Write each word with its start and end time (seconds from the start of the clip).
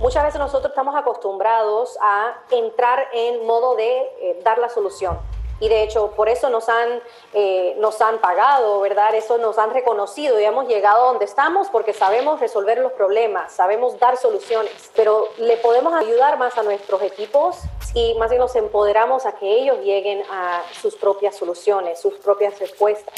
Muchas 0.00 0.24
veces 0.24 0.40
nosotros 0.40 0.70
estamos 0.70 0.96
acostumbrados 0.96 1.96
a 2.00 2.34
entrar 2.50 3.08
en 3.12 3.46
modo 3.46 3.76
de 3.76 3.98
eh, 4.20 4.40
dar 4.42 4.58
la 4.58 4.68
solución. 4.68 5.18
Y 5.60 5.68
de 5.68 5.84
hecho, 5.84 6.10
por 6.10 6.28
eso 6.28 6.50
nos 6.50 6.68
han, 6.68 7.00
eh, 7.32 7.76
nos 7.78 8.00
han 8.00 8.18
pagado, 8.18 8.80
¿verdad? 8.80 9.14
Eso 9.14 9.38
nos 9.38 9.56
han 9.56 9.72
reconocido 9.72 10.40
y 10.40 10.44
hemos 10.44 10.66
llegado 10.66 11.04
a 11.04 11.06
donde 11.06 11.24
estamos 11.24 11.68
porque 11.68 11.92
sabemos 11.92 12.40
resolver 12.40 12.78
los 12.78 12.90
problemas, 12.92 13.52
sabemos 13.52 13.98
dar 14.00 14.16
soluciones, 14.16 14.90
pero 14.96 15.28
le 15.38 15.56
podemos 15.58 15.94
ayudar 15.94 16.38
más 16.38 16.58
a 16.58 16.64
nuestros 16.64 17.00
equipos 17.02 17.58
y 17.94 18.14
más 18.14 18.30
bien 18.30 18.42
los 18.42 18.56
empoderamos 18.56 19.26
a 19.26 19.32
que 19.32 19.48
ellos 19.48 19.78
lleguen 19.78 20.24
a 20.28 20.62
sus 20.82 20.96
propias 20.96 21.36
soluciones, 21.36 22.00
sus 22.00 22.14
propias 22.14 22.58
respuestas. 22.58 23.14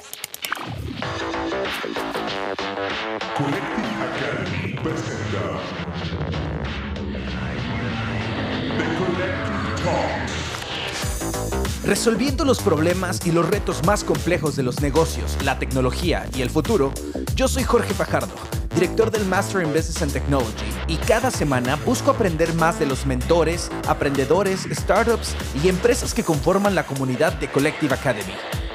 Resolviendo 11.86 12.45
los 12.45 12.60
problemas 12.62 13.24
y 13.26 13.30
los 13.30 13.48
retos 13.48 13.86
más 13.86 14.02
complejos 14.02 14.56
de 14.56 14.64
los 14.64 14.80
negocios, 14.80 15.38
la 15.44 15.60
tecnología 15.60 16.27
y 16.34 16.42
el 16.42 16.50
futuro, 16.50 16.92
yo 17.36 17.46
soy 17.46 17.62
Jorge 17.62 17.94
Fajardo, 17.94 18.34
director 18.74 19.12
del 19.12 19.24
Master 19.27 19.62
in 19.62 19.68
Business 19.72 20.02
and 20.02 20.12
Technology, 20.12 20.66
y 20.88 20.96
cada 20.96 21.30
semana 21.30 21.77
busco 21.77 22.10
aprender 22.10 22.52
más 22.54 22.80
de 22.80 22.86
los 22.86 23.06
mentores, 23.06 23.70
aprendedores, 23.86 24.66
startups 24.68 25.36
y 25.62 25.68
empresas 25.68 26.12
que 26.12 26.24
conforman 26.24 26.74
la 26.74 26.84
comunidad 26.84 27.34
de 27.34 27.48
Collective 27.48 27.94
Academy. 27.94 28.34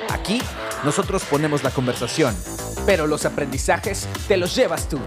Aquí, 0.10 0.42
nosotros 0.86 1.24
ponemos 1.30 1.64
la 1.64 1.72
conversación, 1.72 2.34
pero 2.86 3.08
los 3.08 3.26
aprendizajes 3.26 4.08
te 4.30 4.38
los 4.38 4.56
llevas 4.56 4.88
tú. 4.88 5.00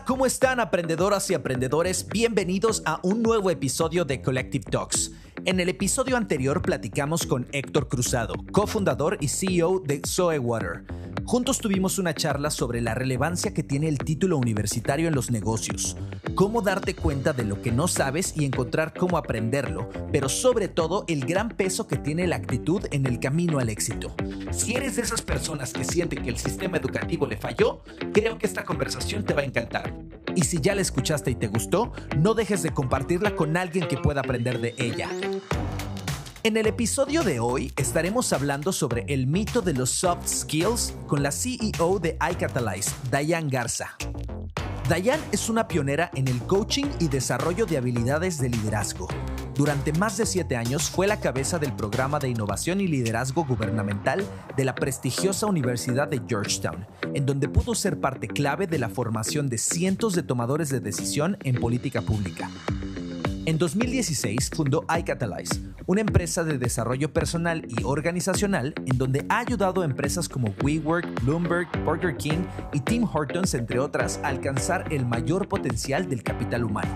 ¿Cómo 0.00 0.24
están 0.24 0.58
aprendedoras 0.58 1.30
y 1.30 1.34
aprendedores? 1.34 2.06
Bienvenidos 2.08 2.82
a 2.86 2.98
un 3.02 3.22
nuevo 3.22 3.50
episodio 3.50 4.06
de 4.06 4.22
Collective 4.22 4.64
Talks. 4.70 5.12
En 5.44 5.58
el 5.58 5.68
episodio 5.68 6.16
anterior 6.16 6.62
platicamos 6.62 7.26
con 7.26 7.48
Héctor 7.50 7.88
Cruzado, 7.88 8.34
cofundador 8.52 9.18
y 9.20 9.26
CEO 9.26 9.80
de 9.80 10.00
Zoe 10.06 10.38
Water. 10.38 10.84
Juntos 11.24 11.58
tuvimos 11.58 11.98
una 11.98 12.14
charla 12.14 12.48
sobre 12.48 12.80
la 12.80 12.94
relevancia 12.94 13.52
que 13.52 13.64
tiene 13.64 13.88
el 13.88 13.98
título 13.98 14.38
universitario 14.38 15.08
en 15.08 15.16
los 15.16 15.32
negocios, 15.32 15.96
cómo 16.36 16.62
darte 16.62 16.94
cuenta 16.94 17.32
de 17.32 17.42
lo 17.42 17.60
que 17.60 17.72
no 17.72 17.88
sabes 17.88 18.34
y 18.36 18.44
encontrar 18.44 18.94
cómo 18.94 19.16
aprenderlo, 19.16 19.88
pero 20.12 20.28
sobre 20.28 20.68
todo 20.68 21.04
el 21.08 21.24
gran 21.24 21.48
peso 21.48 21.88
que 21.88 21.96
tiene 21.96 22.28
la 22.28 22.36
actitud 22.36 22.86
en 22.92 23.06
el 23.06 23.18
camino 23.18 23.58
al 23.58 23.68
éxito. 23.68 24.14
Si 24.52 24.74
eres 24.74 24.94
de 24.94 25.02
esas 25.02 25.22
personas 25.22 25.72
que 25.72 25.84
sienten 25.84 26.22
que 26.22 26.30
el 26.30 26.38
sistema 26.38 26.76
educativo 26.76 27.26
le 27.26 27.36
falló, 27.36 27.82
creo 28.12 28.38
que 28.38 28.46
esta 28.46 28.64
conversación 28.64 29.24
te 29.24 29.34
va 29.34 29.42
a 29.42 29.46
encantar. 29.46 29.92
Y 30.34 30.42
si 30.42 30.60
ya 30.60 30.74
la 30.74 30.82
escuchaste 30.82 31.30
y 31.30 31.34
te 31.34 31.48
gustó, 31.48 31.92
no 32.16 32.34
dejes 32.34 32.62
de 32.62 32.70
compartirla 32.70 33.34
con 33.34 33.56
alguien 33.56 33.86
que 33.86 33.98
pueda 33.98 34.20
aprender 34.20 34.60
de 34.60 34.74
ella. 34.78 35.08
En 36.44 36.56
el 36.56 36.66
episodio 36.66 37.22
de 37.22 37.38
hoy 37.38 37.72
estaremos 37.76 38.32
hablando 38.32 38.72
sobre 38.72 39.04
el 39.06 39.28
mito 39.28 39.62
de 39.62 39.74
los 39.74 39.90
soft 39.90 40.26
skills 40.26 40.92
con 41.06 41.22
la 41.22 41.30
CEO 41.30 42.00
de 42.00 42.18
iCatalyze, 42.32 42.92
Diane 43.12 43.48
Garza. 43.48 43.96
Diane 44.88 45.22
es 45.30 45.48
una 45.48 45.68
pionera 45.68 46.10
en 46.14 46.26
el 46.26 46.40
coaching 46.40 46.86
y 46.98 47.06
desarrollo 47.06 47.64
de 47.64 47.76
habilidades 47.76 48.38
de 48.38 48.48
liderazgo. 48.48 49.06
Durante 49.54 49.92
más 49.92 50.16
de 50.16 50.26
siete 50.26 50.56
años 50.56 50.90
fue 50.90 51.06
la 51.06 51.20
cabeza 51.20 51.60
del 51.60 51.72
programa 51.74 52.18
de 52.18 52.28
innovación 52.28 52.80
y 52.80 52.88
liderazgo 52.88 53.44
gubernamental 53.44 54.24
de 54.56 54.64
la 54.64 54.74
prestigiosa 54.74 55.46
Universidad 55.46 56.08
de 56.08 56.22
Georgetown, 56.26 56.86
en 57.14 57.24
donde 57.24 57.48
pudo 57.48 57.76
ser 57.76 58.00
parte 58.00 58.26
clave 58.26 58.66
de 58.66 58.80
la 58.80 58.88
formación 58.88 59.48
de 59.48 59.58
cientos 59.58 60.14
de 60.14 60.24
tomadores 60.24 60.70
de 60.70 60.80
decisión 60.80 61.36
en 61.44 61.60
política 61.60 62.02
pública. 62.02 62.50
En 63.44 63.58
2016 63.58 64.50
fundó 64.54 64.84
iCatalyze, 64.96 65.60
una 65.86 66.00
empresa 66.00 66.44
de 66.44 66.58
desarrollo 66.58 67.12
personal 67.12 67.66
y 67.66 67.82
organizacional 67.82 68.72
en 68.86 68.96
donde 68.98 69.26
ha 69.28 69.40
ayudado 69.40 69.82
a 69.82 69.84
empresas 69.84 70.28
como 70.28 70.54
WeWork, 70.62 71.24
Bloomberg, 71.24 71.66
Burger 71.84 72.16
King 72.16 72.44
y 72.72 72.78
Tim 72.78 73.02
Hortons, 73.02 73.54
entre 73.54 73.80
otras, 73.80 74.20
a 74.22 74.28
alcanzar 74.28 74.84
el 74.92 75.06
mayor 75.06 75.48
potencial 75.48 76.08
del 76.08 76.22
capital 76.22 76.62
humano. 76.62 76.90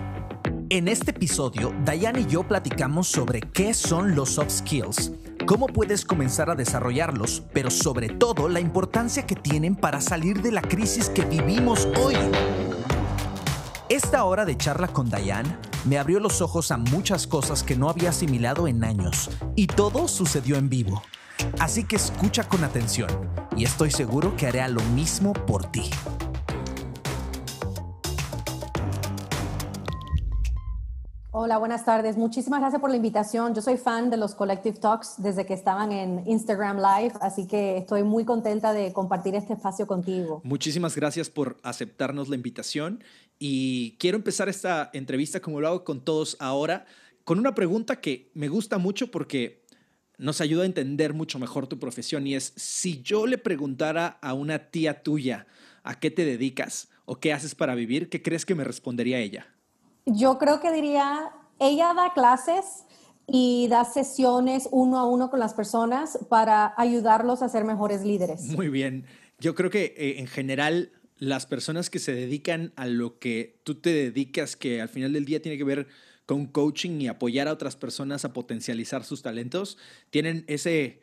En 0.69 0.87
este 0.87 1.11
episodio, 1.11 1.73
Diane 1.85 2.21
y 2.21 2.27
yo 2.27 2.43
platicamos 2.43 3.09
sobre 3.09 3.41
qué 3.41 3.73
son 3.73 4.15
los 4.15 4.29
soft 4.29 4.51
skills, 4.51 5.11
cómo 5.45 5.67
puedes 5.67 6.05
comenzar 6.05 6.49
a 6.49 6.55
desarrollarlos, 6.55 7.43
pero 7.51 7.69
sobre 7.69 8.07
todo 8.07 8.47
la 8.47 8.61
importancia 8.61 9.25
que 9.25 9.35
tienen 9.35 9.75
para 9.75 9.99
salir 9.99 10.41
de 10.41 10.53
la 10.53 10.61
crisis 10.61 11.09
que 11.09 11.25
vivimos 11.25 11.89
hoy. 12.01 12.15
Esta 13.89 14.25
hora 14.25 14.43
de 14.43 14.57
charla 14.57 14.89
con 14.89 15.09
Diane 15.09 15.57
me 15.85 15.97
abrió 15.97 16.19
los 16.19 16.41
ojos 16.41 16.71
a 16.71 16.77
muchas 16.77 17.25
cosas 17.25 17.63
que 17.63 17.77
no 17.77 17.89
había 17.89 18.09
asimilado 18.09 18.67
en 18.67 18.83
años, 18.83 19.29
y 19.55 19.67
todo 19.67 20.09
sucedió 20.09 20.57
en 20.57 20.67
vivo. 20.67 21.01
Así 21.59 21.85
que 21.85 21.95
escucha 21.95 22.43
con 22.49 22.65
atención, 22.65 23.09
y 23.55 23.63
estoy 23.63 23.91
seguro 23.91 24.35
que 24.35 24.45
haré 24.45 24.67
lo 24.67 24.81
mismo 24.93 25.31
por 25.31 25.71
ti. 25.71 25.89
Hola, 31.39 31.59
buenas 31.59 31.85
tardes. 31.85 32.17
Muchísimas 32.17 32.59
gracias 32.59 32.81
por 32.81 32.89
la 32.89 32.95
invitación. 32.95 33.53
Yo 33.53 33.61
soy 33.61 33.77
fan 33.77 34.09
de 34.09 34.17
los 34.17 34.33
Collective 34.33 34.79
Talks 34.79 35.13
desde 35.19 35.45
que 35.45 35.53
estaban 35.53 35.91
en 35.91 36.23
Instagram 36.27 36.77
Live, 36.77 37.13
así 37.21 37.45
que 37.45 37.77
estoy 37.77 38.03
muy 38.03 38.25
contenta 38.25 38.73
de 38.73 38.91
compartir 38.91 39.35
este 39.35 39.53
espacio 39.53 39.85
contigo. 39.87 40.41
Muchísimas 40.43 40.95
gracias 40.95 41.29
por 41.29 41.57
aceptarnos 41.61 42.27
la 42.27 42.35
invitación 42.35 43.03
y 43.39 43.95
quiero 43.99 44.17
empezar 44.17 44.49
esta 44.49 44.89
entrevista 44.93 45.39
como 45.39 45.61
lo 45.61 45.67
hago 45.67 45.83
con 45.83 46.01
todos 46.01 46.37
ahora, 46.39 46.85
con 47.23 47.39
una 47.39 47.53
pregunta 47.55 48.01
que 48.01 48.31
me 48.33 48.47
gusta 48.47 48.77
mucho 48.77 49.11
porque 49.11 49.65
nos 50.17 50.41
ayuda 50.41 50.63
a 50.63 50.65
entender 50.65 51.13
mucho 51.13 51.39
mejor 51.39 51.67
tu 51.67 51.77
profesión 51.79 52.25
y 52.25 52.35
es, 52.35 52.53
si 52.55 53.01
yo 53.01 53.27
le 53.27 53.37
preguntara 53.37 54.17
a 54.21 54.33
una 54.33 54.69
tía 54.69 55.03
tuya 55.03 55.45
a 55.83 55.99
qué 55.99 56.09
te 56.09 56.25
dedicas 56.25 56.89
o 57.05 57.19
qué 57.19 57.33
haces 57.33 57.53
para 57.53 57.75
vivir, 57.75 58.09
¿qué 58.09 58.21
crees 58.21 58.45
que 58.45 58.55
me 58.55 58.63
respondería 58.63 59.19
ella? 59.19 59.47
Yo 60.05 60.37
creo 60.37 60.59
que 60.59 60.71
diría, 60.71 61.31
ella 61.59 61.93
da 61.93 62.13
clases 62.13 62.85
y 63.27 63.67
da 63.69 63.85
sesiones 63.85 64.67
uno 64.71 64.97
a 64.97 65.05
uno 65.05 65.29
con 65.29 65.39
las 65.39 65.53
personas 65.53 66.17
para 66.29 66.73
ayudarlos 66.77 67.41
a 67.41 67.49
ser 67.49 67.65
mejores 67.65 68.03
líderes. 68.03 68.43
Muy 68.43 68.69
bien. 68.69 69.05
Yo 69.39 69.53
creo 69.53 69.69
que 69.69 69.93
eh, 69.97 70.19
en 70.19 70.27
general 70.27 70.91
las 71.19 71.45
personas 71.45 71.89
que 71.89 71.99
se 71.99 72.13
dedican 72.13 72.73
a 72.75 72.87
lo 72.87 73.19
que 73.19 73.59
tú 73.63 73.75
te 73.75 73.91
dedicas, 73.91 74.55
que 74.55 74.81
al 74.81 74.89
final 74.89 75.13
del 75.13 75.25
día 75.25 75.41
tiene 75.41 75.57
que 75.57 75.63
ver 75.63 75.87
con 76.25 76.45
coaching 76.45 77.01
y 77.01 77.07
apoyar 77.07 77.47
a 77.47 77.53
otras 77.53 77.75
personas 77.75 78.25
a 78.25 78.33
potencializar 78.33 79.03
sus 79.03 79.21
talentos, 79.21 79.77
tienen 80.09 80.43
ese 80.47 81.01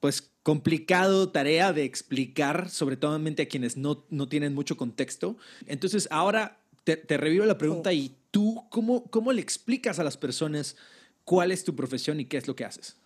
pues 0.00 0.30
complicado 0.42 1.30
tarea 1.30 1.72
de 1.72 1.84
explicar, 1.84 2.70
sobre 2.70 2.96
todo 2.96 3.16
a 3.16 3.46
quienes 3.46 3.76
no, 3.76 4.06
no 4.10 4.28
tienen 4.28 4.54
mucho 4.54 4.76
contexto. 4.76 5.36
Entonces, 5.66 6.08
ahora 6.10 6.60
te, 6.84 7.16
revivo 7.16 7.44
la 7.44 7.58
pregunta 7.58 7.92
y 7.92 8.16
tú, 8.30 8.64
¿cómo, 8.70 9.04
¿cómo 9.10 9.32
le 9.32 9.42
explicas 9.42 9.98
a 9.98 10.04
las 10.04 10.16
personas 10.16 10.76
cuál 11.24 11.50
es 11.50 11.64
tu 11.64 11.74
profesión 11.74 12.20
y 12.20 12.26
qué 12.26 12.36
es 12.36 12.46
lo 12.46 12.54
que 12.54 12.64
haces? 12.64 12.96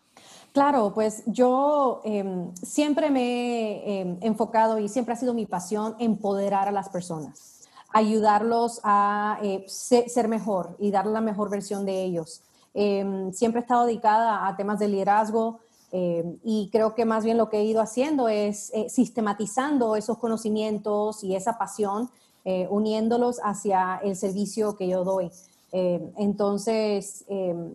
Claro, 0.52 0.92
pues 0.92 1.22
yo 1.26 2.00
em, 2.02 2.52
siempre 2.56 3.10
me 3.10 3.22
he 3.22 4.00
em, 4.00 4.18
enfocado 4.20 4.78
y 4.78 4.88
siempre 4.88 5.14
ha 5.14 5.16
sido 5.16 5.32
mi 5.32 5.46
pasión 5.46 5.94
empoderar 6.00 6.66
a 6.66 6.72
las 6.72 6.88
personas, 6.88 7.68
ayudarlos 7.90 8.80
a 8.82 9.38
eh, 9.42 9.64
ser 9.68 10.26
mejor 10.26 10.76
y 10.80 10.90
dar 10.90 11.06
la 11.06 11.20
mejor 11.20 11.50
versión 11.50 11.86
de 11.86 12.02
ellos. 12.02 12.42
Em, 12.74 13.32
siempre 13.32 13.60
he 13.60 13.62
estado 13.62 13.86
dedicada 13.86 14.48
a 14.48 14.56
temas 14.56 14.80
de 14.80 14.88
liderazgo 14.88 15.60
y 15.92 16.68
creo 16.70 16.94
que 16.94 17.04
más 17.04 17.24
bien 17.24 17.36
lo 17.36 17.48
que 17.48 17.58
he 17.58 17.64
ido 17.64 17.80
haciendo 17.80 18.28
es 18.28 18.70
eh, 18.74 18.88
sistematizando 18.88 19.96
esos 19.96 20.18
conocimientos 20.18 21.24
y 21.24 21.34
esa 21.34 21.58
pasión, 21.58 22.08
eh, 22.44 22.68
uniéndolos 22.70 23.40
hacia 23.42 24.00
el 24.04 24.14
servicio 24.14 24.76
que 24.76 24.86
yo 24.86 25.02
doy. 25.04 25.30
entonces, 25.72 27.24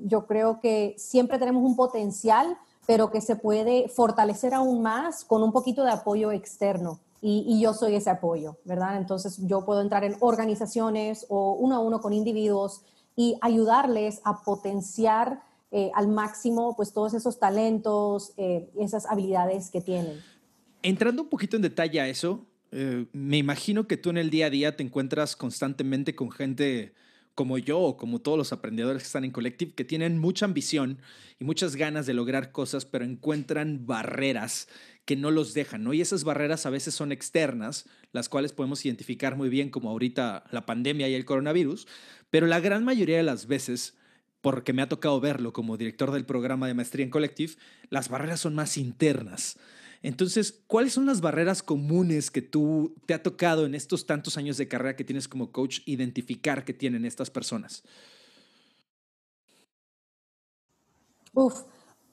yo 0.04 0.26
creo 0.26 0.60
que 0.60 0.96
siempre 0.98 1.40
tenemos 1.40 1.64
un 1.64 1.78
potencial 1.78 2.58
pero 2.88 3.12
que 3.12 3.22
se 3.22 3.36
puede 3.36 3.90
fortalecer 3.90 4.54
aún 4.54 4.82
más 4.82 5.24
con 5.26 5.44
un 5.44 5.52
poquito 5.52 5.84
de 5.84 5.92
apoyo 5.92 6.32
externo. 6.32 7.00
Y, 7.22 7.60
yo 7.60 7.74
soy 7.74 7.96
ese 7.96 8.12
apoyo, 8.12 8.58
¿verdad? 8.66 8.98
Entonces 8.98 9.40
yo 9.48 9.66
puedo 9.66 9.82
entrar 9.82 10.04
en 10.04 10.16
organizaciones 10.20 11.26
o 11.28 11.54
uno 11.54 11.76
a 11.76 11.80
uno 11.80 12.00
con 12.00 12.14
individuos 12.14 12.82
y 13.16 13.36
ayudarles 13.42 14.22
a 14.26 14.44
potenciar 14.44 15.42
eh, 15.72 15.90
al 15.96 16.08
máximo 16.08 16.76
pues 16.76 16.94
todos 16.94 17.16
esos 17.16 17.40
talentos, 17.40 18.34
eh, 18.38 18.70
esas 18.80 19.08
habilidades 19.08 19.72
que 19.72 19.82
tienen. 19.82 20.20
Entrando 20.84 21.24
un 21.24 21.30
poquito 21.30 21.56
en 21.56 21.64
detalle 21.64 22.00
a 22.00 22.08
eso, 22.08 22.46
eh, 22.72 23.08
me 23.12 23.38
imagino 23.38 23.88
que 23.88 23.98
tú 23.98 24.12
en 24.12 24.18
el 24.18 24.30
día 24.30 24.46
a 24.46 24.50
día 24.52 24.76
te 24.76 24.84
encuentras 24.84 25.36
constantemente 25.36 26.14
con 26.14 26.30
gente 26.30 26.94
como 27.36 27.58
yo 27.58 27.80
o 27.80 27.98
como 27.98 28.20
todos 28.20 28.38
los 28.38 28.54
aprendedores 28.54 29.04
que 29.04 29.08
están 29.08 29.26
en 29.26 29.32
Collective, 29.32 29.74
que 29.74 29.84
tienen 29.84 30.18
mucha 30.18 30.46
ambición 30.46 31.00
y 31.38 31.44
muchas 31.44 31.76
ganas 31.76 32.06
de 32.06 32.14
lograr 32.14 32.52
cosas, 32.52 32.86
pero 32.86 33.06
encuentran 33.06 33.86
barreras 33.86 34.70
que 35.04 35.16
no 35.16 35.30
los 35.32 35.54
dejan, 35.54 35.84
¿no? 35.84 35.94
Y 35.94 36.02
esas 36.02 36.24
barreras 36.24 36.66
a 36.66 36.72
veces 36.72 36.96
son 36.96 37.12
externas, 37.12 37.88
las 38.12 38.30
cuales 38.30 38.54
podemos 38.54 38.84
identificar 38.86 39.36
muy 39.36 39.50
bien 39.50 39.70
como 39.70 39.90
ahorita 39.90 40.46
la 40.52 40.66
pandemia 40.66 41.10
y 41.10 41.14
el 41.14 41.26
coronavirus, 41.26 41.88
pero 42.30 42.48
la 42.48 42.60
gran 42.60 42.84
mayoría 42.84 43.18
de 43.18 43.24
las 43.24 43.48
veces 43.48 43.98
porque 44.42 44.74
me 44.74 44.82
ha 44.82 44.90
tocado 44.90 45.20
verlo 45.20 45.54
como 45.54 45.76
director 45.76 46.12
del 46.12 46.26
programa 46.26 46.68
de 46.68 46.76
maestría 46.76 47.04
en 47.04 47.10
Collective, 47.10 47.54
las 47.90 48.10
barreras 48.10 48.40
son 48.40 48.54
más 48.54 48.78
internas. 48.78 49.58
Entonces, 50.06 50.62
¿cuáles 50.68 50.94
son 50.94 51.08
las 51.08 51.20
barreras 51.20 51.64
comunes 51.64 52.30
que 52.30 52.44
tú 52.44 52.94
te 53.08 53.16
ha 53.16 53.24
tocado 53.24 53.66
en 53.66 53.74
estos 53.74 54.06
tantos 54.06 54.38
años 54.38 54.56
de 54.56 54.68
carrera 54.68 54.96
que 54.96 55.04
tienes 55.04 55.28
como 55.28 55.52
coach 55.52 55.80
identificar 55.88 56.64
que 56.64 56.76
tienen 56.76 57.06
estas 57.06 57.32
personas? 57.32 57.82
Uf, 61.34 61.64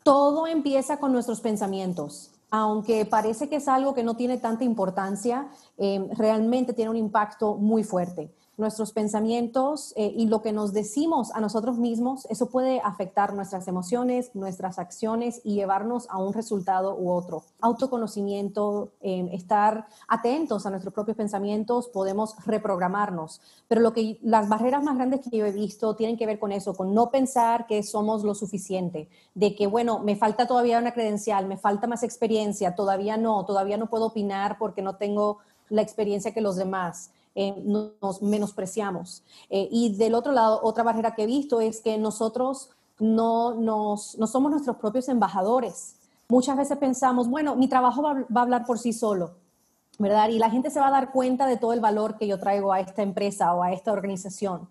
todo 0.02 0.46
empieza 0.46 0.98
con 0.98 1.12
nuestros 1.12 1.42
pensamientos. 1.42 2.30
Aunque 2.48 3.04
parece 3.04 3.50
que 3.50 3.56
es 3.56 3.68
algo 3.68 3.92
que 3.92 4.02
no 4.02 4.16
tiene 4.16 4.38
tanta 4.38 4.64
importancia, 4.64 5.50
eh, 5.76 6.08
realmente 6.16 6.72
tiene 6.72 6.90
un 6.90 6.96
impacto 6.96 7.56
muy 7.56 7.84
fuerte 7.84 8.32
nuestros 8.62 8.92
pensamientos 8.92 9.92
eh, 9.96 10.14
y 10.16 10.26
lo 10.26 10.40
que 10.40 10.52
nos 10.52 10.72
decimos 10.72 11.30
a 11.32 11.40
nosotros 11.40 11.76
mismos, 11.76 12.26
eso 12.30 12.46
puede 12.48 12.80
afectar 12.80 13.34
nuestras 13.34 13.68
emociones, 13.68 14.30
nuestras 14.34 14.78
acciones 14.78 15.42
y 15.44 15.54
llevarnos 15.54 16.08
a 16.08 16.16
un 16.16 16.32
resultado 16.32 16.96
u 16.96 17.10
otro. 17.10 17.42
Autoconocimiento, 17.60 18.92
em, 19.00 19.28
estar 19.32 19.86
atentos 20.08 20.64
a 20.64 20.70
nuestros 20.70 20.94
propios 20.94 21.16
pensamientos, 21.16 21.88
podemos 21.88 22.34
reprogramarnos. 22.46 23.42
Pero 23.68 23.82
lo 23.82 23.92
que 23.92 24.18
las 24.22 24.48
barreras 24.48 24.82
más 24.82 24.96
grandes 24.96 25.20
que 25.20 25.36
yo 25.36 25.44
he 25.44 25.52
visto 25.52 25.94
tienen 25.94 26.16
que 26.16 26.24
ver 26.24 26.38
con 26.38 26.52
eso, 26.52 26.74
con 26.74 26.94
no 26.94 27.10
pensar 27.10 27.66
que 27.66 27.82
somos 27.82 28.24
lo 28.24 28.34
suficiente, 28.34 29.10
de 29.34 29.54
que 29.54 29.66
bueno, 29.66 29.98
me 29.98 30.16
falta 30.16 30.46
todavía 30.46 30.78
una 30.78 30.94
credencial, 30.94 31.46
me 31.46 31.58
falta 31.58 31.86
más 31.86 32.02
experiencia, 32.02 32.74
todavía 32.74 33.16
no, 33.16 33.44
todavía 33.44 33.76
no 33.76 33.90
puedo 33.90 34.06
opinar 34.06 34.56
porque 34.58 34.80
no 34.80 34.96
tengo 34.96 35.38
la 35.68 35.82
experiencia 35.82 36.32
que 36.32 36.40
los 36.40 36.56
demás. 36.56 37.10
Eh, 37.34 37.55
nos 37.64 38.20
menospreciamos. 38.20 39.23
Eh, 39.49 39.69
y 39.70 39.94
del 39.96 40.14
otro 40.14 40.32
lado, 40.32 40.61
otra 40.62 40.84
barrera 40.84 41.14
que 41.14 41.23
he 41.23 41.26
visto 41.26 41.61
es 41.61 41.81
que 41.81 41.96
nosotros 41.96 42.70
no, 42.99 43.55
nos, 43.55 44.19
no 44.19 44.26
somos 44.26 44.50
nuestros 44.50 44.76
propios 44.76 45.08
embajadores. 45.08 45.96
Muchas 46.29 46.56
veces 46.56 46.76
pensamos, 46.79 47.29
bueno, 47.29 47.56
mi 47.56 47.69
trabajo 47.69 48.02
va, 48.02 48.14
va 48.14 48.40
a 48.40 48.43
hablar 48.43 48.67
por 48.67 48.79
sí 48.79 48.93
solo, 48.93 49.32
¿verdad? 49.99 50.29
Y 50.29 50.38
la 50.38 50.50
gente 50.50 50.70
se 50.70 50.81
va 50.81 50.88
a 50.88 50.90
dar 50.93 51.11
cuenta 51.11 51.46
de 51.46 51.56
todo 51.56 51.73
el 51.73 51.81
valor 51.81 52.19
que 52.19 52.26
yo 52.26 52.38
traigo 52.38 52.73
a 52.73 52.81
esta 52.81 53.02
empresa 53.02 53.55
o 53.55 53.62
a 53.62 53.73
esta 53.73 53.93
organización. 53.93 54.69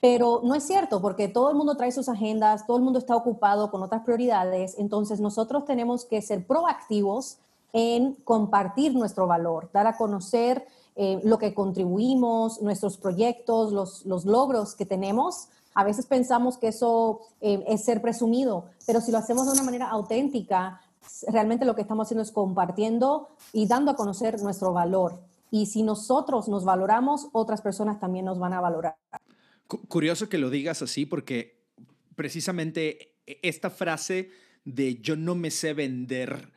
Pero 0.00 0.42
no 0.44 0.54
es 0.54 0.64
cierto, 0.64 1.00
porque 1.00 1.26
todo 1.26 1.50
el 1.50 1.56
mundo 1.56 1.76
trae 1.76 1.90
sus 1.90 2.08
agendas, 2.08 2.66
todo 2.66 2.76
el 2.76 2.82
mundo 2.84 2.98
está 2.98 3.16
ocupado 3.16 3.70
con 3.70 3.82
otras 3.82 4.02
prioridades, 4.02 4.76
entonces 4.78 5.20
nosotros 5.20 5.64
tenemos 5.64 6.04
que 6.04 6.22
ser 6.22 6.46
proactivos 6.46 7.38
en 7.72 8.14
compartir 8.24 8.94
nuestro 8.94 9.26
valor, 9.26 9.70
dar 9.72 9.86
a 9.86 9.96
conocer 9.96 10.66
eh, 10.96 11.20
lo 11.24 11.38
que 11.38 11.52
contribuimos, 11.52 12.62
nuestros 12.62 12.96
proyectos, 12.96 13.72
los, 13.72 14.06
los, 14.06 14.24
logros 14.24 14.74
que 14.74 14.86
tenemos. 14.86 15.48
A 15.74 15.84
veces 15.84 16.06
pensamos 16.06 16.56
que 16.56 16.68
eso 16.68 17.20
eh, 17.42 17.62
es 17.68 17.84
ser 17.84 18.00
presumido, 18.00 18.64
pero 18.86 19.02
si 19.02 19.12
lo 19.12 19.18
hacemos 19.18 19.46
de 19.46 19.52
una 19.52 19.62
manera 19.62 19.90
auténtica, 19.90 20.80
realmente 21.28 21.66
lo 21.66 21.74
que 21.74 21.82
estamos 21.82 22.06
haciendo 22.06 22.22
es 22.22 22.32
compartiendo 22.32 23.28
y 23.52 23.66
dando 23.66 23.90
a 23.90 23.96
conocer 23.96 24.40
nuestro 24.40 24.72
valor. 24.72 25.20
Y 25.50 25.66
si 25.66 25.82
nosotros 25.82 26.48
nos 26.48 26.64
valoramos, 26.64 27.28
otras 27.32 27.60
personas 27.60 28.00
también 28.00 28.24
nos 28.24 28.38
van 28.38 28.54
a 28.54 28.60
valorar. 28.60 28.96
Curioso 29.66 30.28
que 30.28 30.38
lo 30.38 30.48
digas 30.48 30.80
así 30.82 31.06
porque 31.06 31.62
precisamente 32.14 33.16
e, 33.26 33.38
esta 33.42 33.70
frase 33.70 34.30
de 34.64 34.96
yo 34.96 35.16
no 35.16 35.34
me 35.34 35.50
sé 35.50 35.74
vender 35.74 36.52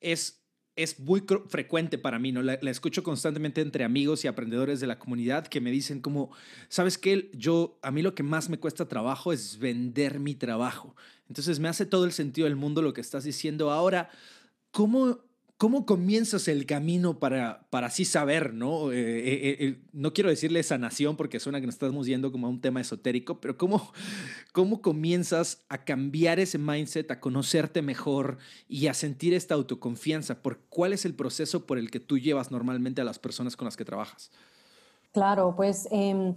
es 0.00 0.39
es 0.82 0.98
muy 0.98 1.22
frecuente 1.48 1.98
para 1.98 2.18
mí, 2.18 2.32
¿no? 2.32 2.42
La, 2.42 2.54
escucho 2.54 3.02
constantemente 3.02 3.60
entre 3.60 3.84
amigos 3.84 4.24
y 4.24 4.28
aprendedores 4.28 4.80
de 4.80 4.86
la 4.86 4.98
comunidad 4.98 5.46
que 5.46 5.60
me 5.60 5.70
dicen 5.70 6.00
como, 6.00 6.30
¿sabes 6.68 6.98
qué? 6.98 7.30
Yo, 7.34 7.78
a 7.82 7.90
mí 7.90 8.02
lo 8.02 8.14
que 8.14 8.22
más 8.22 8.48
me 8.48 8.58
cuesta 8.58 8.88
trabajo 8.88 9.32
es 9.32 9.58
vender 9.58 10.20
mi 10.20 10.34
trabajo. 10.34 10.94
Entonces 11.28 11.60
me 11.60 11.68
hace 11.68 11.86
todo 11.86 12.04
el 12.04 12.12
sentido 12.12 12.46
del 12.46 12.56
mundo 12.56 12.82
lo 12.82 12.92
que 12.92 13.00
estás 13.00 13.24
diciendo. 13.24 13.70
Ahora, 13.70 14.10
¿cómo 14.70 15.18
¿Cómo 15.60 15.84
comienzas 15.84 16.48
el 16.48 16.64
camino 16.64 17.18
para, 17.18 17.66
para 17.68 17.88
así 17.88 18.06
saber, 18.06 18.54
¿no? 18.54 18.92
Eh, 18.92 18.96
eh, 18.96 19.56
eh, 19.60 19.82
no 19.92 20.14
quiero 20.14 20.30
decirle 20.30 20.62
sanación 20.62 21.18
porque 21.18 21.38
suena 21.38 21.60
que 21.60 21.66
nos 21.66 21.74
estamos 21.74 22.06
yendo 22.06 22.32
como 22.32 22.46
a 22.46 22.50
un 22.50 22.62
tema 22.62 22.80
esotérico, 22.80 23.42
pero 23.42 23.58
¿cómo, 23.58 23.92
¿cómo 24.52 24.80
comienzas 24.80 25.62
a 25.68 25.84
cambiar 25.84 26.40
ese 26.40 26.56
mindset, 26.56 27.10
a 27.10 27.20
conocerte 27.20 27.82
mejor 27.82 28.38
y 28.70 28.86
a 28.86 28.94
sentir 28.94 29.34
esta 29.34 29.54
autoconfianza? 29.54 30.42
¿Por 30.42 30.60
¿Cuál 30.70 30.94
es 30.94 31.04
el 31.04 31.12
proceso 31.12 31.66
por 31.66 31.76
el 31.76 31.90
que 31.90 32.00
tú 32.00 32.16
llevas 32.16 32.50
normalmente 32.50 33.02
a 33.02 33.04
las 33.04 33.18
personas 33.18 33.54
con 33.54 33.66
las 33.66 33.76
que 33.76 33.84
trabajas? 33.84 34.30
Claro, 35.12 35.52
pues 35.54 35.86
em, 35.90 36.34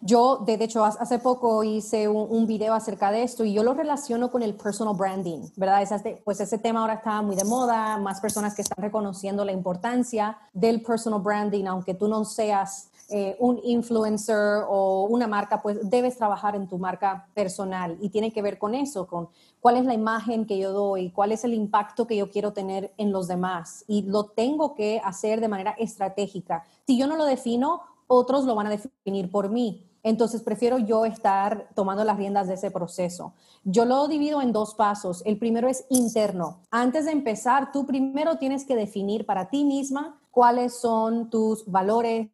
yo, 0.00 0.38
de 0.38 0.54
hecho, 0.54 0.84
hace 0.84 1.18
poco 1.18 1.64
hice 1.64 2.08
un, 2.08 2.46
video 2.46 2.72
acerca 2.72 3.10
de 3.10 3.22
esto 3.22 3.44
y 3.44 3.52
yo 3.52 3.62
lo 3.62 3.74
relaciono 3.74 4.30
con 4.30 4.42
el 4.42 4.54
personal 4.54 4.94
branding, 4.94 5.48
¿verdad? 5.56 5.86
pues 6.24 6.40
ese 6.40 6.58
tema 6.58 6.80
ahora 6.80 6.94
está 6.94 7.20
muy 7.20 7.36
de 7.36 7.44
moda, 7.44 7.98
más 7.98 8.20
personas 8.20 8.54
que 8.54 8.62
están 8.62 8.82
reconociendo 8.82 9.44
la 9.44 9.52
importancia 9.52 10.38
del 10.52 10.82
personal 10.82 11.20
branding, 11.20 11.66
aunque 11.66 11.94
tú 11.94 12.08
no 12.08 12.24
seas 12.24 12.90
eh, 13.10 13.36
un 13.38 13.58
influencer 13.64 14.64
o 14.68 15.06
una 15.08 15.26
marca, 15.26 15.62
pues 15.62 15.78
debes 15.88 16.18
trabajar 16.18 16.54
en 16.54 16.68
tu 16.68 16.76
marca 16.76 17.26
personal 17.32 17.96
y 18.02 18.10
tiene 18.10 18.34
que 18.34 18.42
ver 18.42 18.58
con 18.58 18.74
eso, 18.74 19.06
con 19.06 19.30
cuál 19.60 19.78
es 19.78 19.86
la 19.86 19.94
imagen 19.94 20.44
que 20.44 20.58
yo 20.58 20.72
doy, 20.72 21.10
cuál 21.10 21.32
es 21.32 21.42
el 21.42 21.54
impacto 21.54 22.06
que 22.06 22.16
yo 22.16 22.30
quiero 22.30 22.52
tener 22.52 22.92
en 22.98 23.10
los 23.10 23.26
demás 23.26 23.82
y 23.88 24.02
lo 24.02 24.24
tengo 24.24 24.74
que 24.74 25.00
hacer 25.02 25.40
de 25.40 25.48
manera 25.48 25.70
estratégica. 25.78 26.64
Si 26.86 26.98
yo 26.98 27.06
no 27.06 27.16
lo 27.16 27.24
defino, 27.24 27.80
otros 28.08 28.44
lo 28.44 28.56
van 28.56 28.66
a 28.66 28.70
definir 28.70 29.30
por 29.30 29.50
mí. 29.50 29.84
Entonces 30.02 30.42
prefiero 30.42 30.78
yo 30.78 31.04
estar 31.04 31.68
tomando 31.74 32.02
las 32.02 32.16
riendas 32.16 32.48
de 32.48 32.54
ese 32.54 32.70
proceso. 32.70 33.34
Yo 33.64 33.84
lo 33.84 34.08
divido 34.08 34.40
en 34.40 34.52
dos 34.52 34.74
pasos. 34.74 35.22
El 35.24 35.38
primero 35.38 35.68
es 35.68 35.84
interno. 35.90 36.60
Antes 36.70 37.04
de 37.04 37.12
empezar, 37.12 37.72
tú 37.72 37.86
primero 37.86 38.38
tienes 38.38 38.64
que 38.64 38.74
definir 38.74 39.26
para 39.26 39.50
ti 39.50 39.64
misma 39.64 40.18
cuáles 40.30 40.74
son 40.74 41.30
tus 41.30 41.66
valores, 41.66 42.30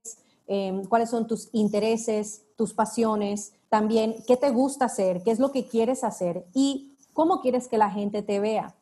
em, 0.47 0.85
cuáles 0.85 1.11
son 1.11 1.27
tus 1.27 1.49
intereses, 1.53 2.43
tus 2.57 2.73
pasiones, 2.73 3.55
también 3.69 4.17
qué 4.27 4.37
te 4.37 4.51
gusta 4.51 4.85
hacer, 4.85 5.23
qué 5.23 5.31
es 5.31 5.39
lo 5.39 5.51
que 5.51 5.67
quieres 5.67 6.05
hacer 6.05 6.47
y 6.55 6.97
cómo 7.13 7.41
quieres 7.41 7.67
que 7.67 7.79
la 7.79 7.91
gente 7.91 8.23
te 8.23 8.41
vea 8.41 8.75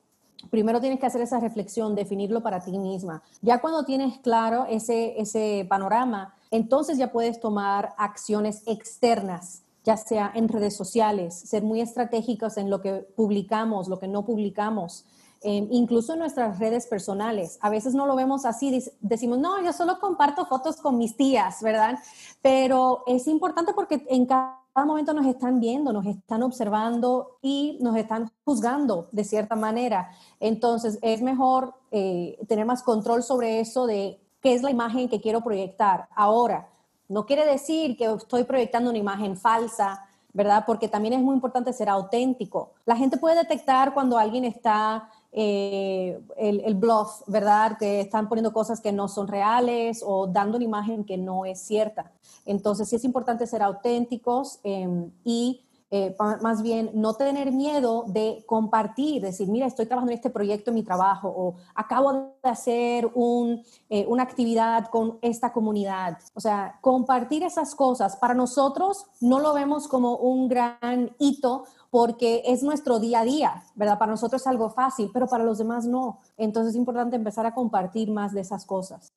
primero 0.50 0.80
tienes 0.80 0.98
que 0.98 1.06
hacer 1.06 1.20
esa 1.20 1.40
reflexión, 1.40 1.94
definirlo 1.94 2.42
para 2.42 2.60
ti 2.60 2.78
misma. 2.78 3.22
Ya 3.40 3.60
cuando 3.60 3.84
tienes 3.84 4.18
claro 4.18 4.66
ese, 4.68 5.20
ese 5.20 5.66
panorama, 5.68 6.34
entonces 6.52 6.98
ya 6.98 7.10
puedes 7.10 7.40
tomar 7.40 7.94
acciones 7.98 8.62
externas, 8.66 9.64
ya 9.82 9.96
sea 9.96 10.30
en 10.32 10.48
redes 10.48 10.76
sociales, 10.76 11.34
ser 11.34 11.64
muy 11.64 11.80
estratégicos 11.80 12.56
en 12.56 12.70
lo 12.70 12.80
que 12.80 12.92
publicamos, 13.16 13.88
lo 13.88 13.98
que 13.98 14.06
no 14.06 14.24
publicamos. 14.24 15.04
Em, 15.44 15.66
incluso 15.72 16.12
en 16.12 16.20
nuestras 16.20 16.60
redes 16.60 16.86
personales. 16.86 17.58
A 17.62 17.68
veces 17.68 17.94
no 17.94 18.06
lo 18.06 18.14
vemos 18.14 18.44
así, 18.44 18.84
decimos, 19.00 19.38
no, 19.38 19.60
yo 19.64 19.72
solo 19.72 19.98
comparto 19.98 20.46
fotos 20.46 20.76
con 20.76 20.98
mis 20.98 21.16
tías, 21.16 21.62
¿verdad? 21.62 21.98
Pero 22.40 23.02
es 23.08 23.26
importante 23.26 23.72
porque 23.74 24.06
en 24.08 24.26
cada 24.26 24.60
momento 24.86 25.12
nos 25.12 25.26
están 25.26 25.58
viendo, 25.58 25.92
nos 25.92 26.06
están 26.06 26.44
observando 26.44 27.38
y 27.42 27.76
nos 27.80 27.96
están 27.96 28.30
juzgando 28.44 29.08
de 29.10 29.24
cierta 29.24 29.56
manera. 29.56 30.10
Entonces 30.38 31.00
es 31.02 31.22
mejor 31.22 31.74
eh, 31.90 32.38
tener 32.46 32.64
más 32.64 32.84
control 32.84 33.24
sobre 33.24 33.58
eso 33.58 33.86
de 33.86 34.20
qué 34.42 34.54
es 34.54 34.62
la 34.62 34.70
imagen 34.70 35.08
que 35.08 35.20
quiero 35.20 35.40
proyectar. 35.40 36.08
Ahora, 36.14 36.68
no 37.08 37.24
quiere 37.26 37.46
decir 37.46 37.96
que 37.96 38.04
estoy 38.12 38.44
proyectando 38.44 38.90
una 38.90 38.98
imagen 38.98 39.36
falsa, 39.36 40.04
¿verdad? 40.32 40.64
Porque 40.66 40.88
también 40.88 41.14
es 41.14 41.20
muy 41.20 41.34
importante 41.34 41.72
ser 41.72 41.88
auténtico. 41.88 42.72
La 42.84 42.96
gente 42.96 43.18
puede 43.18 43.36
detectar 43.36 43.92
cuando 43.92 44.18
alguien 44.18 44.44
está 44.44 45.08
eh, 45.30 46.20
el, 46.36 46.60
el, 46.60 46.74
bluff, 46.74 47.22
¿verdad? 47.26 47.76
Que 47.78 48.00
están 48.00 48.28
poniendo 48.28 48.52
cosas 48.52 48.80
que 48.80 48.92
no 48.92 49.08
son 49.08 49.28
reales 49.28 50.02
o 50.04 50.26
dando 50.26 50.56
una 50.56 50.64
imagen 50.64 51.04
que 51.04 51.18
no 51.18 51.44
es 51.44 51.60
cierta. 51.60 52.10
Entonces 52.46 52.88
sí 52.88 52.96
es 52.96 53.04
importante 53.04 53.46
ser 53.46 53.62
auténticos 53.62 54.58
em, 54.64 55.10
y 55.24 55.62
eh, 55.94 56.16
más 56.40 56.62
bien 56.62 56.90
no 56.94 57.12
tener 57.12 57.52
miedo 57.52 58.06
de 58.08 58.42
compartir, 58.46 59.20
decir, 59.20 59.46
mira, 59.48 59.66
estoy 59.66 59.84
trabajando 59.84 60.12
en 60.12 60.16
este 60.16 60.30
proyecto 60.30 60.70
en 60.70 60.76
mi 60.76 60.82
trabajo 60.82 61.28
o 61.28 61.56
acabo 61.74 62.34
de 62.42 62.48
hacer 62.48 63.10
un, 63.12 63.62
eh, 63.90 64.06
una 64.08 64.22
actividad 64.22 64.86
con 64.86 65.18
esta 65.20 65.52
comunidad. 65.52 66.16
O 66.32 66.40
sea, 66.40 66.78
compartir 66.80 67.42
esas 67.42 67.74
cosas 67.74 68.16
para 68.16 68.32
nosotros 68.32 69.04
no 69.20 69.38
lo 69.38 69.52
vemos 69.52 69.86
como 69.86 70.16
un 70.16 70.48
gran 70.48 71.14
hito 71.18 71.64
porque 71.90 72.42
es 72.46 72.62
nuestro 72.62 72.98
día 72.98 73.20
a 73.20 73.24
día, 73.26 73.62
¿verdad? 73.74 73.98
Para 73.98 74.12
nosotros 74.12 74.40
es 74.40 74.46
algo 74.46 74.70
fácil, 74.70 75.10
pero 75.12 75.26
para 75.26 75.44
los 75.44 75.58
demás 75.58 75.84
no. 75.84 76.20
Entonces 76.38 76.70
es 76.70 76.78
importante 76.78 77.16
empezar 77.16 77.44
a 77.44 77.52
compartir 77.52 78.10
más 78.10 78.32
de 78.32 78.40
esas 78.40 78.64
cosas. 78.64 79.12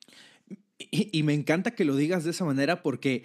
Y, 0.78 1.22
me 1.22 1.32
encanta 1.32 1.70
que 1.70 1.86
lo 1.86 1.96
digas 1.96 2.24
de 2.24 2.32
esa 2.32 2.44
manera 2.44 2.82
porque 2.82 3.24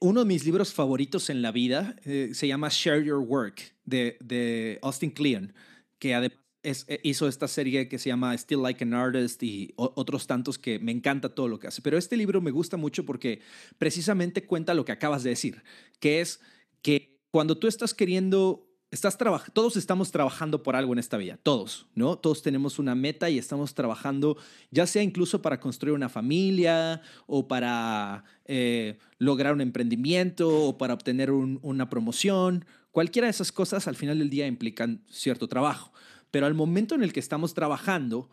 uno 0.00 0.20
de 0.20 0.26
mis 0.26 0.44
libros 0.44 0.72
favoritos 0.72 1.30
en 1.30 1.42
la 1.42 1.52
vida 1.52 1.96
eh, 2.04 2.30
se 2.32 2.48
llama 2.48 2.68
Share 2.70 3.04
Your 3.04 3.18
Work 3.18 3.74
de, 3.84 4.16
de 4.20 4.78
Austin 4.82 5.10
Kleon, 5.10 5.52
que 5.98 6.14
además 6.14 6.38
eh, 6.62 7.00
hizo 7.02 7.28
esta 7.28 7.48
serie 7.48 7.88
que 7.88 7.98
se 7.98 8.08
llama 8.08 8.36
Still 8.36 8.62
Like 8.62 8.84
an 8.84 8.94
Artist 8.94 9.42
y 9.42 9.72
otros 9.76 10.26
tantos 10.26 10.58
que 10.58 10.78
me 10.78 10.92
encanta 10.92 11.34
todo 11.34 11.48
lo 11.48 11.58
que 11.58 11.68
hace. 11.68 11.82
Pero 11.82 11.98
este 11.98 12.16
libro 12.16 12.40
me 12.40 12.50
gusta 12.50 12.76
mucho 12.76 13.04
porque 13.04 13.40
precisamente 13.78 14.46
cuenta 14.46 14.74
lo 14.74 14.84
que 14.84 14.92
acabas 14.92 15.22
de 15.22 15.30
decir, 15.30 15.62
que 16.00 16.20
es 16.20 16.40
que 16.82 17.20
cuando 17.30 17.58
tú 17.58 17.66
estás 17.66 17.94
queriendo 17.94 18.69
estás 18.90 19.16
todos 19.52 19.76
estamos 19.76 20.10
trabajando 20.10 20.62
por 20.62 20.74
algo 20.74 20.92
en 20.92 20.98
esta 20.98 21.16
vida, 21.16 21.38
todos, 21.42 21.86
¿no? 21.94 22.16
Todos 22.18 22.42
tenemos 22.42 22.78
una 22.78 22.94
meta 22.94 23.30
y 23.30 23.38
estamos 23.38 23.74
trabajando, 23.74 24.36
ya 24.70 24.86
sea 24.86 25.02
incluso 25.02 25.42
para 25.42 25.60
construir 25.60 25.94
una 25.94 26.08
familia 26.08 27.00
o 27.26 27.46
para 27.46 28.24
eh, 28.46 28.98
lograr 29.18 29.54
un 29.54 29.60
emprendimiento 29.60 30.48
o 30.48 30.76
para 30.76 30.94
obtener 30.94 31.30
una 31.30 31.88
promoción. 31.88 32.64
Cualquiera 32.90 33.26
de 33.26 33.30
esas 33.30 33.52
cosas 33.52 33.86
al 33.86 33.94
final 33.94 34.18
del 34.18 34.30
día 34.30 34.46
implican 34.46 35.02
cierto 35.08 35.46
trabajo. 35.46 35.92
Pero 36.32 36.46
al 36.46 36.54
momento 36.54 36.94
en 36.94 37.02
el 37.02 37.12
que 37.12 37.20
estamos 37.20 37.54
trabajando, 37.54 38.28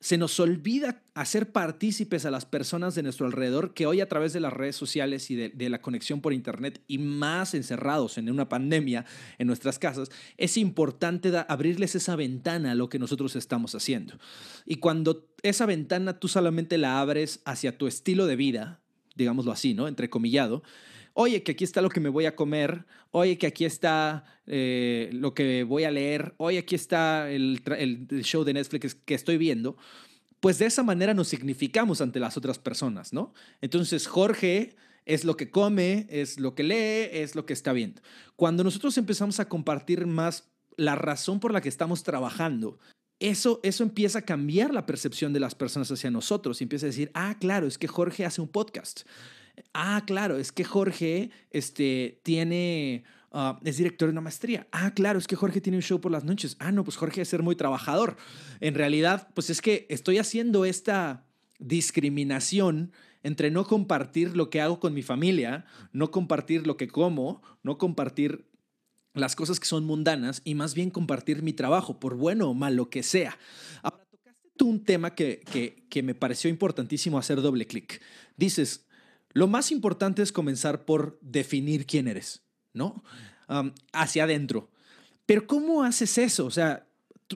se 0.00 0.16
nos 0.16 0.38
olvida 0.38 1.02
hacer 1.14 1.50
partícipes 1.50 2.24
a 2.24 2.30
las 2.30 2.46
personas 2.46 2.94
de 2.94 3.02
nuestro 3.02 3.26
alrededor 3.26 3.74
que 3.74 3.86
hoy 3.86 4.00
a 4.00 4.08
través 4.08 4.32
de 4.32 4.38
las 4.38 4.52
redes 4.52 4.76
sociales 4.76 5.28
y 5.30 5.34
de, 5.34 5.68
la 5.68 5.82
conexión 5.82 6.20
por 6.20 6.32
Internet 6.32 6.80
y 6.86 6.98
más 6.98 7.54
encerrados 7.54 8.16
en 8.16 8.30
una 8.30 8.48
pandemia 8.48 9.06
en 9.38 9.48
nuestras 9.48 9.80
casas, 9.80 10.10
es 10.36 10.56
importante 10.56 11.32
abrirles 11.48 11.96
esa 11.96 12.14
ventana 12.14 12.72
a 12.72 12.74
lo 12.76 12.88
que 12.88 13.00
nosotros 13.00 13.34
estamos 13.34 13.74
haciendo. 13.74 14.18
Y 14.66 14.76
cuando 14.76 15.28
esa 15.42 15.66
ventana 15.66 16.20
tú 16.20 16.28
solamente 16.28 16.78
la 16.78 17.00
abres 17.00 17.40
hacia 17.44 17.76
tu 17.76 17.88
estilo 17.88 18.26
de 18.26 18.36
vida, 18.36 18.80
digámoslo 19.16 19.50
así, 19.50 19.74
¿no? 19.74 19.88
Entrecomillado, 19.88 20.62
oye, 21.20 21.42
que 21.42 21.50
aquí 21.52 21.64
está 21.64 21.82
lo 21.82 21.88
que 21.88 21.98
me 21.98 22.10
voy 22.10 22.26
a 22.26 22.36
comer, 22.36 22.84
oye, 23.10 23.38
que 23.38 23.48
aquí 23.48 23.64
está 23.64 24.24
eh, 24.46 25.10
lo 25.12 25.34
que 25.34 25.64
voy 25.64 25.82
a 25.82 25.90
leer, 25.90 26.32
oye, 26.36 26.58
aquí 26.58 26.76
está 26.76 27.28
el, 27.28 27.60
show 28.22 28.44
de 28.44 28.52
Netflix 28.52 28.94
que 28.94 29.14
estoy 29.14 29.36
viendo, 29.36 29.76
pues 30.38 30.60
de 30.60 30.66
esa 30.66 30.84
manera 30.84 31.14
nos 31.14 31.26
significamos 31.26 32.00
ante 32.00 32.20
las 32.20 32.36
otras 32.36 32.60
personas, 32.60 33.12
¿no? 33.12 33.34
Entonces, 33.60 34.06
Jorge 34.06 34.76
es 35.06 35.24
lo 35.24 35.36
que 35.36 35.50
come, 35.50 36.06
es 36.08 36.38
lo 36.38 36.54
que 36.54 36.62
lee, 36.62 37.08
es 37.10 37.34
lo 37.34 37.46
que 37.46 37.52
está 37.52 37.72
viendo. 37.72 38.00
Cuando 38.36 38.62
nosotros 38.62 38.96
empezamos 38.96 39.40
a 39.40 39.48
compartir 39.48 40.06
más 40.06 40.44
la 40.76 40.94
razón 40.94 41.40
por 41.40 41.52
la 41.52 41.60
que 41.60 41.68
estamos 41.68 42.04
trabajando, 42.04 42.78
eso, 43.18 43.58
eso 43.64 43.82
empieza 43.82 44.20
a 44.20 44.22
cambiar 44.22 44.72
la 44.72 44.86
percepción 44.86 45.32
de 45.32 45.40
las 45.40 45.56
personas 45.56 45.90
hacia 45.90 46.12
nosotros 46.12 46.60
y 46.60 46.64
empieza 46.64 46.86
a 46.86 46.90
decir, 46.90 47.10
ah, 47.14 47.36
claro, 47.40 47.66
es 47.66 47.76
que 47.76 47.88
Jorge 47.88 48.24
hace 48.24 48.40
un 48.40 48.46
podcast. 48.46 49.00
Ah, 49.74 50.02
claro, 50.06 50.38
es 50.38 50.52
que 50.52 50.64
Jorge 50.64 51.30
este, 51.50 52.20
tiene, 52.22 53.04
ah, 53.32 53.58
es 53.64 53.76
director 53.76 54.08
de 54.08 54.12
una 54.12 54.20
maestría. 54.20 54.66
Ah, 54.72 54.92
claro, 54.94 55.18
es 55.18 55.26
que 55.26 55.36
Jorge 55.36 55.60
tiene 55.60 55.78
un 55.78 55.82
show 55.82 56.00
por 56.00 56.12
las 56.12 56.24
noches. 56.24 56.56
Ah, 56.58 56.72
no, 56.72 56.84
pues 56.84 56.96
Jorge 56.96 57.22
es 57.22 57.28
ser 57.28 57.42
muy 57.42 57.56
trabajador. 57.56 58.16
En 58.60 58.74
realidad, 58.74 59.28
pues 59.34 59.50
es 59.50 59.60
que 59.60 59.86
estoy 59.88 60.18
haciendo 60.18 60.64
esta 60.64 61.24
discriminación 61.58 62.92
entre 63.22 63.50
no 63.50 63.66
compartir 63.66 64.36
lo 64.36 64.48
que 64.50 64.60
hago 64.60 64.80
con 64.80 64.94
mi 64.94 65.02
familia, 65.02 65.64
no 65.92 66.10
compartir 66.10 66.66
lo 66.66 66.76
que 66.76 66.88
como, 66.88 67.42
no 67.62 67.78
compartir 67.78 68.48
las 69.14 69.36
cosas 69.36 69.58
que 69.60 69.66
son 69.66 69.84
mundanas 69.84 70.40
y 70.44 70.54
más 70.54 70.74
bien 70.74 70.90
compartir 70.90 71.42
mi 71.42 71.52
trabajo, 71.52 71.98
por 71.98 72.14
bueno 72.14 72.48
o 72.48 72.54
malo 72.54 72.90
que 72.90 73.02
sea. 73.02 73.36
Ahora, 73.82 74.04
tocaste 74.10 74.50
tú 74.56 74.68
un 74.68 74.84
tema 74.84 75.14
que, 75.14 75.40
que, 75.50 75.86
que 75.90 76.02
me 76.02 76.14
pareció 76.14 76.48
importantísimo 76.48 77.18
hacer 77.18 77.42
doble 77.42 77.66
clic. 77.66 78.00
Dices, 78.36 78.87
lo 79.32 79.46
más 79.46 79.70
importante 79.70 80.22
es 80.22 80.32
comenzar 80.32 80.84
por 80.84 81.18
definir 81.20 81.86
quién 81.86 82.08
eres, 82.08 82.42
¿no? 82.72 83.02
hacia 83.92 84.24
adentro. 84.24 84.70
Pero 85.24 85.46
¿cómo 85.46 85.82
haces 85.82 86.18
eso? 86.18 86.46
O 86.46 86.50
sea, 86.50 86.86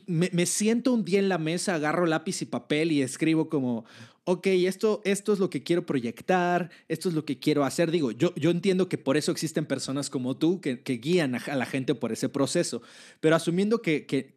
me, 0.07 0.47
siento 0.47 0.93
un 0.93 1.05
día 1.05 1.19
en 1.19 1.29
la 1.29 1.39
mesa, 1.39 1.75
agarro 1.75 2.07
lápiz 2.07 2.43
y 2.43 2.47
papel 2.47 2.93
y 2.93 3.03
escribo 3.03 3.49
como, 3.49 3.85
ok, 4.25 4.47
esto, 4.47 5.03
esto 5.05 5.33
es 5.33 5.39
lo 5.39 5.51
que 5.51 5.63
quiero 5.63 5.85
proyectar, 5.85 6.71
esto 6.89 7.09
es 7.09 7.15
lo 7.15 7.25
que 7.25 7.39
quiero 7.39 7.65
hacer. 7.65 7.91
Digo, 7.91 8.11
yo, 8.13 8.35
yo 8.35 8.51
entiendo 8.51 8.89
que 8.89 8.99
por 8.99 9.17
eso 9.17 9.33
existen 9.33 9.67
personas 9.67 10.11
como 10.11 10.37
tú 10.37 10.61
que, 10.61 10.77
guían 10.85 11.35
a, 11.35 11.57
la 11.57 11.67
gente 11.67 11.95
por 11.95 12.13
ese 12.13 12.29
proceso, 12.29 12.83
pero 13.21 13.37
asumiendo 13.37 13.83
que, 13.83 14.07
que, 14.07 14.35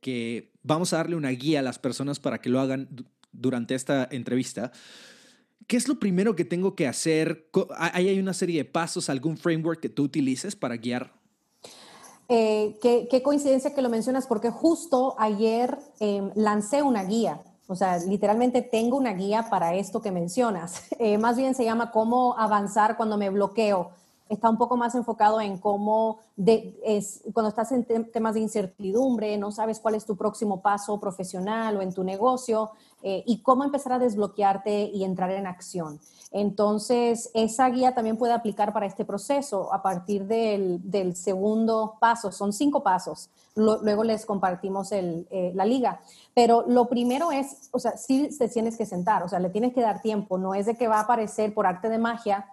que, 0.00 0.50
vamos 0.62 0.92
a 0.92 0.98
darle 0.98 1.16
una 1.16 1.30
guía 1.30 1.60
a 1.60 1.62
las 1.62 1.78
personas 1.78 2.20
para 2.20 2.40
que 2.40 2.50
lo 2.50 2.60
hagan 2.60 2.88
durante 3.32 3.74
esta 3.74 4.08
entrevista, 4.10 4.72
¿Qué 5.66 5.76
es 5.76 5.88
lo 5.88 5.98
primero 5.98 6.36
que 6.36 6.44
tengo 6.44 6.74
que 6.74 6.86
hacer? 6.86 7.48
¿Hay 7.76 8.18
una 8.18 8.34
serie 8.34 8.58
de 8.58 8.64
pasos, 8.64 9.08
algún 9.08 9.36
framework 9.36 9.80
que 9.80 9.88
tú 9.88 10.02
utilices 10.04 10.56
para 10.56 10.76
guiar? 10.76 11.12
Eh, 12.28 12.78
qué, 12.80 13.22
coincidencia 13.22 13.74
que 13.74 13.82
lo 13.82 13.88
mencionas, 13.88 14.26
porque 14.26 14.50
justo 14.50 15.14
ayer 15.18 15.78
em, 16.00 16.30
lancé 16.34 16.82
una 16.82 17.04
guía. 17.04 17.40
O 17.66 17.76
sea, 17.76 17.98
literalmente 17.98 18.62
tengo 18.62 18.96
una 18.96 19.14
guía 19.14 19.48
para 19.50 19.74
esto 19.74 20.00
que 20.00 20.10
mencionas. 20.10 20.82
Eh, 20.98 21.18
más 21.18 21.36
bien 21.36 21.54
se 21.54 21.64
llama 21.64 21.90
cómo 21.90 22.38
avanzar 22.38 22.96
cuando 22.96 23.18
me 23.18 23.28
bloqueo 23.28 23.90
está 24.28 24.48
un 24.48 24.56
poco 24.56 24.76
más 24.76 24.94
enfocado 24.94 25.40
en 25.40 25.58
cómo 25.58 26.20
es, 26.36 27.22
cuando 27.32 27.48
estás 27.48 27.72
en 27.72 27.84
temas 28.10 28.34
de 28.34 28.40
incertidumbre, 28.40 29.36
no 29.36 29.52
sabes 29.52 29.80
cuál 29.80 29.94
es 29.94 30.04
tu 30.04 30.16
próximo 30.16 30.62
paso 30.62 30.98
profesional 30.98 31.76
o 31.76 31.82
en 31.82 31.92
tu 31.92 32.04
negocio 32.04 32.70
eh, 33.04 33.22
y 33.24 33.42
cómo 33.42 33.62
empezar 33.62 33.92
a 33.92 33.98
desbloquearte 34.00 34.90
y 34.92 35.04
entrar 35.04 35.30
en 35.30 35.46
acción. 35.46 36.00
Entonces, 36.32 37.30
esa 37.34 37.68
guía 37.68 37.94
también 37.94 38.16
puede 38.16 38.32
aplicar 38.32 38.72
para 38.72 38.86
este 38.86 39.04
proceso 39.04 39.72
a 39.72 39.82
partir 39.82 40.26
del, 40.26 41.14
segundo 41.14 41.96
paso. 42.00 42.32
Son 42.32 42.52
cinco 42.52 42.82
pasos. 42.82 43.30
luego 43.54 44.02
les 44.02 44.26
compartimos 44.26 44.90
eh, 44.90 45.52
la 45.54 45.64
liga. 45.64 46.00
Pero 46.34 46.64
lo 46.66 46.88
primero 46.88 47.30
es, 47.30 47.68
o 47.70 47.78
sea, 47.78 47.96
sí 47.96 48.30
te 48.36 48.48
tienes 48.48 48.76
que 48.76 48.86
sentar, 48.86 49.22
o 49.22 49.28
sea, 49.28 49.38
le 49.38 49.50
tienes 49.50 49.72
que 49.72 49.80
dar 49.80 50.02
tiempo. 50.02 50.38
No 50.38 50.54
es 50.54 50.66
de 50.66 50.74
que 50.74 50.88
va 50.88 50.96
a 50.96 51.02
aparecer 51.02 51.54
por 51.54 51.66
arte 51.66 51.88
de 51.88 51.98
magia 51.98 52.46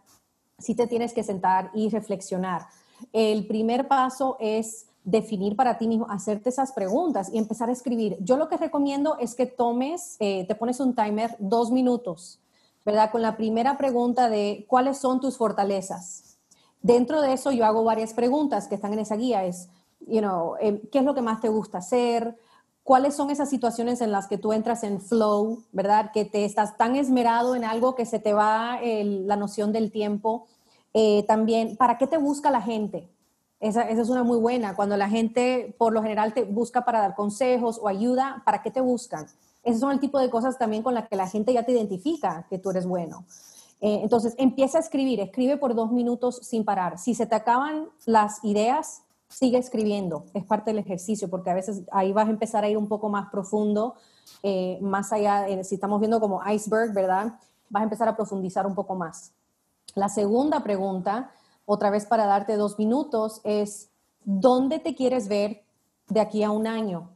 sí 0.61 0.75
te 0.75 0.87
tienes 0.87 1.13
que 1.13 1.23
sentar 1.23 1.71
y 1.73 1.89
reflexionar. 1.89 2.67
El 3.11 3.47
primer 3.47 3.87
paso 3.87 4.37
es 4.39 4.87
definir 5.03 5.55
para 5.55 5.77
ti 5.77 5.87
mismo, 5.87 6.07
hacerte 6.09 6.49
esas 6.49 6.71
preguntas 6.71 7.29
y 7.33 7.37
empezar 7.37 7.69
a 7.69 7.71
escribir. 7.71 8.17
Yo 8.19 8.37
lo 8.37 8.47
que 8.47 8.57
recomiendo 8.57 9.17
es 9.17 9.35
que 9.35 9.45
tomes, 9.45 10.15
eh, 10.19 10.45
te 10.47 10.55
pones 10.55 10.79
un 10.79 10.95
timer 10.95 11.35
dos 11.39 11.71
minutos, 11.71 12.39
¿verdad? 12.85 13.11
Con 13.11 13.21
la 13.21 13.35
primera 13.35 13.77
pregunta 13.77 14.29
de 14.29 14.65
cuáles 14.67 14.97
son 14.97 15.19
tus 15.19 15.37
fortalezas. 15.37 16.37
Dentro 16.81 17.21
de 17.21 17.33
eso 17.33 17.51
yo 17.51 17.65
hago 17.65 17.83
varias 17.83 18.13
preguntas 18.13 18.67
que 18.67 18.75
están 18.75 18.93
en 18.93 18.99
esa 18.99 19.15
guía. 19.15 19.45
Es, 19.45 19.69
you 20.07 20.19
know, 20.19 20.55
eh, 20.59 20.81
¿qué 20.91 20.99
es 20.99 21.05
lo 21.05 21.13
que 21.13 21.21
más 21.21 21.41
te 21.41 21.49
gusta 21.49 21.79
hacer? 21.79 22.37
¿Cuáles 22.83 23.15
son 23.15 23.29
esas 23.29 23.49
situaciones 23.49 24.01
en 24.01 24.11
las 24.11 24.27
que 24.27 24.39
tú 24.39 24.53
entras 24.53 24.83
en 24.83 24.99
flow, 24.99 25.63
verdad? 25.71 26.11
Que 26.11 26.25
te 26.25 26.45
estás 26.45 26.77
tan 26.77 26.95
esmerado 26.95 27.55
en 27.55 27.63
algo 27.63 27.93
que 27.93 28.05
se 28.05 28.17
te 28.17 28.33
va 28.33 28.79
la 28.81 29.35
noción 29.35 29.71
del 29.71 29.91
tiempo. 29.91 30.47
Eh, 30.93 31.23
también, 31.27 31.77
¿para 31.77 31.97
qué 31.97 32.07
te 32.07 32.17
busca 32.17 32.49
la 32.49 32.61
gente? 32.61 33.07
Esa, 33.61 33.83
esa, 33.83 34.01
es 34.01 34.09
una 34.09 34.23
muy 34.23 34.37
buena. 34.39 34.75
Cuando 34.75 34.97
la 34.97 35.07
gente 35.07 35.73
por 35.77 35.93
lo 35.93 36.01
general 36.01 36.33
te 36.33 36.43
busca 36.43 36.83
para 36.83 36.99
dar 36.99 37.15
consejos 37.15 37.79
o 37.81 37.87
ayuda, 37.87 38.41
¿para 38.43 38.61
qué 38.61 38.71
te 38.71 38.81
buscan? 38.81 39.27
Esos 39.63 39.79
son 39.79 39.91
el 39.91 39.99
tipo 39.99 40.19
de 40.19 40.29
cosas 40.29 40.57
también 40.57 40.83
con 40.83 40.95
las 40.95 41.07
que 41.07 41.15
la 41.15 41.27
gente 41.27 41.53
ya 41.53 41.63
te 41.63 41.71
identifica 41.71 42.47
que 42.49 42.57
tú 42.57 42.71
eres 42.71 42.85
bueno. 42.85 43.23
Eh, 43.79 43.99
entonces, 44.03 44.35
empieza 44.37 44.77
a 44.77 44.81
escribir, 44.81 45.19
escribe 45.19 45.57
por 45.57 45.73
dos 45.73 45.91
minutos 45.91 46.39
sin 46.43 46.65
parar. 46.65 46.99
Si 46.99 47.15
se 47.15 47.25
te 47.25 47.35
acaban 47.35 47.89
las 48.05 48.43
ideas, 48.43 49.03
sigue 49.27 49.57
escribiendo, 49.57 50.25
es 50.33 50.43
parte 50.43 50.71
del 50.71 50.79
ejercicio, 50.79 51.29
porque 51.29 51.49
a 51.49 51.53
veces 51.53 51.83
ahí 51.91 52.11
vas 52.13 52.27
a 52.27 52.31
empezar 52.31 52.63
a 52.63 52.69
ir 52.69 52.77
un 52.77 52.87
poco 52.87 53.09
más 53.09 53.29
profundo, 53.31 53.95
eh, 54.43 54.77
más 54.81 55.11
allá, 55.13 55.45
si 55.63 55.75
estamos 55.75 55.99
viendo 55.99 56.19
como 56.19 56.41
iceberg, 56.47 56.93
¿verdad? 56.93 57.39
Vas 57.69 57.81
a 57.81 57.83
empezar 57.85 58.07
a 58.07 58.15
profundizar 58.15 58.67
un 58.67 58.75
poco 58.75 58.95
más. 58.95 59.31
La 59.95 60.09
segunda 60.09 60.61
pregunta, 60.61 61.31
otra 61.71 61.89
vez 61.89 62.05
para 62.05 62.25
darte 62.25 62.57
dos 62.57 62.77
minutos, 62.77 63.39
es, 63.45 63.89
¿dónde 64.25 64.79
te 64.79 64.93
quieres 64.93 65.29
ver 65.29 65.63
de 66.09 66.19
aquí 66.19 66.43
a 66.43 66.51
un 66.51 66.67
año? 66.67 67.11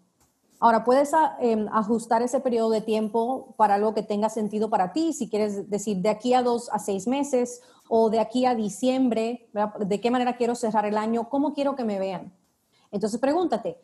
Ahora, 0.62 0.86
puedes 0.86 1.14
ah, 1.14 1.36
em, 1.42 1.68
ajustar 1.74 2.22
ese 2.22 2.40
periodo 2.40 2.70
de 2.70 2.80
tiempo 2.80 3.54
para 3.58 3.76
algo 3.76 3.94
que 3.94 4.02
tenga 4.02 4.30
sentido 4.30 4.70
para 4.70 4.94
ti, 4.94 5.12
si 5.12 5.30
quieres 5.30 5.70
decir 5.70 5.98
de 5.98 6.08
aquí 6.08 6.34
a 6.34 6.42
dos 6.42 6.70
a 6.72 6.80
seis 6.80 7.06
meses 7.06 7.62
o 7.90 8.10
de 8.10 8.22
aquí 8.22 8.46
a 8.46 8.56
diciembre, 8.56 9.50
¿de 9.80 10.00
qué 10.00 10.10
manera 10.10 10.38
quiero 10.38 10.56
cerrar 10.56 10.86
el 10.86 10.98
año? 10.98 11.30
¿Cómo 11.30 11.54
quiero 11.54 11.76
que 11.76 11.84
me 11.84 12.00
vean? 12.00 12.34
Entonces 12.92 13.20
pregúntate, 13.20 13.78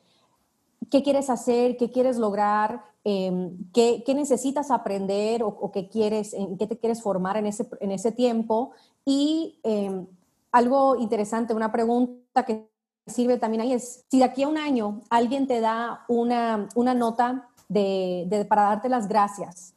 ¿qué 0.90 1.04
quieres 1.04 1.30
hacer? 1.30 1.76
¿Qué 1.76 1.92
quieres 1.92 2.18
lograr? 2.18 2.82
Em, 3.04 3.58
¿qué, 3.74 4.04
necesitas 4.16 4.72
aprender 4.72 5.44
o, 5.44 5.70
qué 5.74 5.90
quieres, 5.90 6.34
en 6.34 6.58
qué 6.58 6.66
te 6.66 6.78
quieres 6.78 7.02
formar 7.02 7.36
en 7.36 7.48
ese, 7.48 7.68
en 7.82 7.92
ese 7.92 8.14
tiempo? 8.14 8.72
Y 9.04 9.60
em, 9.64 10.08
algo 10.52 10.96
interesante, 10.98 11.54
una 11.54 11.72
pregunta 11.72 12.44
que 12.44 12.70
sirve 13.08 13.38
también 13.38 13.62
ahí 13.62 13.74
es, 13.74 14.06
si 14.10 14.20
de 14.20 14.26
aquí 14.26 14.44
a 14.44 14.48
un 14.48 14.58
año 14.58 15.02
alguien 15.10 15.48
te 15.48 15.60
da 15.60 16.06
una, 16.08 16.70
una 16.76 16.94
nota 16.94 17.50
de, 17.68 18.46
para 18.50 18.64
darte 18.64 18.90
las 18.90 19.08
gracias, 19.08 19.74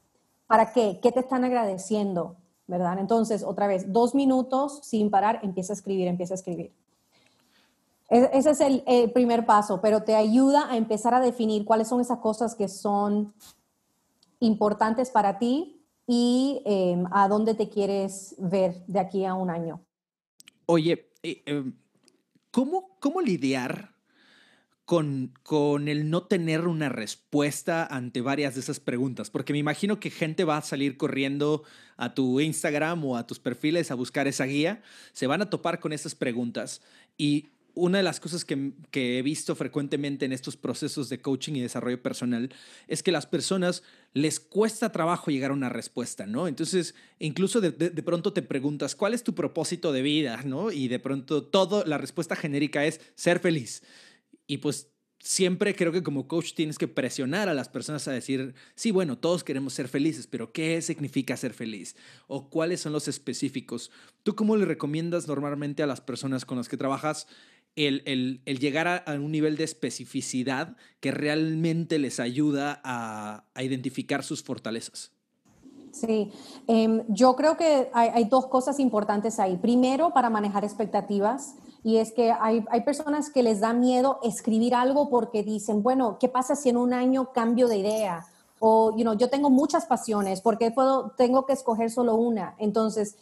¿para 0.46 0.72
qué? 0.72 0.98
¿Qué 1.02 1.12
te 1.12 1.20
están 1.20 1.44
agradeciendo? 1.44 2.36
¿verdad? 2.66 2.98
Entonces, 2.98 3.42
otra 3.42 3.66
vez, 3.66 3.92
dos 3.92 4.14
minutos 4.14 4.80
sin 4.82 5.10
parar, 5.10 5.40
empieza 5.42 5.72
a 5.72 5.76
escribir, 5.76 6.08
empieza 6.08 6.34
a 6.34 6.36
escribir. 6.36 6.72
ese 8.08 8.50
es 8.50 8.60
el, 8.60 9.12
primer 9.12 9.44
paso, 9.44 9.80
pero 9.80 10.02
te 10.02 10.14
ayuda 10.14 10.70
a 10.70 10.76
empezar 10.76 11.14
a 11.14 11.20
definir 11.20 11.64
cuáles 11.64 11.88
son 11.88 12.00
esas 12.00 12.18
cosas 12.18 12.54
que 12.54 12.68
son 12.68 13.34
importantes 14.40 15.10
para 15.10 15.38
ti 15.38 15.82
y 16.06 16.62
em, 16.64 17.06
a 17.12 17.28
dónde 17.28 17.54
te 17.54 17.68
quieres 17.68 18.34
ver 18.38 18.84
de 18.86 19.00
aquí 19.00 19.24
a 19.24 19.34
un 19.34 19.50
año. 19.50 19.80
Oye, 20.66 21.10
eh, 21.22 21.42
em, 21.46 21.74
¿cómo, 22.50 22.96
¿cómo 23.00 23.20
lidiar 23.20 23.94
con, 24.84 25.32
con 25.42 25.88
el 25.88 26.10
no 26.10 26.24
tener 26.24 26.66
una 26.66 26.88
respuesta 26.88 27.86
ante 27.86 28.20
varias 28.20 28.54
de 28.54 28.60
esas 28.60 28.80
preguntas? 28.80 29.30
Porque 29.30 29.52
me 29.52 29.58
imagino 29.58 30.00
que 30.00 30.10
gente 30.10 30.44
va 30.44 30.56
a 30.56 30.62
salir 30.62 30.96
corriendo 30.96 31.64
a 31.96 32.14
tu 32.14 32.40
Instagram 32.40 33.04
o 33.04 33.16
a 33.16 33.26
tus 33.26 33.38
perfiles 33.38 33.90
a 33.90 33.94
buscar 33.94 34.26
esa 34.26 34.44
guía, 34.44 34.82
se 35.12 35.26
van 35.26 35.42
a 35.42 35.50
topar 35.50 35.80
con 35.80 35.92
esas 35.92 36.14
preguntas 36.14 36.80
y 37.16 37.53
una 37.74 37.98
de 37.98 38.04
las 38.04 38.20
cosas 38.20 38.44
que, 38.44 38.72
he 38.92 39.22
visto 39.22 39.54
frecuentemente 39.54 40.24
en 40.24 40.32
estos 40.32 40.56
procesos 40.56 41.08
de 41.08 41.20
coaching 41.20 41.54
y 41.54 41.60
desarrollo 41.60 42.02
personal 42.02 42.50
es 42.88 43.02
que 43.02 43.12
las 43.12 43.26
personas 43.26 43.82
les 44.12 44.40
cuesta 44.40 44.92
trabajo 44.92 45.30
llegar 45.30 45.50
a 45.50 45.54
una 45.54 45.68
respuesta, 45.68 46.26
¿no? 46.26 46.46
Entonces, 46.46 46.94
incluso 47.18 47.60
de, 47.60 47.72
de, 47.72 48.02
pronto 48.02 48.32
te 48.32 48.42
preguntas, 48.42 48.94
¿cuál 48.94 49.14
es 49.14 49.24
tu 49.24 49.34
propósito 49.34 49.92
de 49.92 50.02
vida, 50.02 50.42
¿no? 50.44 50.70
Y 50.70 50.88
de 50.88 50.98
pronto 50.98 51.42
todo, 51.44 51.84
la 51.84 51.98
respuesta 51.98 52.36
genérica 52.36 52.84
es 52.84 53.00
ser 53.16 53.40
feliz. 53.40 53.82
Y 54.46 54.58
pues 54.58 54.88
siempre 55.24 55.74
creo 55.74 55.90
que 55.90 56.02
como 56.02 56.28
coach 56.28 56.52
tienes 56.52 56.76
que 56.76 56.86
presionar 56.86 57.48
a 57.48 57.54
las 57.54 57.70
personas 57.70 58.06
a 58.06 58.12
decir, 58.12 58.54
sí, 58.74 58.90
bueno, 58.90 59.16
todos 59.16 59.42
queremos 59.42 59.72
ser 59.72 59.88
felices, 59.88 60.26
pero 60.26 60.52
¿qué 60.52 60.82
significa 60.82 61.34
ser 61.38 61.54
feliz? 61.54 61.96
¿O 62.26 62.50
cuáles 62.50 62.82
son 62.82 62.92
los 62.92 63.08
específicos? 63.08 63.90
¿Tú 64.22 64.36
cómo 64.36 64.54
le 64.56 64.66
recomiendas 64.66 65.26
normalmente 65.26 65.82
a 65.82 65.86
las 65.86 66.02
personas 66.02 66.44
con 66.44 66.58
las 66.58 66.68
que 66.68 66.76
trabajas 66.76 67.26
el, 67.76 68.40
llegar 68.44 68.88
a, 68.88 69.12
un 69.14 69.32
nivel 69.32 69.56
de 69.56 69.64
especificidad 69.64 70.76
que 71.00 71.10
realmente 71.10 71.98
les 71.98 72.20
ayuda 72.20 72.80
a, 72.84 73.44
identificar 73.60 74.22
sus 74.22 74.42
fortalezas? 74.42 75.12
Sí, 75.92 76.32
em, 76.66 77.02
yo 77.08 77.36
creo 77.36 77.56
que 77.56 77.88
hay, 77.92 78.24
dos 78.24 78.46
cosas 78.46 78.80
importantes 78.80 79.38
ahí. 79.38 79.56
Primero, 79.56 80.12
para 80.12 80.28
manejar 80.28 80.64
expectativas, 80.64 81.54
y 81.84 81.98
es 81.98 82.12
que 82.12 82.32
hay, 82.32 82.64
personas 82.84 83.30
que 83.30 83.42
les 83.42 83.60
da 83.60 83.72
miedo 83.72 84.18
escribir 84.22 84.74
algo 84.74 85.10
porque 85.10 85.42
dicen, 85.42 85.82
bueno, 85.82 86.18
¿qué 86.18 86.28
pasa 86.28 86.56
si 86.56 86.70
en 86.70 86.78
un 86.78 86.94
año 86.94 87.32
cambio 87.32 87.68
de 87.68 87.76
idea? 87.76 88.26
O, 88.58 88.96
you 88.96 89.02
know, 89.02 89.14
yo 89.14 89.28
tengo 89.28 89.50
muchas 89.50 89.84
pasiones, 89.84 90.40
¿por 90.40 90.56
qué 90.58 90.70
puedo, 90.70 91.10
tengo 91.10 91.44
que 91.44 91.52
escoger 91.52 91.90
solo 91.90 92.14
una? 92.14 92.54
Entonces, 92.58 93.16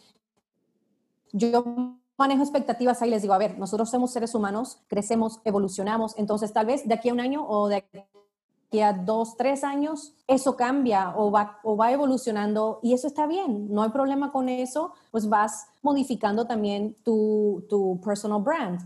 yo 1.33 1.97
manejo 2.23 2.41
expectativas 2.41 3.01
ahí 3.01 3.09
les 3.09 3.21
digo, 3.21 3.33
a 3.33 3.37
ver, 3.37 3.59
nosotros 3.59 3.89
somos 3.89 4.11
seres 4.11 4.33
humanos, 4.33 4.79
crecemos, 4.87 5.41
evolucionamos, 5.43 6.17
entonces 6.17 6.53
tal 6.53 6.65
vez 6.65 6.87
de 6.87 6.93
aquí 6.93 7.09
a 7.09 7.13
un 7.13 7.19
año 7.19 7.45
o 7.45 7.67
de 7.67 7.75
aquí 7.75 8.81
a 8.81 8.93
dos, 8.93 9.35
tres 9.35 9.63
años, 9.63 10.15
eso 10.25 10.55
cambia 10.55 11.13
o 11.17 11.31
va, 11.31 11.59
o 11.63 11.75
va 11.75 11.91
evolucionando 11.91 12.79
y 12.81 12.93
eso 12.93 13.07
está 13.07 13.27
bien, 13.27 13.67
no 13.69 13.83
hay 13.83 13.89
problema 13.89 14.31
con 14.31 14.47
eso, 14.47 14.93
pues 15.11 15.27
vas 15.27 15.67
modificando 15.81 16.47
también 16.47 16.95
tu, 17.03 17.65
tu 17.69 17.99
personal 18.01 18.41
brand. 18.41 18.79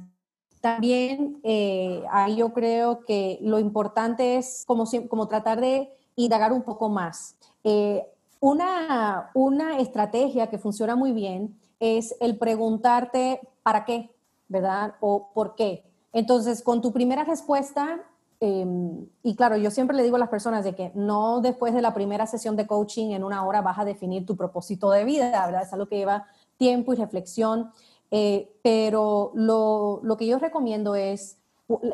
También 0.59 1.39
eh, 1.43 2.03
ahí 2.11 2.37
yo 2.37 2.51
creo 2.51 3.05
que 3.05 3.37
lo 3.41 3.59
importante 3.59 4.37
es 4.37 4.63
como, 4.65 4.85
como 5.07 5.27
tratar 5.27 5.61
de 5.61 5.93
indagar 6.15 6.51
un 6.51 6.63
poco 6.63 6.89
más. 6.89 7.35
Eh, 7.63 8.03
una, 8.39 9.29
una 9.35 9.79
estrategia 9.79 10.47
que 10.47 10.57
funciona 10.57 10.95
muy 10.95 11.11
bien 11.11 11.55
es 11.79 12.15
el 12.19 12.37
preguntarte 12.37 13.41
para 13.63 13.85
qué, 13.85 14.11
¿verdad? 14.47 14.95
O 14.99 15.29
por 15.33 15.55
qué. 15.55 15.83
Entonces, 16.13 16.61
con 16.61 16.81
tu 16.81 16.91
primera 16.91 17.23
respuesta, 17.23 17.99
em, 18.39 19.05
y 19.23 19.35
claro, 19.35 19.57
yo 19.57 19.71
siempre 19.71 19.95
le 19.95 20.03
digo 20.03 20.15
a 20.15 20.19
las 20.19 20.29
personas 20.29 20.63
de 20.63 20.75
que 20.75 20.91
no 20.95 21.41
después 21.41 21.73
de 21.73 21.81
la 21.81 21.93
primera 21.93 22.27
sesión 22.27 22.55
de 22.55 22.67
coaching 22.67 23.11
en 23.11 23.23
una 23.23 23.45
hora 23.45 23.61
vas 23.61 23.79
a 23.79 23.85
definir 23.85 24.25
tu 24.25 24.35
propósito 24.35 24.89
de 24.91 25.03
vida, 25.03 25.45
¿verdad? 25.45 25.63
Es 25.63 25.73
algo 25.73 25.87
que 25.87 25.97
lleva 25.97 26.27
tiempo 26.57 26.93
y 26.93 26.95
reflexión. 26.95 27.71
Eh, 28.09 28.49
pero 28.63 29.31
lo, 29.35 29.99
lo, 30.03 30.17
que 30.17 30.27
yo 30.27 30.39
recomiendo 30.39 30.95
es, 30.95 31.37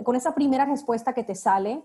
con 0.04 0.16
esa 0.16 0.36
primera 0.36 0.66
respuesta 0.66 1.14
que 1.14 1.24
te 1.24 1.34
sale, 1.34 1.84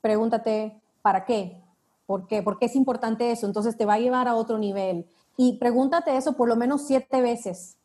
pregúntate, 0.00 0.80
¿para 1.02 1.24
qué? 1.24 1.62
¿Por 2.06 2.26
qué? 2.26 2.42
¿Por 2.42 2.58
qué 2.58 2.66
es 2.66 2.74
importante 2.74 3.30
eso? 3.30 3.46
Entonces 3.46 3.76
te 3.76 3.86
va 3.86 3.94
a 3.94 3.98
llevar 4.00 4.26
a 4.26 4.34
otro 4.34 4.58
nivel 4.58 5.06
y 5.36 5.58
pregúntate 5.58 6.16
eso 6.16 6.34
por 6.34 6.48
lo 6.48 6.56
menos 6.56 6.86
siete 6.86 7.20
veces. 7.20 7.76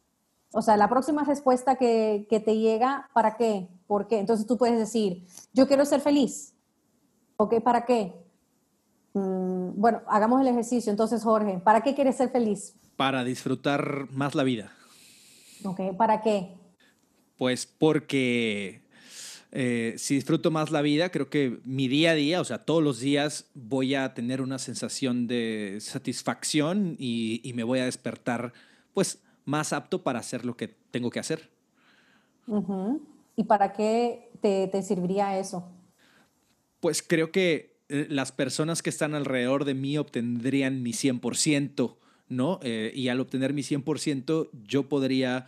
O 0.52 0.62
sea, 0.62 0.78
la 0.78 0.88
próxima 0.88 1.24
respuesta 1.24 1.76
que, 1.76 2.26
te 2.30 2.58
llega, 2.58 3.10
¿para 3.14 3.36
qué? 3.36 3.68
¿Por 3.88 4.08
qué? 4.08 4.20
Entonces 4.20 4.48
tú 4.48 4.58
puedes 4.58 4.78
decir, 4.78 5.26
yo 5.54 5.68
quiero 5.68 5.84
ser 5.86 6.00
feliz. 6.00 6.54
¿Ok? 7.38 7.62
¿Para 7.62 7.86
qué? 7.86 8.14
Mm, 9.14 9.72
bueno, 9.76 10.02
hagamos 10.08 10.40
el 10.40 10.48
ejercicio. 10.48 10.92
Entonces, 10.92 11.24
Jorge, 11.24 11.60
¿para 11.60 11.82
qué 11.82 11.94
quieres 11.94 12.16
ser 12.16 12.30
feliz? 12.30 12.74
Para 12.96 13.26
disfrutar 13.26 14.08
más 14.12 14.34
la 14.36 14.44
vida. 14.44 14.72
Ok, 15.66 15.96
¿para 15.98 16.22
qué? 16.22 16.56
Pues 17.38 17.66
porque 17.66 18.85
eh, 19.58 19.94
si 19.98 20.16
disfruto 20.16 20.52
más 20.52 20.70
la 20.70 20.82
vida, 20.82 21.12
creo 21.12 21.30
que 21.30 21.62
mi 21.64 21.88
día 21.88 22.12
a 22.12 22.14
día, 22.14 22.42
o 22.42 22.44
sea, 22.44 22.66
todos 22.66 22.84
los 22.84 23.00
días 23.00 23.50
voy 23.54 23.96
a 23.96 24.14
tener 24.14 24.42
una 24.42 24.60
sensación 24.60 25.28
de 25.28 25.78
satisfacción 25.80 26.98
y, 27.00 27.54
me 27.56 27.64
voy 27.64 27.80
a 27.80 27.86
despertar, 27.86 28.52
pues, 28.94 29.24
más 29.46 29.72
apto 29.72 30.04
para 30.04 30.20
hacer 30.20 30.44
lo 30.44 30.58
que 30.58 30.68
tengo 30.68 31.10
que 31.10 31.20
hacer. 31.20 31.50
¿Y 33.38 33.46
para 33.46 33.72
qué 33.72 34.30
te, 34.42 34.84
serviría 34.84 35.40
eso? 35.40 35.66
Pues 36.82 37.02
creo 37.02 37.32
que 37.32 37.78
eh, 37.88 38.08
las 38.10 38.34
personas 38.34 38.82
que 38.82 38.90
están 38.90 39.16
alrededor 39.16 39.64
de 39.64 39.74
mí 39.74 39.98
obtendrían 39.98 40.84
mi 40.84 40.92
100%, 40.92 41.96
¿no? 42.28 42.60
Eh, 42.62 42.92
y 42.94 43.08
al 43.08 43.22
obtener 43.22 43.54
mi 43.54 43.62
100%, 43.62 44.50
yo 44.68 44.90
podría 44.90 45.48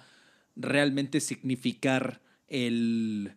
realmente 0.56 1.20
significar 1.20 2.22
el 2.48 3.36